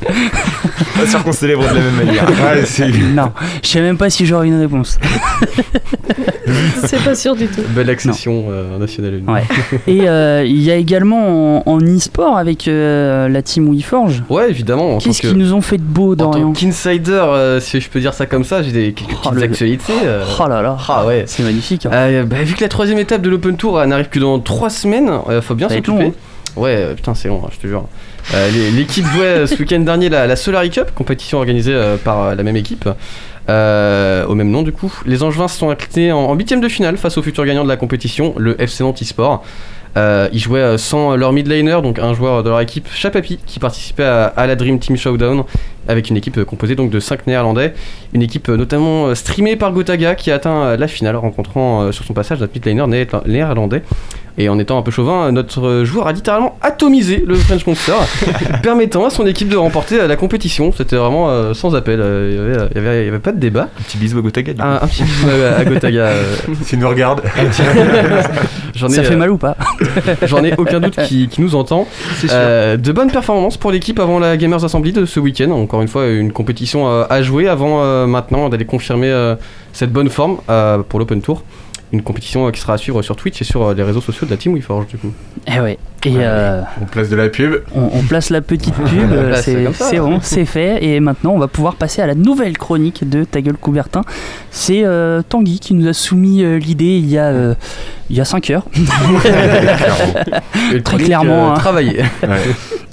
Pas 0.96 1.06
sûr 1.08 1.24
qu'on 1.24 1.32
célèbre 1.32 1.62
de 1.64 1.68
la 1.68 1.82
même 1.82 1.96
manière. 2.06 2.24
Ouais, 2.30 2.66
c'est- 2.66 2.88
non, 2.90 3.32
je 3.64 3.68
sais 3.68 3.82
même 3.82 3.98
pas 3.98 4.10
si 4.10 4.26
j'aurai 4.26 4.48
une 4.48 4.60
réponse. 4.60 5.00
C'est 6.86 7.04
pas 7.04 7.16
sûr 7.16 7.36
du 7.36 7.48
tout. 7.48 7.62
Belle 7.76 7.90
accession 7.90 8.46
euh, 8.50 8.78
nationale. 8.78 9.22
Ouais. 9.28 9.44
Et 9.88 10.08
euh, 10.08 10.44
il 10.46 10.62
y 10.62 10.72
a 10.72 10.76
également 10.76 11.58
en, 11.58 11.64
en 11.66 11.80
e-sport 11.82 12.38
avec 12.38 12.68
euh, 12.68 13.28
la 13.28 13.42
team 13.42 13.70
WeForge. 13.74 14.24
Ouais, 14.30 14.50
évidemment. 14.50 14.96
en 14.96 14.98
Qu'est-ce 15.00 15.22
tant 15.22 15.28
que- 15.30 15.34
qu'ils 15.34 15.38
nous 15.44 15.54
ont 15.54 15.62
fait 15.62 15.78
de 15.78 15.84
beau, 15.84 16.14
En 16.14 16.16
tant 16.16 16.30
Dorian 16.32 16.54
qu'insider, 16.54 17.12
euh, 17.12 17.60
si 17.60 17.82
je 17.82 17.90
peux 17.90 18.00
dire 18.00 18.14
ça 18.14 18.26
comme 18.26 18.44
ça, 18.44 18.64
j'ai 18.64 18.72
des 18.72 18.94
quelques 18.94 19.12
Oh, 19.14 19.30
petites 19.30 19.34
le- 19.40 19.44
actualités. 19.44 19.94
euh. 20.06 20.24
Oh 20.40 20.48
là 20.48 20.62
là, 20.62 20.78
Ah 20.88 21.06
ouais. 21.06 21.24
c'est 21.28 21.44
magnifique. 21.44 21.86
hein. 21.86 21.92
Euh, 21.94 22.24
bah, 22.24 22.38
vu 22.44 22.54
que 22.56 22.62
la 22.62 22.70
troisième 22.70 23.00
étape 23.00 23.22
de 23.22 23.30
l'Open 23.30 23.58
Tour 23.58 23.86
n'arrive 23.86 24.08
que 24.10 24.20
dans 24.20 24.40
3 24.40 24.70
semaines, 24.70 25.10
euh, 25.30 25.42
faut 25.42 25.56
bien 25.56 25.68
Ça 25.68 25.74
va 25.76 25.80
être 25.80 25.86
s'occuper. 25.88 26.14
Ouais, 26.58 26.76
euh, 26.76 26.96
putain, 26.96 27.14
c'est 27.14 27.28
long, 27.28 27.42
hein, 27.46 27.50
je 27.54 27.60
te 27.60 27.68
jure. 27.68 27.86
Euh, 28.34 28.50
L'équipe 28.76 29.06
jouait 29.06 29.26
euh, 29.26 29.48
ce 29.48 29.56
week-end 29.56 29.80
dernier 29.80 30.10
la, 30.10 30.28
la 30.28 30.36
Solari 30.36 30.70
Cup, 30.70 30.92
compétition 30.96 31.38
organisée 31.38 31.80
par 32.04 32.36
la 32.36 32.44
même 32.44 32.58
équipe, 32.58 32.90
au 33.48 34.36
même 34.36 34.50
nom 34.50 34.64
du 34.64 34.72
coup. 34.72 34.94
Les 35.06 35.24
Angevins 35.24 35.48
se 35.48 35.60
sont 35.60 35.70
inclinés 35.70 36.12
en 36.12 36.34
huitième 36.34 36.60
de 36.60 36.68
finale 36.68 36.98
face 36.98 37.18
au 37.18 37.22
futur 37.22 37.46
gagnant 37.46 37.64
de 37.64 37.70
la 37.70 37.78
compétition, 37.78 38.34
le 38.38 38.60
FC 38.62 38.84
Nantes 38.84 39.04
Sport. 39.04 39.44
Euh, 39.96 40.30
ils 40.32 40.40
jouaient 40.40 40.78
sans 40.78 41.16
leur 41.16 41.32
mid 41.34 41.48
laner, 41.48 41.82
donc 41.82 41.98
un 41.98 42.14
joueur 42.14 42.44
de 42.44 42.50
leur 42.50 42.60
équipe, 42.60 42.88
Chapapi, 42.92 43.40
qui 43.46 43.58
participait 43.60 44.04
à, 44.04 44.46
la 44.46 44.56
Dream 44.56 44.78
Team 44.78 44.96
Showdown, 44.96 45.44
avec 45.88 46.10
une 46.10 46.18
équipe 46.18 46.44
composée 46.44 46.76
donc 46.76 46.92
de 46.92 47.00
5 47.00 47.26
néerlandais. 47.26 47.74
Une 48.14 48.22
équipe 48.22 48.50
notamment 48.50 49.16
streamée 49.16 49.56
par 49.56 49.72
Gotaga, 49.72 50.16
qui 50.16 50.30
a 50.30 50.36
atteint 50.36 50.76
la 50.76 50.88
finale, 50.88 51.16
rencontrant 51.16 51.92
sur 51.92 52.04
son 52.06 52.14
passage 52.14 52.40
notre 52.40 52.54
mid 52.54 52.66
laner 52.66 52.86
né- 52.88 53.08
néerlandais. 53.26 53.82
Et 54.40 54.50
en 54.50 54.60
étant 54.60 54.78
un 54.78 54.82
peu 54.84 54.92
chauvin, 54.92 55.32
notre 55.32 55.84
joueur 55.84 56.08
a 56.08 56.12
littéralement 56.14 56.58
atomisé 56.62 57.24
le 57.26 57.34
French 57.36 57.66
Monster, 57.66 57.94
permettant 58.64 59.06
à 59.06 59.10
son 59.10 59.26
équipe 59.26 59.50
de 59.50 59.56
remporter 59.58 60.00
euh, 60.00 60.08
la 60.08 60.16
compétition. 60.16 60.72
C'était 60.78 60.96
vraiment 60.96 61.30
euh, 61.30 61.56
sans 61.56 61.76
appel, 61.76 62.00
euh, 62.00 62.30
il 62.32 62.36
y 62.38 62.40
avait- 62.40 62.76
y 62.76 62.78
avait, 62.78 63.02
il 63.02 63.06
y 63.06 63.10
avait 63.10 63.20
pas 63.20 63.32
de 63.32 63.40
débat. 63.40 63.70
Un 63.80 63.82
petit 63.84 63.98
bisou 63.98 64.20
à 64.20 64.22
Gotaga. 64.22 64.54
du 64.54 64.60
coup. 64.62 64.68
Un, 64.68 64.76
un 64.76 64.88
petit 64.88 65.04
bisou 65.04 65.28
à, 65.30 65.60
à 65.60 65.66
Gotaga. 65.66 66.02
euh, 66.06 66.24
S'il 66.64 66.78
nous 66.80 66.88
regarde. 66.90 67.22
J'en 68.76 68.88
ai, 68.90 68.92
Ça 68.94 69.04
fait 69.04 69.16
mal 69.16 69.32
ou 69.32 69.38
pas 69.38 69.58
J'en 70.24 70.44
ai 70.44 70.54
aucun 70.58 70.80
doute 70.80 70.98
qui, 71.08 71.28
qui 71.28 71.42
nous 71.42 71.56
entend. 71.56 71.88
C'est 72.18 72.28
sûr. 72.28 72.36
Euh, 72.40 72.78
de 72.78 72.92
bonnes 72.92 73.12
performances 73.12 73.58
pour 73.58 73.72
l'équipe 73.72 74.00
avant 74.00 74.20
la 74.20 74.38
Gamers 74.38 74.64
Assembly 74.64 74.92
de 74.94 75.06
ce 75.06 75.20
week-end. 75.20 75.50
Encore 75.52 75.82
une 75.82 75.88
fois, 75.88 76.06
une 76.08 76.32
compétition 76.32 76.88
à 76.88 77.22
jouer 77.24 77.48
avant 77.48 77.82
euh, 77.82 78.06
maintenant 78.06 78.50
d'aller 78.50 78.66
confirmer 78.66 79.10
euh, 79.10 79.36
cette 79.74 79.92
bonne 79.92 80.10
forme 80.10 80.38
euh, 80.50 80.80
pour 80.88 81.00
l'Open 81.00 81.22
Tour. 81.22 81.42
Une 81.94 82.02
compétition 82.02 82.52
qui 82.52 82.60
sera 82.60 82.74
à 82.74 82.78
suivre 82.78 83.02
sur 83.02 83.16
Twitch 83.16 83.42
et 83.42 83.46
sur 83.46 83.74
les 83.74 83.84
réseaux 83.84 84.02
sociaux 84.02 84.26
de 84.26 84.32
la 84.32 84.38
Team 84.38 84.54
WeForge 84.54 84.88
du 84.88 84.98
coup. 84.98 85.12
Eh 85.48 85.60
ouais. 85.60 85.78
Et 86.06 86.14
euh, 86.18 86.62
On 86.82 86.86
place 86.86 87.10
de 87.10 87.16
la 87.16 87.28
pub. 87.28 87.56
on, 87.76 87.90
on 87.92 88.02
place 88.04 88.30
la 88.30 88.42
petite 88.42 88.74
pub, 88.76 89.10
c'est 89.42 89.72
c'est 89.74 90.00
bon, 90.00 90.20
c'est 90.22 90.46
fait. 90.46 90.84
Et 90.84 91.00
maintenant, 91.00 91.32
on 91.32 91.40
va 91.40 91.48
pouvoir 91.48 91.76
passer 91.76 92.02
à 92.02 92.08
la 92.08 92.16
nouvelle 92.16 92.58
chronique 92.58 93.08
de 93.10 93.24
Ta 93.24 93.42
gueule 93.42 93.58
Coubertin. 93.58 94.02
C'est 94.52 94.84
euh, 94.86 95.22
Tanguy 95.28 95.60
qui 95.60 95.74
nous 95.74 95.88
a 95.88 95.94
soumis 95.94 96.44
euh, 96.44 96.60
l'idée 96.60 96.98
il 96.98 97.10
y 97.10 97.18
a 97.18 97.26
euh, 97.26 97.56
il 98.10 98.16
y 98.16 98.22
a 98.22 98.26
5 98.26 98.50
heures. 98.52 98.66
Très 100.84 100.98
clairement. 100.98 101.50
euh, 101.50 101.52
hein. 101.52 101.54
travaillée. 101.56 102.04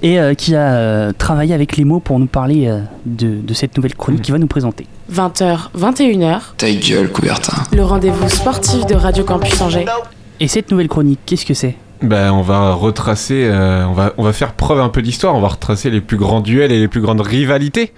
Et 0.02 0.18
euh, 0.18 0.34
qui 0.34 0.54
a 0.54 0.74
euh, 0.74 1.12
travaillé 1.16 1.54
avec 1.54 1.76
les 1.76 1.84
mots 1.84 2.00
pour 2.00 2.18
nous 2.18 2.26
parler 2.26 2.66
euh, 2.68 2.80
de, 3.06 3.40
de 3.40 3.54
cette 3.54 3.76
nouvelle 3.76 3.94
chronique 3.94 4.22
qu'il 4.22 4.32
va 4.32 4.38
nous 4.38 4.46
présenter. 4.46 4.86
20h, 5.12 5.70
21h, 5.78 6.40
Ta 6.56 6.70
gueule, 6.70 7.10
Coubertin. 7.10 7.62
le 7.74 7.84
rendez-vous 7.84 8.28
sportif 8.28 8.86
de 8.86 8.94
Radio 8.94 9.24
Campus 9.24 9.60
Angers. 9.60 9.84
Et 10.40 10.48
cette 10.48 10.70
nouvelle 10.70 10.88
chronique, 10.88 11.20
qu'est-ce 11.26 11.44
que 11.46 11.54
c'est? 11.54 11.76
Ben, 12.02 12.32
on 12.32 12.42
va 12.42 12.72
retracer, 12.72 13.44
euh, 13.46 13.86
on, 13.86 13.92
va, 13.92 14.12
on 14.18 14.22
va 14.24 14.32
faire 14.32 14.52
preuve 14.54 14.80
un 14.80 14.88
peu 14.88 15.02
d'histoire, 15.02 15.34
on 15.34 15.40
va 15.40 15.48
retracer 15.48 15.90
les 15.90 16.00
plus 16.00 16.16
grands 16.16 16.40
duels 16.40 16.72
et 16.72 16.78
les 16.80 16.88
plus 16.88 17.00
grandes 17.00 17.20
rivalités 17.20 17.92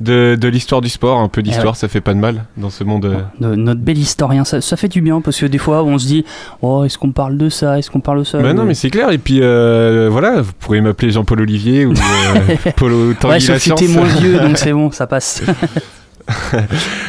de, 0.00 0.36
de 0.40 0.48
l'histoire 0.48 0.80
du 0.80 0.88
sport. 0.88 1.18
Un 1.20 1.28
peu 1.28 1.42
d'histoire, 1.42 1.66
Eh 1.66 1.68
ouais. 1.70 1.74
ça 1.76 1.88
fait 1.88 2.00
pas 2.00 2.14
de 2.14 2.18
mal 2.18 2.44
dans 2.56 2.68
ce 2.70 2.82
monde. 2.84 3.04
euh. 3.06 3.16
No- 3.40 3.54
Notre 3.56 3.80
bel 3.80 3.96
historien, 3.98 4.44
ça, 4.44 4.60
ça 4.60 4.76
fait 4.76 4.88
du 4.88 5.00
bien 5.00 5.20
parce 5.20 5.38
que 5.38 5.46
des 5.46 5.58
fois 5.58 5.82
on 5.84 5.98
se 5.98 6.06
dit 6.06 6.24
Oh, 6.62 6.84
est-ce 6.84 6.98
qu'on 6.98 7.12
parle 7.12 7.36
de 7.38 7.48
ça? 7.48 7.78
Est-ce 7.78 7.90
qu'on 7.90 8.00
parle 8.00 8.20
de 8.20 8.24
ça? 8.24 8.38
Ben 8.38 8.54
non, 8.54 8.64
mais 8.64 8.74
c'est 8.74 8.90
clair. 8.90 9.10
Et 9.12 9.18
puis 9.18 9.38
euh, 9.42 10.08
voilà, 10.10 10.40
vous 10.42 10.52
pourrez 10.58 10.80
m'appeler 10.80 11.10
Jean-Paul 11.10 11.40
Olivier 11.40 11.86
ou 11.86 11.92
euh, 11.92 12.70
Polo 12.76 13.14
Tanguy 13.14 13.34
Ouais, 13.34 13.40
sauf 13.40 13.62
que 13.64 13.70
Lachance. 13.70 13.80
t'es 13.80 13.88
moins 13.88 14.04
vieux 14.06 14.38
donc 14.40 14.58
c'est 14.58 14.72
bon, 14.72 14.90
ça 14.90 15.06
passe. 15.06 15.42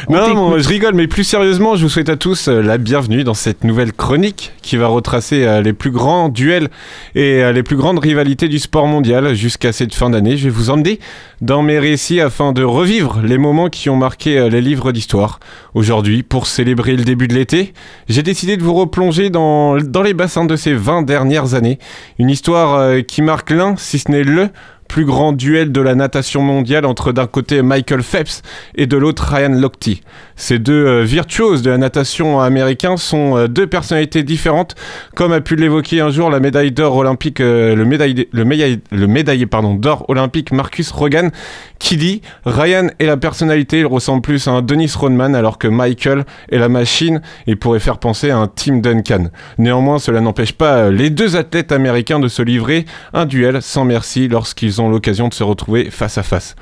On 0.08 0.12
Non, 0.12 0.34
non, 0.34 0.58
je 0.58 0.68
rigole, 0.68 0.94
mais 0.94 1.06
plus 1.06 1.24
sérieusement, 1.24 1.76
je 1.76 1.82
vous 1.82 1.88
souhaite 1.88 2.08
à 2.08 2.16
tous 2.16 2.48
euh, 2.48 2.62
la 2.62 2.78
bienvenue 2.78 3.22
dans 3.22 3.34
cette 3.34 3.64
nouvelle 3.64 3.92
chronique 3.92 4.52
qui 4.62 4.76
va 4.76 4.86
retracer 4.86 5.44
euh, 5.44 5.60
les 5.60 5.72
plus 5.72 5.90
grands 5.90 6.28
duels 6.28 6.68
et 7.14 7.42
euh, 7.42 7.52
les 7.52 7.62
plus 7.62 7.76
grandes 7.76 7.98
rivalités 7.98 8.48
du 8.48 8.58
sport 8.58 8.86
mondial 8.86 9.34
jusqu'à 9.34 9.72
cette 9.72 9.94
fin 9.94 10.10
d'année. 10.10 10.36
Je 10.36 10.44
vais 10.44 10.50
vous 10.50 10.70
emmener 10.70 11.00
dans 11.42 11.62
mes 11.62 11.78
récits 11.78 12.20
afin 12.20 12.52
de 12.52 12.62
revivre 12.62 13.20
les 13.22 13.38
moments 13.38 13.68
qui 13.68 13.90
ont 13.90 13.96
marqué 13.96 14.48
les 14.48 14.60
livres 14.60 14.92
d'histoire. 14.92 15.38
Aujourd'hui, 15.74 16.22
pour 16.22 16.46
célébrer 16.46 16.96
le 16.96 17.04
début 17.04 17.28
de 17.28 17.34
l'été, 17.34 17.72
j'ai 18.08 18.22
décidé 18.22 18.56
de 18.56 18.62
vous 18.62 18.74
replonger 18.74 19.30
dans, 19.30 19.76
dans 19.76 20.02
les 20.02 20.14
bassins 20.14 20.44
de 20.44 20.56
ces 20.56 20.74
20 20.74 21.02
dernières 21.02 21.54
années. 21.54 21.78
Une 22.18 22.30
histoire 22.30 23.02
qui 23.06 23.22
marque 23.22 23.50
l'un, 23.50 23.76
si 23.76 23.98
ce 23.98 24.10
n'est 24.10 24.24
le 24.24 24.48
plus 24.90 25.04
grand 25.04 25.32
duel 25.32 25.70
de 25.70 25.80
la 25.80 25.94
natation 25.94 26.42
mondiale 26.42 26.84
entre 26.84 27.12
d'un 27.12 27.28
côté 27.28 27.62
Michael 27.62 28.02
Phelps 28.02 28.42
et 28.74 28.88
de 28.88 28.96
l'autre 28.96 29.22
Ryan 29.32 29.50
Lochte. 29.50 30.02
Ces 30.40 30.58
deux 30.58 30.86
euh, 30.86 31.02
virtuoses 31.04 31.60
de 31.60 31.68
la 31.68 31.76
natation 31.76 32.40
américain 32.40 32.96
sont 32.96 33.36
euh, 33.36 33.46
deux 33.46 33.66
personnalités 33.66 34.22
différentes, 34.22 34.74
comme 35.14 35.32
a 35.32 35.42
pu 35.42 35.54
l'évoquer 35.54 36.00
un 36.00 36.08
jour 36.08 36.30
la 36.30 36.40
médaille 36.40 36.72
d'or 36.72 36.96
olympique, 36.96 37.40
euh, 37.40 37.76
le 37.76 37.84
médaillé, 37.84 39.46
d'or 39.76 40.06
olympique 40.08 40.52
Marcus 40.52 40.92
Rogan, 40.92 41.30
qui 41.78 41.98
dit 41.98 42.22
Ryan 42.46 42.88
est 42.98 43.04
la 43.04 43.18
personnalité, 43.18 43.80
il 43.80 43.86
ressemble 43.86 44.22
plus 44.22 44.48
à 44.48 44.52
un 44.52 44.62
Dennis 44.62 44.94
Rodman, 44.96 45.34
alors 45.34 45.58
que 45.58 45.68
Michael 45.68 46.24
est 46.50 46.58
la 46.58 46.70
machine 46.70 47.20
et 47.46 47.54
pourrait 47.54 47.78
faire 47.78 47.98
penser 47.98 48.30
à 48.30 48.38
un 48.38 48.46
Tim 48.46 48.78
Duncan. 48.78 49.26
Néanmoins, 49.58 49.98
cela 49.98 50.22
n'empêche 50.22 50.54
pas 50.54 50.88
les 50.90 51.10
deux 51.10 51.36
athlètes 51.36 51.70
américains 51.70 52.18
de 52.18 52.28
se 52.28 52.40
livrer 52.40 52.86
un 53.12 53.26
duel 53.26 53.60
sans 53.60 53.84
merci 53.84 54.26
lorsqu'ils 54.26 54.80
ont 54.80 54.88
l'occasion 54.88 55.28
de 55.28 55.34
se 55.34 55.44
retrouver 55.44 55.90
face 55.90 56.16
à 56.16 56.22
face. 56.22 56.56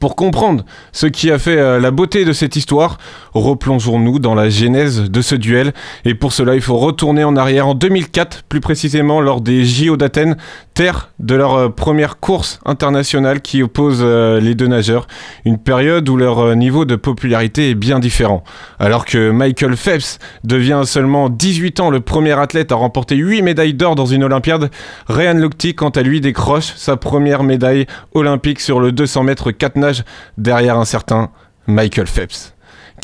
Pour 0.00 0.16
comprendre 0.16 0.64
ce 0.92 1.06
qui 1.06 1.30
a 1.30 1.38
fait 1.38 1.58
euh, 1.58 1.78
la 1.78 1.90
beauté 1.90 2.24
de 2.24 2.32
cette 2.32 2.56
histoire, 2.56 2.98
replongeons-nous 3.34 4.18
dans 4.18 4.34
la 4.34 4.48
genèse 4.48 5.10
de 5.10 5.22
ce 5.22 5.34
duel. 5.34 5.72
Et 6.04 6.14
pour 6.14 6.32
cela, 6.32 6.54
il 6.54 6.60
faut 6.60 6.76
retourner 6.76 7.24
en 7.24 7.36
arrière 7.36 7.68
en 7.68 7.74
2004, 7.74 8.44
plus 8.48 8.60
précisément 8.60 9.20
lors 9.20 9.40
des 9.40 9.64
JO 9.64 9.96
d'Athènes, 9.96 10.36
terre 10.72 11.10
de 11.18 11.34
leur 11.34 11.54
euh, 11.54 11.68
première 11.68 12.18
course 12.18 12.60
internationale 12.64 13.40
qui 13.40 13.62
oppose 13.62 14.00
euh, 14.02 14.40
les 14.40 14.54
deux 14.54 14.66
nageurs. 14.66 15.06
Une 15.44 15.58
période 15.58 16.08
où 16.08 16.16
leur 16.16 16.38
euh, 16.38 16.54
niveau 16.54 16.84
de 16.84 16.96
popularité 16.96 17.70
est 17.70 17.74
bien 17.74 17.98
différent. 17.98 18.44
Alors 18.78 19.04
que 19.04 19.30
Michael 19.30 19.76
Phelps 19.76 20.18
devient 20.42 20.82
seulement 20.84 21.28
18 21.28 21.80
ans 21.80 21.90
le 21.90 22.00
premier 22.00 22.38
athlète 22.38 22.72
à 22.72 22.76
remporter 22.76 23.16
8 23.16 23.42
médailles 23.42 23.74
d'or 23.74 23.94
dans 23.94 24.06
une 24.06 24.24
Olympiade, 24.24 24.70
Ryan 25.08 25.34
Lochte, 25.34 25.74
quant 25.74 25.90
à 25.90 26.02
lui, 26.02 26.20
décroche 26.20 26.74
sa 26.76 26.96
première 26.96 27.42
médaille 27.42 27.86
olympique 28.14 28.60
sur 28.60 28.80
le 28.80 28.92
200 28.92 29.24
mètres 29.24 29.50
4 29.50 29.76
nages 29.76 30.04
derrière 30.38 30.78
un 30.78 30.84
certain 30.84 31.30
Michael 31.66 32.06
Phelps. 32.06 32.53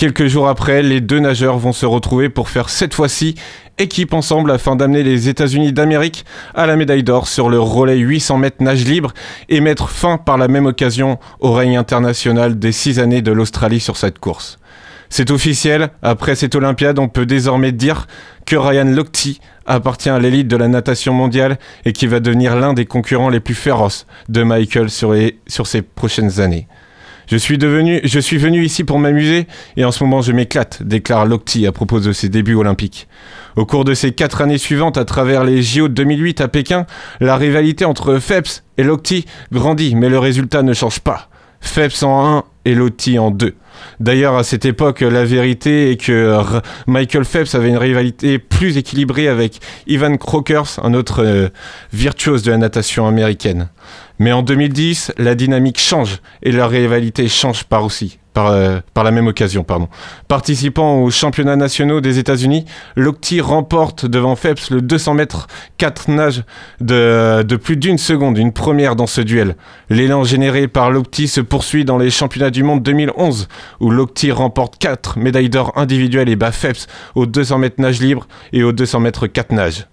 Quelques 0.00 0.28
jours 0.28 0.48
après, 0.48 0.82
les 0.82 1.02
deux 1.02 1.18
nageurs 1.18 1.58
vont 1.58 1.74
se 1.74 1.84
retrouver 1.84 2.30
pour 2.30 2.48
faire 2.48 2.70
cette 2.70 2.94
fois-ci 2.94 3.34
équipe 3.76 4.14
ensemble 4.14 4.50
afin 4.50 4.74
d'amener 4.74 5.02
les 5.02 5.28
États-Unis 5.28 5.74
d'Amérique 5.74 6.24
à 6.54 6.64
la 6.64 6.76
médaille 6.76 7.02
d'or 7.02 7.28
sur 7.28 7.50
le 7.50 7.60
relais 7.60 7.98
800 7.98 8.38
mètres 8.38 8.62
nage 8.62 8.86
libre 8.86 9.12
et 9.50 9.60
mettre 9.60 9.90
fin 9.90 10.16
par 10.16 10.38
la 10.38 10.48
même 10.48 10.64
occasion 10.64 11.18
au 11.40 11.52
règne 11.52 11.76
international 11.76 12.58
des 12.58 12.72
six 12.72 12.98
années 12.98 13.20
de 13.20 13.30
l'Australie 13.30 13.78
sur 13.78 13.98
cette 13.98 14.18
course. 14.18 14.58
C'est 15.10 15.30
officiel, 15.30 15.90
après 16.00 16.34
cette 16.34 16.54
Olympiade, 16.54 16.98
on 16.98 17.08
peut 17.08 17.26
désormais 17.26 17.72
dire 17.72 18.06
que 18.46 18.56
Ryan 18.56 18.86
Lochte 18.86 19.38
appartient 19.66 20.08
à 20.08 20.18
l'élite 20.18 20.48
de 20.48 20.56
la 20.56 20.68
natation 20.68 21.12
mondiale 21.12 21.58
et 21.84 21.92
qui 21.92 22.06
va 22.06 22.20
devenir 22.20 22.56
l'un 22.56 22.72
des 22.72 22.86
concurrents 22.86 23.28
les 23.28 23.40
plus 23.40 23.54
féroces 23.54 24.06
de 24.30 24.44
Michael 24.44 24.88
sur, 24.88 25.12
les, 25.12 25.38
sur 25.46 25.66
ces 25.66 25.82
prochaines 25.82 26.40
années. 26.40 26.68
Je 27.30 27.36
suis, 27.36 27.58
devenu, 27.58 28.00
je 28.02 28.18
suis 28.18 28.38
venu 28.38 28.64
ici 28.64 28.82
pour 28.82 28.98
m'amuser 28.98 29.46
et 29.76 29.84
en 29.84 29.92
ce 29.92 30.02
moment 30.02 30.20
je 30.20 30.32
m'éclate, 30.32 30.82
déclare 30.82 31.26
Lochte 31.26 31.58
à 31.64 31.70
propos 31.70 32.00
de 32.00 32.10
ses 32.10 32.28
débuts 32.28 32.56
olympiques. 32.56 33.06
Au 33.54 33.64
cours 33.64 33.84
de 33.84 33.94
ces 33.94 34.10
quatre 34.10 34.40
années 34.40 34.58
suivantes, 34.58 34.98
à 34.98 35.04
travers 35.04 35.44
les 35.44 35.62
JO 35.62 35.86
de 35.86 35.94
2008 35.94 36.40
à 36.40 36.48
Pékin, 36.48 36.86
la 37.20 37.36
rivalité 37.36 37.84
entre 37.84 38.18
Phelps 38.18 38.64
et 38.78 38.82
Lochte 38.82 39.24
grandit, 39.52 39.94
mais 39.94 40.08
le 40.08 40.18
résultat 40.18 40.62
ne 40.64 40.72
change 40.72 40.98
pas. 40.98 41.28
Phelps 41.60 42.02
en 42.02 42.38
1 42.38 42.44
et 42.64 42.74
Lochte 42.74 43.10
en 43.18 43.30
2. 43.30 43.54
D'ailleurs, 43.98 44.36
à 44.36 44.44
cette 44.44 44.64
époque, 44.64 45.00
la 45.00 45.24
vérité 45.24 45.90
est 45.90 45.96
que 45.96 46.42
Michael 46.86 47.24
Phelps 47.24 47.54
avait 47.54 47.68
une 47.68 47.78
rivalité 47.78 48.38
plus 48.38 48.76
équilibrée 48.76 49.28
avec 49.28 49.60
Ivan 49.86 50.16
Krokers, 50.16 50.80
un 50.82 50.94
autre 50.94 51.24
euh, 51.24 51.48
virtuose 51.92 52.42
de 52.42 52.50
la 52.50 52.58
natation 52.58 53.06
américaine. 53.06 53.68
Mais 54.18 54.32
en 54.32 54.42
2010, 54.42 55.12
la 55.18 55.34
dynamique 55.34 55.80
change 55.80 56.18
et 56.42 56.52
leur 56.52 56.70
rivalité 56.70 57.28
change 57.28 57.64
par 57.64 57.84
aussi. 57.84 58.18
Par, 58.40 58.52
euh, 58.52 58.78
par 58.94 59.04
la 59.04 59.10
même 59.10 59.26
occasion. 59.26 59.66
Participant 60.26 61.02
aux 61.02 61.10
championnats 61.10 61.56
nationaux 61.56 62.00
des 62.00 62.18
États-Unis, 62.18 62.64
Lochte 62.96 63.34
remporte 63.42 64.06
devant 64.06 64.34
Phelps 64.34 64.70
le 64.70 64.80
200 64.80 65.12
mètres 65.12 65.46
4 65.76 66.10
nages 66.10 66.44
de, 66.80 67.42
de 67.42 67.56
plus 67.56 67.76
d'une 67.76 67.98
seconde, 67.98 68.38
une 68.38 68.54
première 68.54 68.96
dans 68.96 69.06
ce 69.06 69.20
duel. 69.20 69.56
L'élan 69.90 70.24
généré 70.24 70.68
par 70.68 70.90
Lochte 70.90 71.26
se 71.26 71.42
poursuit 71.42 71.84
dans 71.84 71.98
les 71.98 72.08
championnats 72.08 72.48
du 72.48 72.62
monde 72.62 72.82
2011, 72.82 73.46
où 73.80 73.90
Lochte 73.90 74.26
remporte 74.32 74.78
4 74.78 75.18
médailles 75.18 75.50
d'or 75.50 75.74
individuelles 75.76 76.30
et 76.30 76.36
bat 76.36 76.50
Phelps 76.50 76.86
aux 77.14 77.26
200 77.26 77.58
mètres 77.58 77.82
nage 77.82 78.00
libre 78.00 78.26
et 78.54 78.62
aux 78.62 78.72
200 78.72 79.00
mètres 79.00 79.26
4 79.26 79.52
nages. 79.52 79.86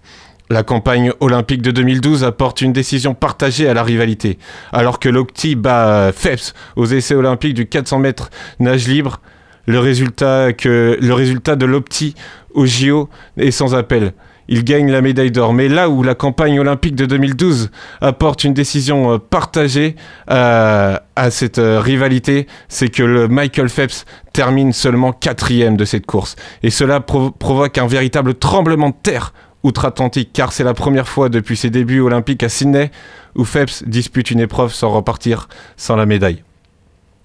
La 0.50 0.62
campagne 0.62 1.12
olympique 1.20 1.60
de 1.60 1.70
2012 1.70 2.24
apporte 2.24 2.62
une 2.62 2.72
décision 2.72 3.12
partagée 3.14 3.68
à 3.68 3.74
la 3.74 3.82
rivalité. 3.82 4.38
Alors 4.72 4.98
que 4.98 5.10
Lochte 5.10 5.54
bat 5.56 6.10
Phelps 6.14 6.54
aux 6.76 6.86
essais 6.86 7.14
olympiques 7.14 7.52
du 7.52 7.66
400 7.66 7.98
mètres 7.98 8.30
nage 8.58 8.88
libre, 8.88 9.20
le 9.66 9.78
résultat, 9.78 10.54
que, 10.54 10.96
le 10.98 11.14
résultat 11.14 11.54
de 11.54 11.66
Lochte 11.66 12.14
au 12.54 12.64
JO 12.64 13.10
est 13.36 13.50
sans 13.50 13.74
appel. 13.74 14.14
Il 14.50 14.64
gagne 14.64 14.90
la 14.90 15.02
médaille 15.02 15.30
d'or. 15.30 15.52
Mais 15.52 15.68
là 15.68 15.90
où 15.90 16.02
la 16.02 16.14
campagne 16.14 16.58
olympique 16.58 16.94
de 16.94 17.04
2012 17.04 17.70
apporte 18.00 18.44
une 18.44 18.54
décision 18.54 19.12
euh, 19.12 19.18
partagée 19.18 19.96
euh, 20.30 20.96
à 21.16 21.30
cette 21.30 21.58
euh, 21.58 21.80
rivalité, 21.80 22.46
c'est 22.68 22.88
que 22.88 23.02
le 23.02 23.28
Michael 23.28 23.68
Phelps 23.68 24.06
termine 24.32 24.72
seulement 24.72 25.12
quatrième 25.12 25.76
de 25.76 25.84
cette 25.84 26.06
course. 26.06 26.36
Et 26.62 26.70
cela 26.70 27.00
provo- 27.00 27.30
provoque 27.30 27.76
un 27.76 27.86
véritable 27.86 28.32
tremblement 28.34 28.88
de 28.88 28.94
terre 29.02 29.34
outre-Atlantique, 29.62 30.30
car 30.32 30.52
c'est 30.52 30.64
la 30.64 30.74
première 30.74 31.08
fois 31.08 31.28
depuis 31.28 31.56
ses 31.56 31.70
débuts 31.70 32.00
olympiques 32.00 32.42
à 32.42 32.48
Sydney 32.48 32.90
où 33.34 33.44
Phelps 33.44 33.84
dispute 33.86 34.30
une 34.30 34.40
épreuve 34.40 34.72
sans 34.72 34.90
repartir 34.90 35.48
sans 35.76 35.96
la 35.96 36.06
médaille. 36.06 36.42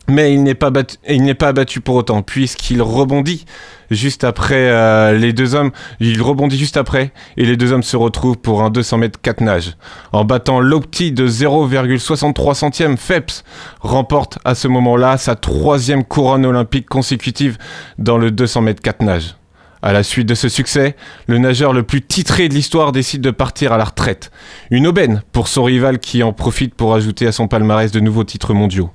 Mais 0.10 0.34
il 0.34 0.44
n'est 0.44 0.54
pas, 0.54 1.48
abattu 1.48 1.80
pour 1.80 1.96
autant, 1.96 2.24
puisqu'il 2.24 2.82
rebondit 2.82 3.46
juste 3.90 4.26
après 4.26 4.70
euh, 4.70 5.18
les 5.18 5.32
deux 5.32 5.56
hommes. 5.56 5.72
Il 6.02 6.22
rebondit 6.22 6.58
juste 6.58 6.76
après, 6.76 7.14
et 7.38 7.46
les 7.46 7.56
deux 7.56 7.72
hommes 7.72 7.84
se 7.84 7.96
retrouvent 7.96 8.38
pour 8.38 8.64
un 8.64 8.70
200 8.70 8.98
mètres 8.98 9.20
4 9.22 9.40
nages. 9.40 9.78
En 10.12 10.26
battant 10.26 10.60
Lochte 10.60 11.04
de 11.04 11.26
0,63 11.26 12.54
centièmes, 12.54 12.98
Phelps 12.98 13.46
remporte 13.80 14.40
à 14.44 14.56
ce 14.56 14.68
moment-là 14.68 15.18
sa 15.18 15.36
troisième 15.36 16.04
couronne 16.04 16.46
olympique 16.46 16.90
consécutive 16.90 17.58
dans 17.98 18.18
le 18.18 18.30
200 18.30 18.62
mètres 18.62 18.82
4 18.82 19.04
nages. 19.04 19.36
À 19.84 19.92
la 19.92 20.02
suite 20.02 20.30
de 20.30 20.34
ce 20.34 20.48
succès, 20.48 20.96
le 21.28 21.38
nageur 21.40 21.74
le 21.74 21.84
plus 21.84 22.02
titré 22.02 22.48
de 22.48 22.54
l'histoire 22.54 22.94
décide 22.94 23.20
de 23.20 23.32
partir 23.32 23.74
à 23.74 23.78
la 23.78 23.84
retraite. 23.84 24.32
Une 24.72 24.88
aubaine 24.88 25.24
pour 25.34 25.50
son 25.50 25.66
rival 25.66 26.00
qui 26.00 26.24
en 26.24 26.32
profite 26.32 26.74
pour 26.74 26.96
ajouter 26.96 27.28
à 27.28 27.34
son 27.34 27.50
palmarès 27.50 27.92
de 27.92 28.00
nouveaux 28.00 28.24
titres 28.24 28.54
mondiaux. 28.54 28.92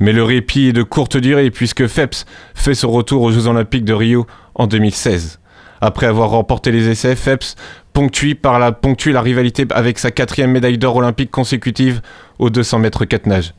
Mais 0.00 0.14
le 0.14 0.24
répit 0.24 0.68
est 0.68 0.72
de 0.72 0.82
courte 0.82 1.18
durée 1.18 1.50
puisque 1.50 1.86
Phelps 1.86 2.24
fait 2.54 2.74
son 2.74 2.90
retour 2.90 3.20
aux 3.20 3.30
Jeux 3.30 3.46
Olympiques 3.46 3.84
de 3.84 3.92
Rio 3.92 4.26
en 4.54 4.66
2016. 4.66 5.38
Après 5.82 6.06
avoir 6.06 6.30
remporté 6.30 6.72
les 6.72 6.88
essais, 6.88 7.14
Phelps 7.14 7.54
ponctue, 7.92 8.34
par 8.34 8.58
la, 8.58 8.72
ponctue 8.72 9.10
la 9.10 9.20
rivalité 9.20 9.66
avec 9.68 9.98
sa 9.98 10.10
quatrième 10.10 10.52
médaille 10.52 10.78
d'or 10.78 10.96
olympique 10.96 11.30
consécutive 11.30 12.00
aux 12.38 12.48
200 12.48 12.78
mètres 12.78 13.04
4 13.04 13.26
nages. 13.26 13.52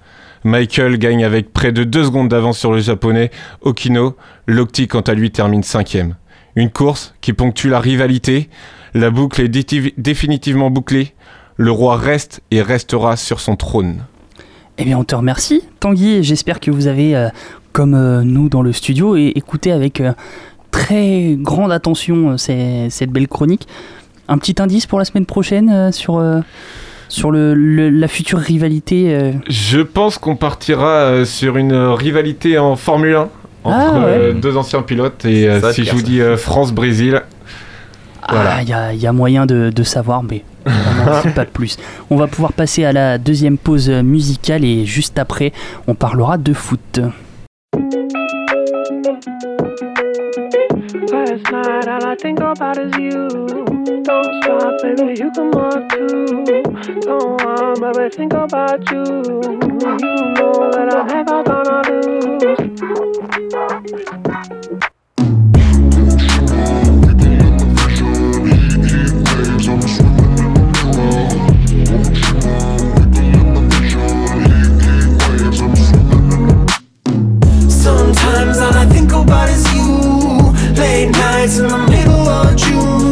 Michael 0.44 0.98
gagne 0.98 1.24
avec 1.24 1.54
près 1.54 1.72
de 1.72 1.84
2 1.84 2.06
secondes 2.06 2.30
d'avance 2.30 2.58
sur 2.58 2.72
le 2.72 2.80
japonais 2.80 3.30
Okino. 3.62 4.18
Lokti, 4.48 4.88
quant 4.88 5.02
à 5.02 5.14
lui, 5.14 5.30
termine 5.30 5.62
cinquième. 5.62 6.16
Une 6.56 6.70
course 6.70 7.14
qui 7.22 7.34
ponctue 7.34 7.68
la 7.68 7.80
rivalité. 7.80 8.50
La 8.94 9.10
boucle 9.10 9.42
est 9.42 9.50
définitivement 9.98 10.70
bouclée. 10.70 11.14
Le 11.58 11.72
roi 11.72 11.98
reste 11.98 12.42
et 12.52 12.62
restera 12.62 13.16
sur 13.16 13.40
son 13.40 13.56
trône. 13.56 14.04
Eh 14.78 14.86
bien, 14.86 14.98
on 14.98 15.04
te 15.04 15.16
remercie, 15.16 15.62
Tanguy, 15.80 16.24
j'espère 16.24 16.60
que 16.60 16.72
vous 16.72 16.88
avez, 16.88 17.16
euh, 17.16 17.30
comme 17.74 17.94
euh, 17.94 18.22
nous 18.24 18.50
dans 18.50 18.62
le 18.64 18.74
studio, 18.74 19.16
et 19.16 19.32
écouté 19.36 19.72
avec 19.72 20.02
euh, 20.02 20.14
très 20.72 21.36
grande 21.38 21.72
attention 21.72 22.38
ces- 22.38 22.88
cette 22.90 23.12
belle 23.12 23.28
chronique. 23.28 23.68
Un 24.28 24.38
petit 24.40 24.56
indice 24.60 24.86
pour 24.88 24.98
la 25.00 25.06
semaine 25.06 25.26
prochaine 25.28 25.92
sur, 25.92 26.20
sur 27.10 27.30
le, 27.30 27.54
le- 27.54 27.90
la 27.92 28.08
future 28.08 28.40
rivalité 28.40 29.14
euh, 29.14 29.32
Je 29.48 29.82
pense 29.82 30.18
qu'on 30.18 30.36
partira 30.36 30.88
euh, 30.88 31.26
sur 31.26 31.58
une 31.58 31.74
rivalité 31.76 32.58
en 32.58 32.76
Formule 32.76 33.16
1 33.16 33.30
entre 33.64 33.78
Ah, 33.78 34.00
ouais. 34.00 34.06
euh, 34.08 34.34
deux 34.34 34.58
anciens 34.58 34.82
pilotes. 34.82 35.26
Et 35.26 35.48
euh, 35.50 35.72
si 35.72 35.84
je 35.86 35.92
vous 35.92 36.02
dis 36.02 36.22
euh, 36.22 36.38
France-Brésil, 36.38 37.22
Voilà. 38.30 38.56
Ah, 38.58 38.62
il 38.62 38.70
y 38.70 38.74
a, 38.74 38.94
il 38.94 39.00
y 39.02 39.08
a 39.08 39.12
moyen 39.14 39.46
de, 39.46 39.70
de 39.74 39.84
savoir, 39.84 40.24
mais 40.24 40.44
on 40.66 41.06
n'en 41.06 41.22
sait 41.22 41.30
pas 41.32 41.46
plus. 41.46 41.78
On 42.10 42.16
va 42.16 42.28
pouvoir 42.28 42.54
passer 42.54 42.86
à 42.86 42.94
la 42.94 43.18
deuxième 43.18 43.58
pause 43.58 43.90
musicale 43.90 44.64
et 44.64 44.86
juste 44.86 45.20
après, 45.20 45.52
on 45.88 45.94
parlera 45.96 46.38
de 46.38 46.54
foot. 46.54 47.00
I. 54.06 54.22
Don't 54.22 54.44
stop, 54.44 54.82
baby, 54.82 55.20
you 55.20 55.32
come 55.32 55.54
on 55.54 55.90
too. 55.90 57.02
Go 57.02 57.18
on, 57.38 57.80
baby, 57.80 58.10
think 58.16 58.34
about 58.34 58.92
you. 58.92 59.04
You 59.04 59.58
know 60.34 60.72
that 60.72 60.90
I'm 60.94 61.08
never 61.08 61.44
gonna 61.44 61.84
Sometimes 77.70 78.58
all 78.60 78.74
I 78.74 78.86
think 78.88 79.12
about 79.12 79.50
is 79.50 79.74
you. 79.74 79.88
Late 80.76 81.10
nights 81.12 81.58
in 81.60 81.68
the 81.68 81.78
middle 81.90 82.28
of 82.28 82.56
June 82.56 83.03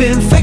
been 0.00 0.18
fake. 0.18 0.39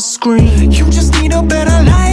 Screen. 0.00 0.72
You 0.72 0.84
just 0.90 1.12
need 1.20 1.32
a 1.32 1.42
better 1.42 1.84
life 1.90 2.05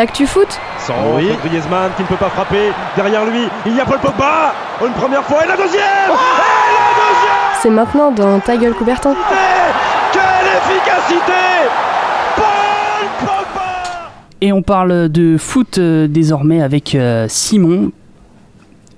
L'actu 0.00 0.26
foot 0.26 0.48
Sans 0.78 0.94
oui. 1.14 1.28
Griezmann 1.44 1.90
qui 1.94 2.00
ne 2.04 2.06
peut 2.06 2.16
pas 2.16 2.30
frapper. 2.30 2.72
Derrière 2.96 3.26
lui, 3.26 3.46
il 3.66 3.76
y 3.76 3.80
a 3.80 3.84
Paul 3.84 3.98
Pogba. 3.98 4.54
Une 4.80 4.94
première 4.94 5.22
fois 5.22 5.44
et 5.44 5.46
la 5.46 5.58
deuxième. 5.58 5.82
et 5.82 6.08
la 6.08 6.94
deuxième. 6.96 7.60
C'est 7.60 7.68
maintenant 7.68 8.10
dans 8.10 8.40
Ta 8.40 8.56
gueule 8.56 8.72
Coubertin. 8.72 9.14
Quelle 10.10 10.22
efficacité 10.56 11.32
Paul 12.34 13.08
Pogba 13.18 14.10
Et 14.40 14.54
on 14.54 14.62
parle 14.62 15.10
de 15.10 15.36
foot 15.36 15.76
euh, 15.76 16.08
désormais 16.08 16.62
avec 16.62 16.94
euh, 16.94 17.26
Simon. 17.28 17.92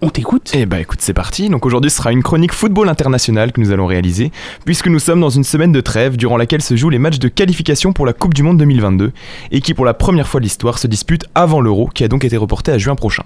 On 0.05 0.11
t'écoute 0.11 0.51
Eh 0.53 0.67
bah 0.67 0.81
écoute, 0.81 0.99
c'est 1.01 1.15
parti. 1.15 1.49
Donc 1.49 1.65
aujourd'hui, 1.65 1.89
ce 1.89 1.99
sera 1.99 2.11
une 2.11 2.25
chronique 2.25 2.53
football 2.53 2.89
international 2.89 3.53
que 3.53 3.61
nous 3.61 3.71
allons 3.71 3.87
réaliser, 3.87 4.33
puisque 4.65 4.89
nous 4.89 4.99
sommes 4.99 5.21
dans 5.21 5.31
une 5.31 5.45
semaine 5.45 5.71
de 5.71 5.81
trêve 5.81 6.17
durant 6.17 6.37
laquelle 6.37 6.61
se 6.61 6.75
jouent 6.75 6.91
les 6.91 6.99
matchs 6.99 7.21
de 7.21 7.29
qualification 7.29 7.93
pour 7.93 8.05
la 8.05 8.13
Coupe 8.13 8.35
du 8.35 8.43
Monde 8.43 8.59
2022, 8.59 9.13
et 9.53 9.61
qui 9.61 9.75
pour 9.75 9.85
la 9.85 9.95
première 9.95 10.27
fois 10.27 10.41
de 10.41 10.45
l'histoire 10.45 10.81
se 10.81 10.89
disputent 10.89 11.27
avant 11.37 11.61
l'Euro, 11.61 11.89
qui 11.95 12.03
a 12.03 12.09
donc 12.09 12.25
été 12.25 12.37
reporté 12.37 12.73
à 12.73 12.79
juin 12.79 12.97
prochain. 12.97 13.23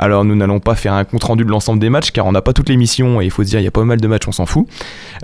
Alors 0.00 0.24
nous 0.24 0.34
n'allons 0.34 0.58
pas 0.58 0.74
faire 0.74 0.94
un 0.94 1.04
compte 1.04 1.22
rendu 1.22 1.44
de 1.44 1.50
l'ensemble 1.50 1.78
des 1.78 1.90
matchs 1.90 2.10
car 2.10 2.26
on 2.26 2.32
n'a 2.32 2.42
pas 2.42 2.54
toute 2.54 2.68
l'émission 2.68 3.20
et 3.20 3.26
il 3.26 3.30
faut 3.30 3.44
se 3.44 3.48
dire 3.50 3.60
il 3.60 3.64
y 3.64 3.68
a 3.68 3.70
pas 3.70 3.84
mal 3.84 4.00
de 4.00 4.08
matchs, 4.08 4.26
on 4.26 4.32
s'en 4.32 4.46
fout. 4.46 4.66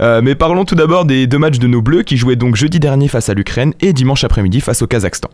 Euh, 0.00 0.20
mais 0.22 0.36
parlons 0.36 0.64
tout 0.64 0.76
d'abord 0.76 1.04
des 1.04 1.26
deux 1.26 1.38
matchs 1.38 1.58
de 1.58 1.66
nos 1.66 1.82
Bleus 1.82 2.04
qui 2.04 2.16
jouaient 2.16 2.36
donc 2.36 2.54
jeudi 2.54 2.78
dernier 2.78 3.08
face 3.08 3.28
à 3.28 3.34
l'Ukraine 3.34 3.72
et 3.80 3.92
dimanche 3.92 4.22
après-midi 4.22 4.60
face 4.60 4.82
au 4.82 4.86
Kazakhstan. 4.86 5.30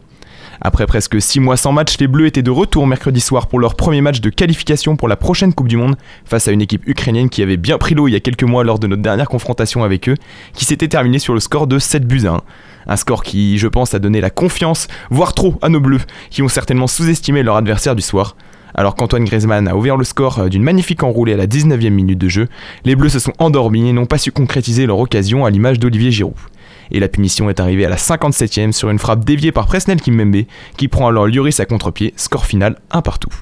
Après 0.65 0.87
presque 0.87 1.21
6 1.21 1.41
mois 1.41 1.57
sans 1.57 1.73
match, 1.73 1.99
les 1.99 2.07
Bleus 2.07 2.27
étaient 2.27 2.41
de 2.41 2.51
retour 2.53 2.87
mercredi 2.87 3.21
soir 3.21 3.49
pour 3.49 3.59
leur 3.59 3.75
premier 3.75 4.01
match 4.01 4.21
de 4.21 4.31
qualification 4.31 4.95
pour 4.95 5.09
la 5.09 5.17
prochaine 5.17 5.53
Coupe 5.53 5.67
du 5.67 5.77
Monde 5.77 5.97
face 6.25 6.47
à 6.47 6.53
une 6.53 6.63
équipe 6.63 6.87
ukrainienne 6.87 7.31
qui 7.31 7.43
avait 7.43 7.57
bien 7.57 7.79
pris 7.79 7.97
l'eau 7.97 8.07
il 8.07 8.13
y 8.13 8.15
a 8.15 8.21
quelques 8.21 8.45
mois 8.45 8.63
lors 8.63 8.79
de 8.79 8.87
notre 8.87 9.03
dernière 9.03 9.27
confrontation 9.27 9.83
avec 9.83 10.09
eux, 10.09 10.15
qui 10.53 10.65
s'était 10.65 10.87
terminée 10.87 11.19
sur 11.19 11.35
le 11.35 11.41
score 11.41 11.67
de 11.67 11.81
7 11.81 12.07
buts 12.07 12.27
à 12.27 12.35
1. 12.35 12.41
Un 12.87 12.97
score 12.97 13.25
qui, 13.25 13.59
je 13.59 13.67
pense, 13.67 13.93
a 13.95 13.99
donné 13.99 14.21
la 14.21 14.31
confiance, 14.31 14.87
voire 15.11 15.35
trop, 15.35 15.57
à 15.63 15.69
nos 15.69 15.81
Bleus, 15.81 16.03
qui 16.31 16.43
ont 16.43 16.49
certainement 16.49 16.87
sous-estimé 16.87 17.43
leur 17.43 17.57
adversaire 17.57 17.97
du 17.97 18.03
soir. 18.03 18.37
Alors 18.77 18.95
qu'Antoine 18.95 19.25
Griezmann 19.25 19.67
a 19.67 19.75
ouvert 19.75 19.97
le 19.97 20.05
score 20.05 20.49
d'une 20.49 20.63
magnifique 20.63 21.03
enroulée 21.03 21.33
à 21.33 21.37
la 21.37 21.49
19e 21.49 21.91
minute 21.91 22.19
de 22.19 22.29
jeu, 22.29 22.49
les 22.85 22.95
Bleus 22.95 23.09
se 23.09 23.19
sont 23.19 23.33
endormis 23.39 23.89
et 23.89 23.93
n'ont 23.93 24.07
pas 24.07 24.17
su 24.17 24.31
concrétiser 24.31 24.87
leur 24.87 25.01
occasion 25.01 25.45
à 25.45 25.51
l'image 25.51 25.81
d'Olivier 25.81 26.13
Giroud. 26.13 26.37
Et 26.93 27.01
la 27.01 27.09
punition 27.09 27.49
est 27.51 27.59
arrivée 27.59 27.87
à 27.87 27.89
la 27.89 27.97
57e 27.97 28.73
sur 28.73 28.91
une 28.91 28.99
frappe 28.99 29.25
déviée 29.25 29.51
par 29.51 29.67
Presnel 29.67 30.01
Kimpembe, 30.01 30.45
qui 30.77 30.89
prend 30.89 31.09
alors 31.09 31.27
Lloris 31.27 31.59
à 31.59 31.65
contre-pied, 31.65 32.13
score 32.17 32.47
final 32.47 32.79
un 32.91 33.01
partout. 33.01 33.33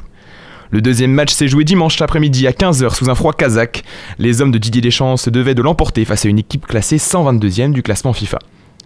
Le 0.70 0.80
deuxième 0.80 1.10
match 1.10 1.32
s'est 1.32 1.48
joué 1.48 1.64
dimanche 1.64 2.00
après-midi 2.00 2.46
à 2.46 2.52
15h 2.52 2.94
sous 2.94 3.10
un 3.10 3.16
froid 3.16 3.32
kazakh. 3.32 3.82
Les 4.20 4.40
hommes 4.40 4.52
de 4.52 4.58
Didier 4.58 4.80
Deschamps 4.80 5.16
se 5.16 5.28
devaient 5.28 5.56
de 5.56 5.62
l'emporter 5.62 6.04
face 6.04 6.24
à 6.24 6.28
une 6.28 6.38
équipe 6.38 6.64
classée 6.64 6.98
122e 6.98 7.72
du 7.72 7.82
classement 7.82 8.12
FIFA. 8.12 8.38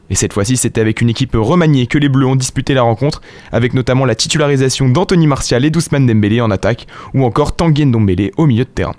Et 0.08 0.14
cette 0.14 0.32
fois-ci, 0.32 0.56
c'était 0.56 0.80
avec 0.80 1.02
une 1.02 1.10
équipe 1.10 1.34
remaniée 1.34 1.86
que 1.86 1.98
les 1.98 2.08
Bleus 2.08 2.26
ont 2.26 2.36
disputé 2.36 2.72
la 2.72 2.82
rencontre, 2.82 3.20
avec 3.52 3.74
notamment 3.74 4.06
la 4.06 4.14
titularisation 4.14 4.88
d'Anthony 4.88 5.26
Martial 5.26 5.62
et 5.64 5.70
d'Ousmane 5.70 6.06
Dembélé 6.06 6.40
en 6.40 6.50
attaque, 6.50 6.86
ou 7.12 7.24
encore 7.24 7.54
Tanguy 7.54 7.84
Ndombele 7.84 8.30
au 8.38 8.46
milieu 8.46 8.64
de 8.64 8.70
terrain. 8.70 8.94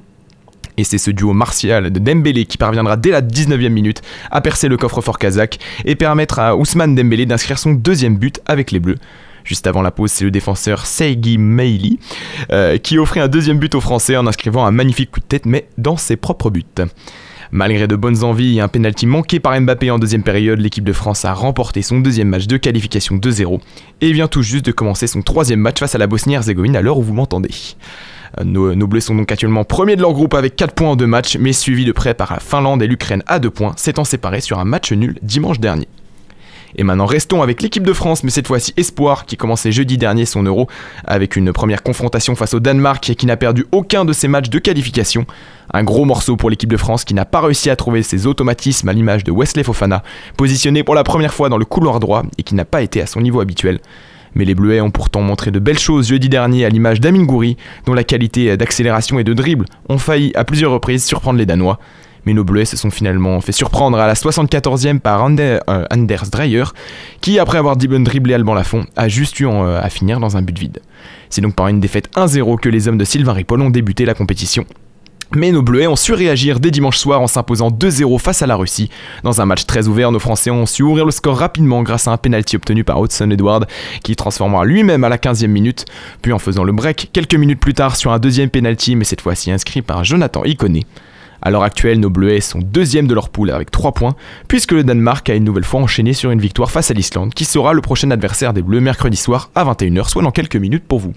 Et 0.77 0.83
c'est 0.83 0.97
ce 0.97 1.11
duo 1.11 1.33
martial 1.33 1.89
de 1.91 1.99
Dembélé 1.99 2.45
qui 2.45 2.57
parviendra 2.57 2.97
dès 2.97 3.11
la 3.11 3.21
19e 3.21 3.69
minute 3.69 4.01
à 4.31 4.41
percer 4.41 4.67
le 4.67 4.77
coffre-fort 4.77 5.19
kazakh 5.19 5.59
et 5.85 5.95
permettre 5.95 6.39
à 6.39 6.55
Ousmane 6.55 6.95
Dembélé 6.95 7.25
d'inscrire 7.25 7.59
son 7.59 7.73
deuxième 7.73 8.17
but 8.17 8.41
avec 8.45 8.71
les 8.71 8.79
Bleus. 8.79 8.97
Juste 9.45 9.67
avant 9.67 9.83
la 9.83 9.91
pause, 9.91 10.11
c'est 10.11 10.25
le 10.25 10.31
défenseur 10.31 10.85
Seigi 10.87 11.37
Meili 11.37 11.99
euh, 12.51 12.77
qui 12.77 12.97
offrit 12.97 13.19
un 13.19 13.27
deuxième 13.27 13.59
but 13.59 13.75
aux 13.75 13.81
Français 13.81 14.17
en 14.17 14.25
inscrivant 14.25 14.65
un 14.65 14.71
magnifique 14.71 15.11
coup 15.11 15.19
de 15.19 15.25
tête, 15.25 15.45
mais 15.45 15.67
dans 15.77 15.97
ses 15.97 16.15
propres 16.15 16.49
buts. 16.49 16.63
Malgré 17.51 17.87
de 17.87 17.95
bonnes 17.95 18.23
envies 18.23 18.57
et 18.57 18.61
un 18.61 18.67
pénalty 18.67 19.05
manqué 19.05 19.39
par 19.39 19.59
Mbappé 19.59 19.91
en 19.91 19.99
deuxième 19.99 20.23
période, 20.23 20.59
l'équipe 20.59 20.83
de 20.83 20.93
France 20.93 21.25
a 21.25 21.33
remporté 21.33 21.83
son 21.83 21.99
deuxième 21.99 22.27
match 22.27 22.47
de 22.47 22.57
qualification 22.57 23.17
2-0 23.17 23.59
et 24.01 24.11
vient 24.11 24.27
tout 24.27 24.41
juste 24.41 24.65
de 24.65 24.71
commencer 24.71 25.05
son 25.05 25.21
troisième 25.21 25.59
match 25.59 25.79
face 25.79 25.93
à 25.93 25.99
la 25.99 26.07
Bosnie-Herzégovine 26.07 26.75
à 26.75 26.81
l'heure 26.81 26.97
où 26.97 27.03
vous 27.03 27.13
m'entendez. 27.13 27.51
Euh, 28.39 28.43
Nos, 28.43 28.75
nos, 28.75 28.87
Bleus 28.87 29.01
sont 29.01 29.15
donc 29.15 29.31
actuellement 29.31 29.63
premiers 29.63 29.95
de 29.95 30.01
leur 30.01 30.13
groupe 30.13 30.33
avec 30.33 30.55
4 30.55 30.73
points 30.73 30.89
en 30.89 30.95
deux 30.95 31.07
matchs, 31.07 31.37
mais 31.39 31.53
suivis 31.53 31.85
de 31.85 31.91
près 31.91 32.13
par 32.13 32.33
la 32.33 32.39
Finlande 32.39 32.81
et 32.81 32.87
l'Ukraine 32.87 33.23
à 33.27 33.39
2 33.39 33.49
points, 33.49 33.73
s'étant 33.77 34.03
séparés 34.03 34.41
sur 34.41 34.59
un 34.59 34.65
match 34.65 34.91
nul 34.91 35.17
dimanche 35.21 35.59
dernier. 35.59 35.87
Et 36.77 36.83
maintenant 36.83 37.05
restons 37.05 37.41
avec 37.41 37.61
l'équipe 37.61 37.85
de 37.85 37.93
France, 37.93 38.23
mais 38.23 38.29
cette 38.29 38.47
fois-ci 38.47 38.73
Espoir, 38.77 39.25
qui 39.25 39.37
commençait 39.37 39.71
jeudi 39.71 39.97
dernier 39.97 40.25
son 40.25 40.43
Euro, 40.43 40.67
avec 41.05 41.35
une 41.35 41.53
première 41.53 41.83
confrontation 41.83 42.35
face 42.35 42.53
au 42.53 42.59
Danemark 42.59 43.09
et 43.09 43.15
qui 43.15 43.25
n'a 43.25 43.37
perdu 43.37 43.65
aucun 43.71 44.05
de 44.05 44.13
ses 44.13 44.27
matchs 44.27 44.49
de 44.49 44.59
qualification. 44.59 45.25
Un 45.73 45.83
gros 45.83 46.05
morceau 46.05 46.35
pour 46.35 46.49
l'équipe 46.49 46.69
de 46.69 46.77
France 46.77 47.05
qui 47.05 47.13
n'a 47.13 47.25
pas 47.25 47.41
réussi 47.41 47.69
à 47.69 47.75
trouver 47.75 48.03
ses 48.03 48.27
automatismes 48.27 48.89
à 48.89 48.93
l'image 48.93 49.23
de 49.23 49.31
Wesley 49.31 49.63
Fofana, 49.63 50.03
positionné 50.37 50.83
pour 50.83 50.95
la 50.95 51.03
première 51.03 51.33
fois 51.33 51.49
dans 51.49 51.57
le 51.57 51.65
couloir 51.65 51.99
droit 51.99 52.23
et 52.37 52.43
qui 52.43 52.55
n'a 52.55 52.65
pas 52.65 52.81
été 52.81 53.01
à 53.01 53.07
son 53.07 53.21
niveau 53.21 53.39
habituel. 53.39 53.79
Mais 54.35 54.45
les 54.45 54.55
Bleuets 54.55 54.81
ont 54.81 54.91
pourtant 54.91 55.21
montré 55.21 55.51
de 55.51 55.59
belles 55.59 55.79
choses 55.79 56.09
jeudi 56.09 56.29
dernier 56.29 56.65
à 56.65 56.69
l'image 56.69 56.99
d'Amin 56.99 57.23
Gouiri, 57.23 57.57
dont 57.85 57.93
la 57.93 58.03
qualité 58.03 58.55
d'accélération 58.57 59.17
et 59.17 59.23
de 59.23 59.33
dribble 59.33 59.65
ont 59.89 59.97
failli 59.97 60.31
à 60.35 60.43
plusieurs 60.43 60.71
reprises 60.71 61.03
surprendre 61.03 61.39
les 61.39 61.45
Danois 61.45 61.79
mais 62.25 62.33
nos 62.33 62.43
Bleuets 62.43 62.65
se 62.65 62.77
sont 62.77 62.89
finalement 62.89 63.39
fait 63.41 63.51
surprendre 63.51 63.97
à 63.97 64.07
la 64.07 64.13
74e 64.13 64.99
par 64.99 65.25
euh, 65.25 65.85
Anders 65.91 66.29
Dreyer, 66.31 66.63
qui, 67.21 67.39
après 67.39 67.57
avoir 67.57 67.77
dribblé 67.77 68.33
Alban 68.33 68.53
Lafont, 68.53 68.85
a 68.95 69.07
juste 69.07 69.39
eu 69.39 69.47
euh, 69.47 69.79
à 69.81 69.89
finir 69.89 70.19
dans 70.19 70.35
un 70.37 70.41
but 70.41 70.57
vide. 70.57 70.79
C'est 71.29 71.41
donc 71.41 71.55
par 71.55 71.67
une 71.67 71.79
défaite 71.79 72.09
1-0 72.15 72.59
que 72.59 72.69
les 72.69 72.87
hommes 72.87 72.97
de 72.97 73.05
Sylvain 73.05 73.33
Ripoll 73.33 73.61
ont 73.61 73.69
débuté 73.69 74.05
la 74.05 74.13
compétition. 74.13 74.65
Mais 75.33 75.51
nos 75.51 75.61
Bleuets 75.61 75.87
ont 75.87 75.95
su 75.95 76.13
réagir 76.13 76.59
dès 76.59 76.71
dimanche 76.71 76.97
soir 76.97 77.21
en 77.21 77.27
s'imposant 77.27 77.69
2-0 77.69 78.19
face 78.19 78.41
à 78.41 78.47
la 78.47 78.55
Russie. 78.55 78.89
Dans 79.23 79.41
un 79.41 79.45
match 79.45 79.65
très 79.65 79.87
ouvert, 79.87 80.11
nos 80.11 80.19
Français 80.19 80.51
ont 80.51 80.65
su 80.65 80.83
ouvrir 80.83 81.05
le 81.05 81.11
score 81.11 81.37
rapidement 81.37 81.83
grâce 81.83 82.07
à 82.07 82.11
un 82.11 82.17
penalty 82.17 82.55
obtenu 82.55 82.83
par 82.83 83.01
Hudson 83.01 83.29
Edward, 83.31 83.65
qui 84.03 84.15
transformera 84.15 84.65
lui-même 84.65 85.03
à 85.03 85.09
la 85.09 85.17
15e 85.17 85.47
minute, 85.47 85.85
puis 86.21 86.31
en 86.31 86.39
faisant 86.39 86.63
le 86.63 86.71
break 86.71 87.09
quelques 87.11 87.35
minutes 87.35 87.59
plus 87.59 87.73
tard 87.73 87.95
sur 87.95 88.11
un 88.11 88.19
deuxième 88.19 88.49
penalty, 88.49 88.95
mais 88.95 89.03
cette 89.03 89.21
fois-ci 89.21 89.51
inscrit 89.51 89.81
par 89.81 90.03
Jonathan 90.03 90.43
Iconé. 90.43 90.85
À 91.45 91.51
l'heure 91.51 91.61
actuelle, 91.61 91.99
nos 91.99 92.09
Bleuets 92.09 92.41
sont 92.41 92.57
deuxièmes 92.57 93.05
de 93.05 93.13
leur 93.13 93.29
poule 93.29 93.51
avec 93.51 93.69
3 93.69 93.91
points, 93.91 94.15
puisque 94.47 94.71
le 94.71 94.83
Danemark 94.83 95.29
a 95.29 95.35
une 95.35 95.43
nouvelle 95.43 95.63
fois 95.63 95.79
enchaîné 95.79 96.13
sur 96.13 96.31
une 96.31 96.41
victoire 96.41 96.71
face 96.71 96.89
à 96.89 96.95
l'Islande, 96.95 97.35
qui 97.35 97.45
sera 97.45 97.73
le 97.73 97.81
prochain 97.81 98.09
adversaire 98.09 98.51
des 98.51 98.63
Bleus 98.63 98.79
mercredi 98.79 99.15
soir 99.15 99.51
à 99.53 99.63
21h, 99.63 100.09
soit 100.09 100.23
dans 100.23 100.31
quelques 100.31 100.55
minutes 100.55 100.85
pour 100.87 100.97
vous. 100.97 101.13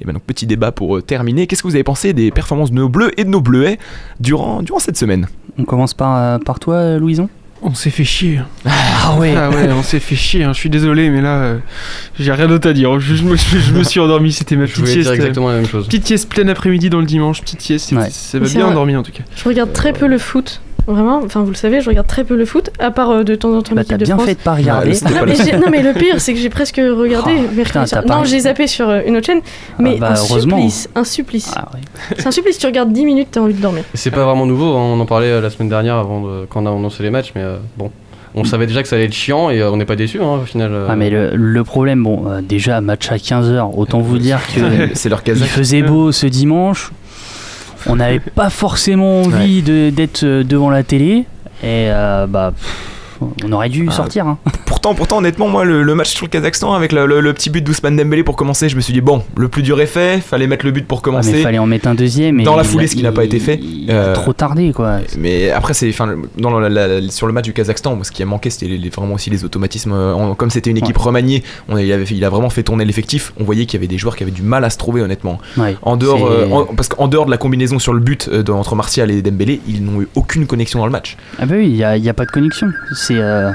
Et 0.00 0.04
maintenant, 0.04 0.22
petit 0.24 0.46
débat 0.46 0.70
pour 0.70 0.96
euh, 0.96 1.02
terminer. 1.02 1.48
Qu'est-ce 1.48 1.64
que 1.64 1.68
vous 1.68 1.74
avez 1.74 1.82
pensé 1.82 2.12
des 2.12 2.30
performances 2.30 2.70
de 2.70 2.76
nos 2.76 2.88
Bleus 2.88 3.10
et 3.18 3.24
de 3.24 3.28
nos 3.28 3.40
Bleuets 3.40 3.78
durant, 4.20 4.62
cette 4.78 4.96
semaine? 4.96 5.26
On 5.58 5.64
commence 5.64 5.94
par, 5.94 6.16
euh, 6.16 6.38
par 6.38 6.60
toi, 6.60 6.98
Louison? 6.98 7.28
On 7.62 7.74
s'est 7.74 7.90
fait 7.90 8.04
chier. 8.04 8.40
Ah 8.64 9.16
ouais. 9.18 9.34
Ah 9.36 9.50
ouais, 9.50 9.68
on 9.72 9.82
s'est 9.82 10.00
fait 10.00 10.16
chier. 10.16 10.44
Hein. 10.44 10.52
Je 10.52 10.58
suis 10.58 10.70
désolé, 10.70 11.10
mais 11.10 11.20
là, 11.20 11.36
euh, 11.38 11.58
j'ai 12.18 12.32
rien 12.32 12.48
d'autre 12.48 12.68
à 12.68 12.72
dire. 12.72 12.98
Je, 13.00 13.14
je, 13.14 13.22
me, 13.24 13.36
je, 13.36 13.72
me, 13.72 13.82
suis 13.82 14.00
endormi. 14.00 14.32
C'était 14.32 14.56
ma 14.56 14.66
petite 14.66 14.86
sieste. 14.86 15.10
exactement 15.10 15.48
la 15.48 15.56
même 15.56 15.66
chose. 15.66 15.86
Petite 15.86 16.06
sieste 16.06 16.28
pleine 16.28 16.50
après-midi 16.50 16.90
dans 16.90 17.00
le 17.00 17.06
dimanche. 17.06 17.40
Petite 17.40 17.62
sieste. 17.62 17.92
Ouais. 17.92 18.08
Ça 18.10 18.38
m'a 18.38 18.46
bien 18.46 18.66
endormi 18.66 18.96
en 18.96 19.02
tout 19.02 19.12
cas. 19.12 19.22
Je 19.36 19.44
regarde 19.44 19.72
très 19.72 19.92
peu 19.92 20.06
le 20.06 20.18
foot. 20.18 20.60
Vraiment, 20.86 21.20
enfin 21.24 21.42
vous 21.42 21.50
le 21.50 21.56
savez, 21.56 21.80
je 21.80 21.88
regarde 21.88 22.06
très 22.06 22.22
peu 22.22 22.36
le 22.36 22.44
foot, 22.44 22.70
à 22.78 22.90
part 22.90 23.10
euh, 23.10 23.24
de 23.24 23.34
temps 23.34 23.52
en 23.56 23.62
temps 23.62 23.74
bah, 23.74 23.82
l'équipe 23.82 23.96
de 23.96 24.04
bien 24.04 24.14
France. 24.14 24.28
fait 24.28 24.34
de 24.34 24.40
pas 24.40 24.54
regarder. 24.54 24.92
Ah, 25.04 25.10
non, 25.10 25.26
mais 25.26 25.58
non, 25.58 25.66
mais 25.70 25.82
le 25.82 25.92
pire, 25.98 26.20
c'est 26.20 26.32
que 26.32 26.38
j'ai 26.38 26.48
presque 26.48 26.76
regardé. 26.76 27.32
Oh, 27.36 27.62
putain, 27.62 27.84
non, 28.06 28.24
j'ai 28.24 28.40
zappé 28.40 28.66
sur 28.66 28.88
euh, 28.88 29.00
une 29.06 29.16
autre 29.16 29.26
chaîne, 29.26 29.40
mais 29.78 29.96
ah 29.96 30.00
bah, 30.00 30.10
un 30.12 30.16
supplice, 30.16 30.88
un 30.94 31.04
supplice. 31.04 31.52
Ah, 31.56 31.68
ouais. 31.74 31.80
C'est 32.18 32.26
un 32.26 32.30
supplice. 32.30 32.58
Tu 32.58 32.66
regardes 32.66 32.92
10 32.92 33.04
minutes, 33.04 33.28
t'as 33.32 33.40
envie 33.40 33.54
de 33.54 33.60
dormir. 33.60 33.82
C'est 33.94 34.10
pas 34.10 34.24
vraiment 34.24 34.46
nouveau. 34.46 34.76
Hein, 34.76 34.92
on 34.94 35.00
en 35.00 35.06
parlait 35.06 35.32
euh, 35.32 35.40
la 35.40 35.50
semaine 35.50 35.68
dernière 35.68 35.96
avant 35.96 36.20
de, 36.20 36.46
quand 36.48 36.62
on 36.62 36.66
a 36.66 36.70
annoncé 36.70 37.02
les 37.02 37.10
matchs, 37.10 37.32
mais 37.34 37.42
euh, 37.42 37.56
bon. 37.76 37.90
On 38.38 38.44
savait 38.44 38.66
déjà 38.66 38.82
que 38.82 38.88
ça 38.88 38.96
allait 38.96 39.06
être 39.06 39.14
chiant 39.14 39.48
et 39.48 39.62
on 39.64 39.78
n'est 39.78 39.86
pas 39.86 39.96
déçu 39.96 40.20
hein, 40.20 40.40
au 40.42 40.44
final. 40.44 40.70
Ah 40.90 40.94
mais 40.94 41.08
le, 41.08 41.30
le 41.34 41.64
problème, 41.64 42.02
bon, 42.02 42.28
euh, 42.28 42.42
déjà 42.42 42.82
match 42.82 43.10
à 43.10 43.16
15h, 43.16 43.70
autant 43.74 44.00
vous 44.00 44.18
dire 44.18 44.40
que 44.54 44.90
c'est 44.94 45.08
leur 45.08 45.22
il 45.26 45.34
faisait 45.36 45.80
beau 45.80 46.12
ce 46.12 46.26
dimanche. 46.26 46.92
On 47.88 47.96
n'avait 47.96 48.20
pas 48.20 48.50
forcément 48.50 49.22
envie 49.22 49.62
ouais. 49.66 49.90
d'être 49.90 50.24
devant 50.24 50.70
la 50.70 50.82
télé 50.82 51.24
et 51.62 51.88
euh, 51.90 52.26
bah 52.26 52.52
pff, 52.54 52.95
on 53.44 53.52
aurait 53.52 53.68
dû 53.68 53.86
Ah. 53.88 53.92
sortir. 53.92 54.26
Hein. 54.26 54.38
Pourtant, 54.66 54.94
pourtant, 54.94 55.18
honnêtement, 55.18 55.48
moi, 55.48 55.64
le, 55.64 55.82
le 55.82 55.94
match 55.94 56.10
sur 56.10 56.26
le 56.26 56.30
Kazakhstan 56.30 56.72
avec 56.74 56.92
le, 56.92 57.06
le- 57.06 57.20
le 57.20 57.32
petit 57.32 57.50
but 57.50 57.62
d'Ousmane 57.64 57.96
Dembélé 57.96 58.22
pour 58.22 58.36
commencer, 58.36 58.68
je 58.68 58.76
me 58.76 58.80
suis 58.80 58.92
dit 58.92 59.00
bon, 59.00 59.22
le 59.36 59.48
plus 59.48 59.62
dur 59.62 59.80
est 59.80 59.86
fait, 59.86 60.20
fallait 60.22 60.46
mettre 60.46 60.64
le 60.64 60.70
but 60.72 60.86
pour 60.86 60.98
Ah, 60.98 61.00
mais 61.06 61.10
commencer. 61.10 61.30
il 61.38 61.42
fallait 61.42 61.58
en 61.58 61.66
mettre 61.66 61.88
un 61.88 61.94
deuxième. 61.94 62.38
et 62.40 62.44
dans 62.44 62.56
la 62.56 62.62
foulée, 62.64 62.86
ce 62.86 62.94
qui 62.94 63.02
n'a 63.02 63.10
pas 63.12 63.24
été 63.24 63.38
fait. 63.40 63.58
Euh, 63.88 64.14
trop 64.14 64.32
tardé 64.32 64.72
quoi. 64.72 64.98
Mais 65.18 65.50
après, 65.50 65.72
c'est, 65.74 65.88
enfin, 65.88 66.14
dans 66.38 66.58
la- 66.60 66.68
la- 66.68 67.00
la- 67.00 67.10
sur 67.10 67.26
le 67.26 67.32
match 67.32 67.44
du 67.46 67.52
Kazakhstan, 67.52 67.94
moi, 67.96 68.04
ce 68.04 68.12
qui 68.12 68.22
a 68.22 68.26
manqué, 68.26 68.50
c'était 68.50 68.66
les- 68.66 68.78
les- 68.78 68.90
vraiment 68.90 69.14
aussi 69.14 69.30
les 69.30 69.44
automatismes. 69.44 69.92
Euh, 69.92 70.34
comme 70.34 70.50
c'était 70.50 70.70
une 70.70 70.76
équipe 70.78 70.98
remaniée, 70.98 71.42
on 71.68 71.78
il, 71.78 71.90
avait 71.92 72.06
fait- 72.06 72.14
il 72.14 72.24
a 72.24 72.28
vraiment 72.30 72.50
fait 72.50 72.62
tourner 72.62 72.84
l'effectif. 72.84 73.32
On 73.40 73.44
voyait 73.44 73.66
qu'il 73.66 73.78
y 73.78 73.80
avait 73.80 73.88
des 73.88 73.98
joueurs 73.98 74.14
qui 74.16 74.22
avaient 74.24 74.32
du 74.32 74.42
mal 74.42 74.64
à 74.64 74.70
se 74.70 74.78
trouver, 74.78 75.00
honnêtement. 75.00 75.38
Ouais, 75.56 75.76
En 75.82 75.96
dehors, 75.96 76.26
euh, 76.26 76.48
en- 76.50 76.64
parce 76.66 76.88
qu'en 76.88 77.08
dehors 77.08 77.26
de 77.26 77.30
la 77.30 77.38
combinaison 77.38 77.78
sur 77.78 77.92
le 77.94 78.00
but 78.00 78.28
euh, 78.32 78.44
entre 78.52 78.74
Martial 78.76 79.10
et 79.10 79.22
Dembélé, 79.22 79.60
ils 79.66 79.82
n'ont 79.84 80.02
eu 80.02 80.08
aucune 80.14 80.46
connexion 80.46 80.78
dans 80.80 80.86
le 80.86 80.92
match. 80.92 81.16
Ah 81.40 81.46
bah 81.46 81.54
oui, 81.58 81.66
il 81.68 82.02
n'y 82.02 82.08
a 82.08 82.14
pas 82.14 82.24
de 82.26 82.30
connexion. 82.30 82.68
C'est. 83.06 83.18
euh, 83.20 83.52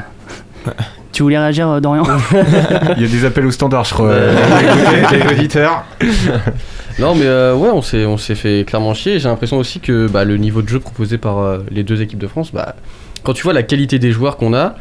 tu 1.11 1.23
voulais 1.23 1.37
réagir, 1.37 1.67
euh, 1.69 1.79
Dorian 1.81 2.03
Il 2.95 3.01
y 3.01 3.05
a 3.05 3.09
des 3.09 3.25
appels 3.25 3.45
au 3.45 3.51
standard, 3.51 3.83
je 3.83 3.93
crois. 3.93 4.07
Euh, 4.07 4.33
les, 5.11 5.17
les 5.19 5.31
auditeurs. 5.31 5.83
Non 6.99 7.15
mais 7.15 7.25
euh, 7.25 7.55
ouais 7.55 7.69
on 7.69 7.81
s'est 7.81 8.05
on 8.05 8.17
s'est 8.17 8.35
fait 8.35 8.63
clairement 8.65 8.93
chier. 8.93 9.19
J'ai 9.19 9.27
l'impression 9.27 9.57
aussi 9.57 9.79
que 9.79 10.07
bah, 10.07 10.23
le 10.23 10.37
niveau 10.37 10.61
de 10.61 10.69
jeu 10.69 10.79
proposé 10.79 11.17
par 11.17 11.39
euh, 11.39 11.59
les 11.69 11.83
deux 11.83 12.01
équipes 12.01 12.19
de 12.19 12.27
France, 12.27 12.51
bah, 12.53 12.75
quand 13.23 13.33
tu 13.33 13.43
vois 13.43 13.53
la 13.53 13.63
qualité 13.63 13.99
des 13.99 14.11
joueurs 14.11 14.37
qu'on 14.37 14.53
a, 14.53 14.75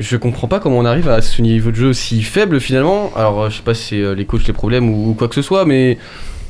je 0.00 0.16
comprends 0.16 0.48
pas 0.48 0.58
comment 0.60 0.78
on 0.78 0.84
arrive 0.84 1.08
à 1.08 1.22
ce 1.22 1.40
niveau 1.42 1.70
de 1.70 1.76
jeu 1.76 1.88
aussi 1.88 2.22
faible 2.22 2.60
finalement. 2.60 3.10
Alors 3.16 3.44
euh, 3.44 3.50
je 3.50 3.56
sais 3.56 3.62
pas 3.62 3.74
si 3.74 3.84
c'est 3.84 4.02
euh, 4.02 4.14
les 4.14 4.24
coachs 4.26 4.46
les 4.46 4.52
problèmes 4.52 4.88
ou, 4.90 5.10
ou 5.10 5.14
quoi 5.14 5.28
que 5.28 5.34
ce 5.34 5.42
soit, 5.42 5.64
mais 5.64 5.96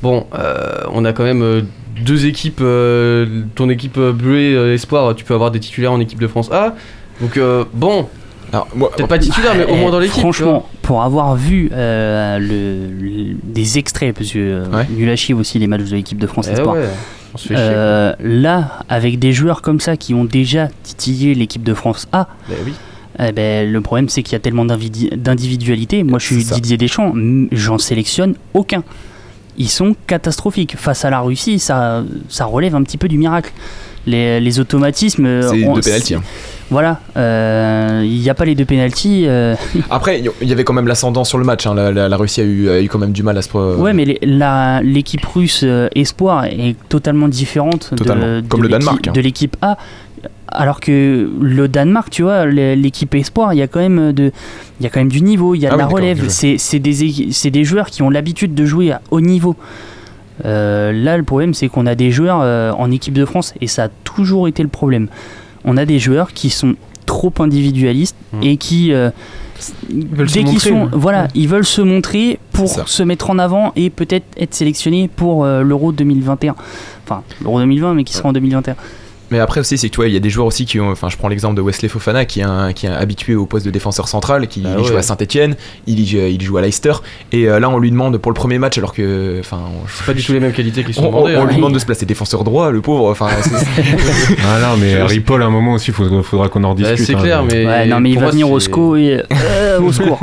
bon 0.03 0.27
euh, 0.35 0.83
on 0.93 1.05
a 1.05 1.13
quand 1.13 1.25
même 1.25 1.43
euh, 1.43 1.63
deux 2.01 2.27
équipes. 2.27 2.61
euh, 2.61 3.43
ton 3.55 3.69
équipe 3.69 3.97
euh, 3.99 4.13
euh, 4.25 4.75
Espoir, 4.75 5.15
tu 5.15 5.25
peux 5.25 5.35
avoir 5.35 5.51
des 5.51 5.61
titulaires 5.61 5.93
en 5.93 6.01
équipe 6.01 6.21
de 6.21 6.27
France 6.29 6.51
A. 6.53 6.75
Donc 7.21 7.37
euh, 7.37 7.65
bon. 7.73 8.07
Peut-être 8.53 9.09
pas 9.09 9.19
titulaire, 9.19 9.55
mais 9.57 9.65
au 9.65 9.75
Eh, 9.75 9.81
moins 9.81 9.91
dans 9.91 9.99
l'équipe. 9.99 10.21
Franchement, 10.21 10.67
pour 10.81 11.03
avoir 11.03 11.35
vu 11.37 11.69
euh, 11.73 12.39
le, 12.39 12.87
le- 12.89 13.35
des 13.43 13.77
extraits, 13.77 14.15
parce 14.17 14.31
que 14.33 14.39
euh, 14.39 14.65
nul 14.97 15.11
à 15.11 15.17
chier 15.17 15.35
aussi 15.35 15.59
les 15.59 15.67
matchs 15.67 15.83
de 15.91 15.97
l'équipe 15.97 16.17
de 16.19 16.27
France 16.27 16.47
Eh 16.49 16.53
Espoir. 16.55 16.77
ouais, 16.77 16.85
on 17.35 17.39
se 17.39 17.49
fait 17.49 17.55
Euh, 17.59 18.15
là, 18.21 18.79
avec 18.89 19.19
des 19.19 19.33
joueurs 19.33 19.61
comme 19.63 19.81
ça 19.81 19.97
qui 19.97 20.15
ont 20.15 20.25
déjà 20.25 20.69
titillé 20.85 21.35
l'équipe 21.35 21.65
de 21.65 21.75
France 21.75 22.07
A, 22.13 22.29
oui. 22.49 22.73
eh 23.19 23.33
ben, 23.33 23.71
le 23.71 23.81
problème 23.83 24.09
c'est 24.09 24.23
qu'il 24.23 24.33
y 24.35 24.37
a 24.37 24.41
tellement 24.41 24.65
d'individualité. 24.65 26.03
Moi, 26.05 26.19
je 26.19 26.27
suis 26.27 26.43
ça. 26.45 26.55
Didier 26.55 26.77
Deschamps, 26.77 27.13
j'en 27.53 27.79
sélectionne 27.79 28.35
aucun. 28.55 28.85
Ils 29.59 29.69
sont 29.71 29.97
catastrophiques. 30.07 30.77
Face 30.77 31.05
à 31.05 31.11
la 31.11 31.21
Russie, 31.21 31.59
ça, 31.59 32.05
ça 32.29 32.45
relève 32.45 32.75
un 32.77 32.83
petit 32.83 32.97
peu 32.99 33.09
du 33.09 33.19
miracle. 33.19 33.53
Les, 34.07 34.41
les 34.41 34.61
automatismes. 34.61 35.27
euh, 35.27 35.49
C'est 35.51 35.63
deux 35.63 35.81
pénaltys, 35.81 36.15
hein. 36.15 36.23
Voilà, 36.71 37.01
euh, 37.17 38.03
il 38.05 38.19
n'y 38.21 38.29
a 38.29 38.35
pas 38.35 38.45
les 38.45 38.55
deux 38.57 38.65
pénalties. 38.65 39.25
euh, 39.27 39.55
Après, 39.91 40.21
il 40.43 40.49
y 40.49 40.53
avait 40.53 40.65
quand 40.65 40.73
même 40.73 40.89
l'ascendant 40.89 41.23
sur 41.25 41.39
le 41.39 41.45
match. 41.45 41.67
hein. 41.67 41.75
La, 41.75 41.93
la- 41.93 42.09
la 42.09 42.17
Russie 42.17 42.41
a 42.41 42.45
eu, 42.45 42.69
a 42.69 42.81
eu 42.81 42.89
quand 42.89 42.99
même 42.99 43.13
du 43.13 43.23
mal 43.23 43.39
à 43.39 43.43
se. 43.43 43.51
Ouais, 43.57 43.93
mais 43.93 44.05
l'équipe 44.85 45.25
russe 45.25 45.61
euh, 45.65 45.89
Espoir 45.95 46.45
est 46.47 46.77
totalement 46.89 47.29
différente 47.29 47.91
de- 47.93 47.97
Totalement. 47.97 48.27
de, 48.27 48.43
Comme 48.49 48.63
le 48.63 48.69
l'équipe- 48.69 48.79
Danemark, 48.81 49.09
hein. 49.09 49.13
de 49.13 49.21
l'équipe 49.21 49.57
A. 49.63 49.77
Alors 50.49 50.81
que 50.81 51.29
le 51.41 51.69
Danemark, 51.69 52.09
tu 52.11 52.23
vois, 52.23 52.47
l'é- 52.47 52.77
l'équipe 52.77 53.15
Espoir, 53.15 53.53
il 53.53 53.59
y 53.59 53.63
a 53.63 53.67
quand 53.67 53.81
même 53.81 54.13
de, 54.13 54.31
il 54.81 54.85
y 54.85 54.87
a 54.87 54.91
quand 54.91 55.01
même 55.01 55.11
du 55.11 55.21
niveau, 55.21 55.55
il 55.55 55.61
y 55.61 55.67
a 55.67 55.71
Ah 55.71 55.73
de 55.73 55.77
oui, 55.77 55.83
la 55.83 55.87
relève. 55.89 56.29
C'est 56.29 56.79
des, 56.79 57.51
des 57.51 57.65
joueurs 57.65 57.91
qui 57.91 58.03
ont 58.03 58.11
l'habitude 58.11 58.55
de 58.55 58.65
jouer 58.65 58.93
à 58.93 59.01
haut 59.11 59.21
niveau. 59.21 59.57
Euh, 60.45 60.93
là, 60.93 61.17
le 61.17 61.23
problème, 61.23 61.55
c'est 61.55 61.69
qu'on 61.69 61.87
a 61.87 61.95
des 61.95 62.11
joueurs 62.11 62.41
euh, 62.43 62.73
en 62.73 62.91
équipe 62.91 63.15
de 63.15 63.25
France 63.25 63.55
et 63.61 63.67
ça 63.67 63.85
a 63.85 63.89
toujours 64.05 64.49
été 64.49 64.63
le 64.63 64.69
problème. 64.69 65.09
On 65.65 65.77
a 65.77 65.85
des 65.85 65.99
joueurs 65.99 66.33
qui 66.33 66.51
sont 66.51 66.75
trop 67.07 67.33
individualistes 67.39 68.17
et 68.43 68.57
qui 68.57 68.93
euh, 68.93 69.11
veulent 69.91 70.29
se 70.29 70.35
dès 70.35 70.45
qu'ils 70.45 70.53
montrer, 70.55 70.71
sont 70.71 70.83
ouais. 70.83 70.89
voilà 70.93 71.29
ils 71.35 71.49
veulent 71.49 71.65
se 71.65 71.81
montrer 71.81 72.39
pour 72.53 72.69
se 72.69 73.03
mettre 73.03 73.31
en 73.31 73.39
avant 73.39 73.73
et 73.77 73.91
peut-être 73.91 74.27
être 74.37 74.55
sélectionnés 74.55 75.09
pour 75.09 75.45
euh, 75.45 75.63
l'Euro 75.63 75.93
2021 75.93 76.55
enfin 77.05 77.23
l'Euro 77.43 77.61
2020 77.61 77.95
mais 77.95 78.05
qui 78.05 78.13
sera 78.13 78.29
en 78.29 78.33
2021 78.33 78.75
Mais 79.31 79.39
après 79.41 79.61
aussi, 79.61 79.77
c'est 79.79 79.89
que 79.89 79.93
tu 79.93 79.97
vois, 79.97 80.09
il 80.09 80.15
y 80.15 80.17
a 80.17 80.21
des 80.21 80.31
joueurs 80.31 80.47
aussi 80.47 80.67
qui 80.67 80.79
ont. 80.81 80.91
Enfin, 80.91 81.09
je 81.09 81.17
prends 81.17 81.29
l'exemple 81.29 81.57
de 81.57 81.63
Wesley 81.63 81.89
Fofana 81.89 82.25
qui 82.25 82.41
est, 82.41 82.45
un, 82.45 82.73
qui 82.73 82.87
est 82.87 82.89
un 82.89 82.95
habitué 82.95 83.35
au 83.35 83.47
poste 83.47 83.67
de 83.67 83.71
défenseur 83.71 84.09
central, 84.09 84.47
qui 84.49 84.61
Bah 84.61 84.71
il 84.79 84.85
joue 84.85 84.97
à 84.97 85.03
Saint-Etienne, 85.03 85.57
il, 85.87 86.41
joue 86.43 86.57
à 86.57 86.63
Leicester. 86.63 86.93
Et 87.33 87.49
euh, 87.49 87.59
là, 87.59 87.69
on 87.69 87.79
lui 87.79 87.91
demande 87.91 88.19
pour 88.19 88.31
le 88.31 88.37
premier 88.37 88.59
match, 88.59 88.79
alors 88.79 88.93
que. 88.93 89.39
Enfin, 89.41 89.61
C'est 89.89 90.07
pas 90.07 90.15
du 90.15 90.23
tout 90.23 90.33
les 90.33 90.41
mêmes 90.41 90.53
qualités 90.53 90.85
qui 90.85 90.93
sont 90.93 91.05
on, 91.05 91.09
demandées. 91.09 91.37
on 91.37 91.43
hein. 91.43 91.47
lui 91.47 91.57
demande 91.57 91.75
de 91.75 91.79
se 91.79 91.87
placer 91.87 92.07
défenseur 92.07 92.45
droit, 92.45 92.71
le 92.71 92.81
pauvre. 92.81 93.11
Enfin, 93.11 93.29
c'est- 93.43 93.51
Ah 94.47 94.61
non, 94.61 94.77
mais 94.79 94.95
Harry 94.95 95.21
Paul, 95.21 95.43
à 95.43 95.47
un 95.47 95.51
moment 95.51 95.75
aussi, 95.75 95.91
il 95.91 95.95
faudra, 95.95 96.23
faudra 96.23 96.49
qu'on 96.49 96.63
en 96.65 96.75
Bah, 96.75 96.83
rediscute. 96.89 97.07
c'est 97.07 97.15
hein, 97.15 97.21
clair, 97.21 97.43
mais- 97.45 97.65
mais. 97.65 97.67
ouais 97.67 97.87
non 97.87 98.01
mais 98.01 98.11
il 98.11 98.15
va 98.17 98.23
moi, 98.23 98.31
venir 98.31 98.51
au 98.51 98.61
SCO 98.61 98.97
et 98.97 99.23
euh, 99.33 99.81
au 99.81 99.93
secours. 99.93 100.21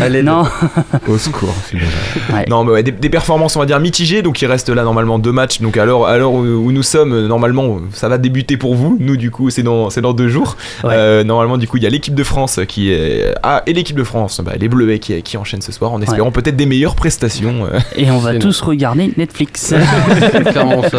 Allez, 0.00 0.22
non. 0.22 0.44
Au 1.08 1.18
secours, 1.18 1.54
c'est 1.66 1.76
bien. 1.76 1.86
Ouais. 2.32 2.44
Non, 2.48 2.64
mais 2.64 2.72
ouais, 2.72 2.82
des, 2.82 2.90
des 2.90 3.10
performances, 3.10 3.56
on 3.56 3.60
va 3.60 3.66
dire, 3.66 3.78
mitigées. 3.80 4.22
Donc, 4.22 4.40
il 4.42 4.46
reste 4.46 4.68
là 4.68 4.82
normalement 4.82 5.18
deux 5.18 5.32
matchs. 5.32 5.60
Donc, 5.60 5.76
à 5.76 5.84
l'heure 5.84 6.32
où, 6.32 6.40
où 6.40 6.72
nous 6.72 6.82
sommes, 6.82 7.12
euh, 7.12 7.28
normalement, 7.28 7.78
ça 7.92 8.08
va 8.08 8.15
débuter 8.18 8.56
pour 8.56 8.74
vous. 8.74 8.96
Nous, 9.00 9.16
du 9.16 9.30
coup, 9.30 9.50
c'est 9.50 9.62
dans, 9.62 9.90
c'est 9.90 10.00
dans 10.00 10.12
deux 10.12 10.28
jours. 10.28 10.56
Ouais. 10.84 10.90
Euh, 10.92 11.24
normalement, 11.24 11.58
du 11.58 11.66
coup, 11.68 11.76
il 11.76 11.82
y 11.82 11.86
a 11.86 11.90
l'équipe 11.90 12.14
de 12.14 12.24
France 12.24 12.60
qui 12.68 12.90
est. 12.92 13.34
Ah, 13.42 13.62
et 13.66 13.72
l'équipe 13.72 13.96
de 13.96 14.04
France, 14.04 14.40
bah, 14.44 14.52
les 14.58 14.68
Bleuets 14.68 14.98
qui, 14.98 15.20
qui 15.22 15.36
enchaînent 15.36 15.62
ce 15.62 15.72
soir 15.72 15.92
en 15.92 16.00
espérant 16.02 16.30
peut-être 16.30 16.56
des 16.56 16.66
meilleures 16.66 16.94
prestations. 16.96 17.66
euh. 17.66 17.78
et 17.96 18.10
on 18.10 18.18
va 18.18 18.34
tous 18.38 18.60
regarder 18.60 19.12
Netflix 19.16 19.74
C'est 20.20 20.44
clairement 20.44 20.82
ça. 20.82 20.98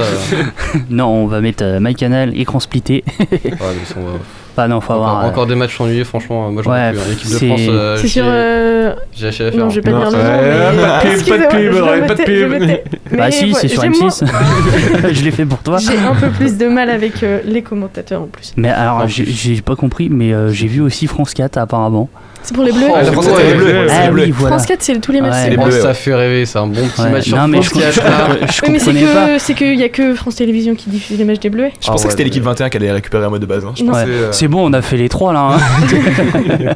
non 0.89 1.07
on 1.07 1.27
va 1.27 1.41
mettre 1.41 1.63
euh, 1.63 1.79
MyCanal 1.79 2.37
écran 2.39 2.59
splitté 2.59 3.03
Ouais, 3.19 3.27
mais 3.41 3.47
ils 3.81 3.85
sont, 3.93 3.99
euh, 3.99 4.17
bah 4.57 4.67
non 4.67 4.81
faut 4.81 4.91
encore, 4.93 5.07
avoir 5.07 5.23
euh, 5.25 5.29
encore 5.29 5.45
des 5.47 5.55
matchs 5.55 5.79
ennuyés, 5.79 6.03
franchement. 6.03 6.51
Moi, 6.51 6.63
j'en 6.63 6.71
Ouais, 6.71 6.89
plus. 6.91 6.99
hein. 6.99 7.03
L'équipe 7.09 7.29
de 7.29 7.35
c'est- 7.35 7.47
France. 7.47 7.61
euh, 7.69 7.97
C'est 7.97 8.07
sur. 8.07 8.23
j'ai- 8.25 8.29
euh, 8.29 8.93
J'ai 9.15 9.25
lâché 9.25 9.43
l'affaire. 9.45 9.59
Non, 9.59 9.69
je 9.69 9.75
vais 9.75 9.81
pas 9.81 9.91
Non, 9.91 10.09
dire 10.09 10.11
le 10.11 10.17
ouais, 10.17 10.23
nom. 10.23 10.75
mais- 10.75 10.81
pas 10.81 11.03
de 11.05 11.17
pub, 11.17 12.07
pas 12.07 12.15
de 12.15 12.23
pub, 12.23 12.49
pas 12.51 12.65
de 12.65 12.65
pub. 12.65 13.17
bah 13.17 13.31
si 13.31 13.53
c'est 13.53 13.67
sur 13.67 13.81
j'ai 13.83 13.89
moins- 13.89 14.09
M6 14.09 14.25
je 15.13 15.23
l'ai 15.23 15.31
fait 15.31 15.45
pour 15.45 15.59
toi 15.59 15.77
J'ai 15.77 15.97
un 15.97 16.15
peu 16.15 16.29
plus 16.29 16.57
de 16.57 16.67
mal 16.67 16.89
avec 16.89 17.21
euh, 17.23 17.39
les 17.45 17.61
commentateurs 17.61 18.21
en 18.23 18.27
plus. 18.27 18.53
mais 18.57 18.69
alors 18.69 19.03
j'ai 19.07 19.61
pas 19.61 19.75
compris 19.75 20.09
mais 20.09 20.33
euh, 20.33 20.49
j'ai 20.49 20.67
vu 20.67 20.81
aussi 20.81 21.07
France 21.07 21.33
4 21.33 21.57
apparemment 21.57 22.09
C'est 22.43 22.53
pour 22.55 22.63
les 22.63 22.71
bleus. 22.71 22.87
Ah, 22.95 23.01
la 23.03 23.11
France, 23.11 23.25
c'est 23.35 23.43
les 23.47 23.53
Bleus. 23.55 23.87
c'est 23.89 23.93
ah 23.95 24.05
les 24.05 24.11
Bleus. 24.11 24.23
oui 24.25 24.31
voilà 24.31 24.55
France 24.57 24.67
4, 24.67 24.81
c'est 24.81 24.99
tous 25.01 25.11
les 25.11 25.19
matchs. 25.21 25.33
Ouais. 25.33 25.39
c'est 25.43 25.49
les 25.49 25.57
Oh, 25.59 25.65
Bleus, 25.65 25.81
ça 25.81 25.93
fait 25.93 26.15
rêver, 26.15 26.45
c'est 26.45 26.57
un 26.59 26.67
bon 26.67 26.87
petit 26.87 27.01
Ouais. 27.01 27.09
match 27.09 27.25
sur 27.27 27.37
non 27.37 27.47
mais 27.49 27.61
je, 27.61 27.69
France 27.69 27.83
je, 27.91 27.99
4, 27.99 28.03
là. 28.09 28.27
je 28.51 28.61
Oui, 28.63 28.69
mais 28.71 28.79
c'est 28.79 28.85
comprenais 28.93 29.13
pas 29.13 29.27
que 29.27 29.39
c'est 29.39 29.53
qu'il 29.53 29.75
y 29.79 29.83
a 29.83 29.89
que 29.89 30.13
France 30.15 30.35
Télévisions 30.35 30.75
qui 30.75 30.89
diffuse 30.89 31.17
les 31.17 31.25
matchs 31.25 31.39
des 31.39 31.49
bleus. 31.49 31.69
Je 31.81 31.87
Ah 31.87 31.91
pensais 31.91 32.03
ouais, 32.03 32.05
que 32.07 32.11
c'était 32.11 32.23
l'équipe 32.23 32.43
mais- 32.43 32.49
21 32.51 32.69
qui 32.69 32.77
allait 32.77 32.91
récupérer 32.91 33.25
un 33.25 33.29
mode 33.29 33.41
de 33.41 33.45
base. 33.45 33.65
hein. 33.65 33.73
Euh, 33.81 34.29
C'est 34.31 34.47
bon, 34.47 34.69
on 34.69 34.73
a 34.73 34.81
fait 34.81 34.97
les 34.97 35.09
trois 35.09 35.33
là. 35.33 35.55
hein. 35.55 35.57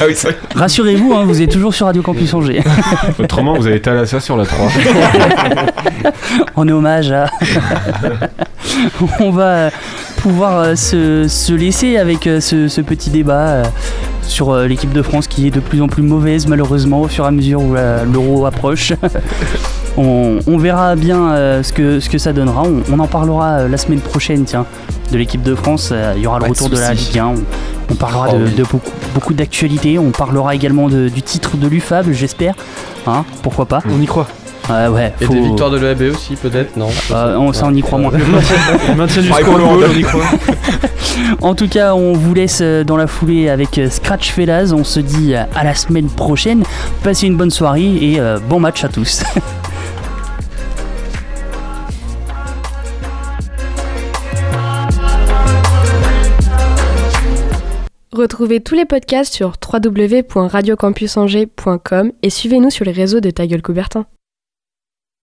Ah 0.00 0.04
oui, 0.06 0.12
c'est 0.14 0.28
vrai. 0.28 0.36
Rassurez-vous, 0.54 1.12
hein, 1.14 1.24
vous 1.24 1.42
êtes 1.42 1.50
toujours 1.50 1.74
sur 1.74 1.86
Radio 1.86 2.02
Campus 2.02 2.32
Angers. 2.34 2.62
Autrement, 3.18 3.54
vous 3.54 3.66
avez 3.66 3.80
Thalassa 3.80 4.20
sur 4.20 4.36
la 4.36 4.46
3. 4.46 4.68
en 6.56 6.68
hommage 6.68 7.10
à. 7.10 7.26
on 9.20 9.30
va 9.30 9.42
euh, 9.44 9.70
pouvoir 10.22 10.58
euh, 10.60 10.74
se, 10.76 11.26
se 11.28 11.52
laisser 11.52 11.96
avec 11.96 12.26
euh, 12.26 12.40
ce, 12.40 12.68
ce 12.68 12.80
petit 12.80 13.10
débat 13.10 13.48
euh, 13.48 13.64
sur 14.22 14.54
l'équipe 14.56 14.92
de 14.92 15.00
France 15.02 15.26
qui 15.26 15.46
est 15.46 15.50
de 15.50 15.60
plus 15.60 15.80
en 15.80 15.88
plus 15.88 16.02
mauvaise 16.02 16.46
malheureusement 16.46 17.00
au 17.00 17.08
fur 17.08 17.24
et 17.24 17.28
à 17.28 17.30
mesure 17.30 17.62
où 17.62 17.74
l'euro 18.12 18.44
approche. 18.44 18.92
on, 19.96 20.38
on 20.46 20.58
verra 20.58 20.96
bien 20.96 21.62
ce, 21.62 21.72
que, 21.72 21.98
ce 21.98 22.10
que 22.10 22.18
ça 22.18 22.34
donnera. 22.34 22.62
On, 22.64 22.82
on 22.92 22.98
en 22.98 23.06
parlera 23.06 23.66
la 23.66 23.76
semaine 23.78 24.00
prochaine, 24.00 24.44
tiens, 24.44 24.66
de 25.12 25.16
l'équipe 25.16 25.42
de 25.42 25.54
France. 25.54 25.94
Il 26.16 26.22
y 26.22 26.26
aura 26.26 26.38
le 26.40 26.42
Pas 26.44 26.48
retour 26.50 26.68
de, 26.68 26.76
la. 26.76 26.92
Ligue 26.92 27.18
1. 27.18 27.24
On, 27.26 27.34
on 27.90 27.94
parlera 27.94 28.28
Oh 28.34 28.36
de, 28.38 28.44
oui. 28.44 28.50
de 28.54 28.62
beaucoup, 28.64 28.90
beaucoup 29.14 29.32
d'actualités. 29.32 29.98
On 29.98 30.10
parlera 30.10 30.54
également 30.54 30.88
de- 30.88 31.08
du 31.08 31.22
titre 31.22 31.56
de 31.56 31.66
l'UFAB, 31.66 32.12
j'espère. 32.12 32.54
Hein, 33.06 33.24
pourquoi 33.42 33.64
pas 33.64 33.80
On 33.90 33.98
y 34.02 34.04
croit. 34.06 34.28
Ouais, 34.70 34.86
ouais, 34.88 35.12
Et 35.20 35.24
faut- 35.24 35.32
des 35.32 35.40
victoires 35.40 35.70
de 35.70 35.78
l'EAB 35.78 36.02
aussi, 36.14 36.36
peut-être 36.36 36.76
Non 36.76 36.88
Euh, 37.10 37.36
on- 37.36 37.52
ça, 37.52 37.66
on 37.66 37.74
y 37.74 37.80
croit 37.80 37.98
moins. 37.98 38.12
Le 38.88 38.94
maintien 38.94 39.22
du 39.22 39.28
score 39.32 39.54
hand. 39.54 39.84
on 39.88 39.98
y 39.98 40.02
croit. 40.02 40.24
En 41.40 41.54
tout 41.54 41.68
cas, 41.68 41.94
on 41.94 42.12
vous 42.12 42.32
laisse 42.34 42.60
euh, 42.62 42.84
dans 42.84 42.96
la 42.96 43.06
foulée 43.06 43.48
avec 43.48 43.78
euh, 43.78 43.90
Scratch 43.90 44.30
Fellas. 44.30 44.72
On 44.72 44.84
se 44.84 45.00
dit 45.00 45.34
euh, 45.34 45.42
à 45.54 45.64
la 45.64 45.74
semaine 45.74 46.08
prochaine. 46.08 46.62
Passez 47.02 47.26
une 47.26 47.36
bonne 47.36 47.50
soirée 47.50 47.96
et 48.00 48.20
euh, 48.20 48.38
bon 48.48 48.60
match 48.60 48.84
à 48.84 48.88
tous. 48.88 49.22
Retrouvez 58.12 58.60
tous 58.60 58.74
les 58.74 58.84
podcasts 58.84 59.32
sur 59.34 59.52
www.radiocampusangers.com 59.72 62.12
et 62.22 62.30
suivez-nous 62.30 62.70
sur 62.70 62.84
les 62.84 62.92
réseaux 62.92 63.20
de 63.20 63.30
Ta 63.30 63.46
Gueule 63.46 63.62
Coubertin. 63.62 64.06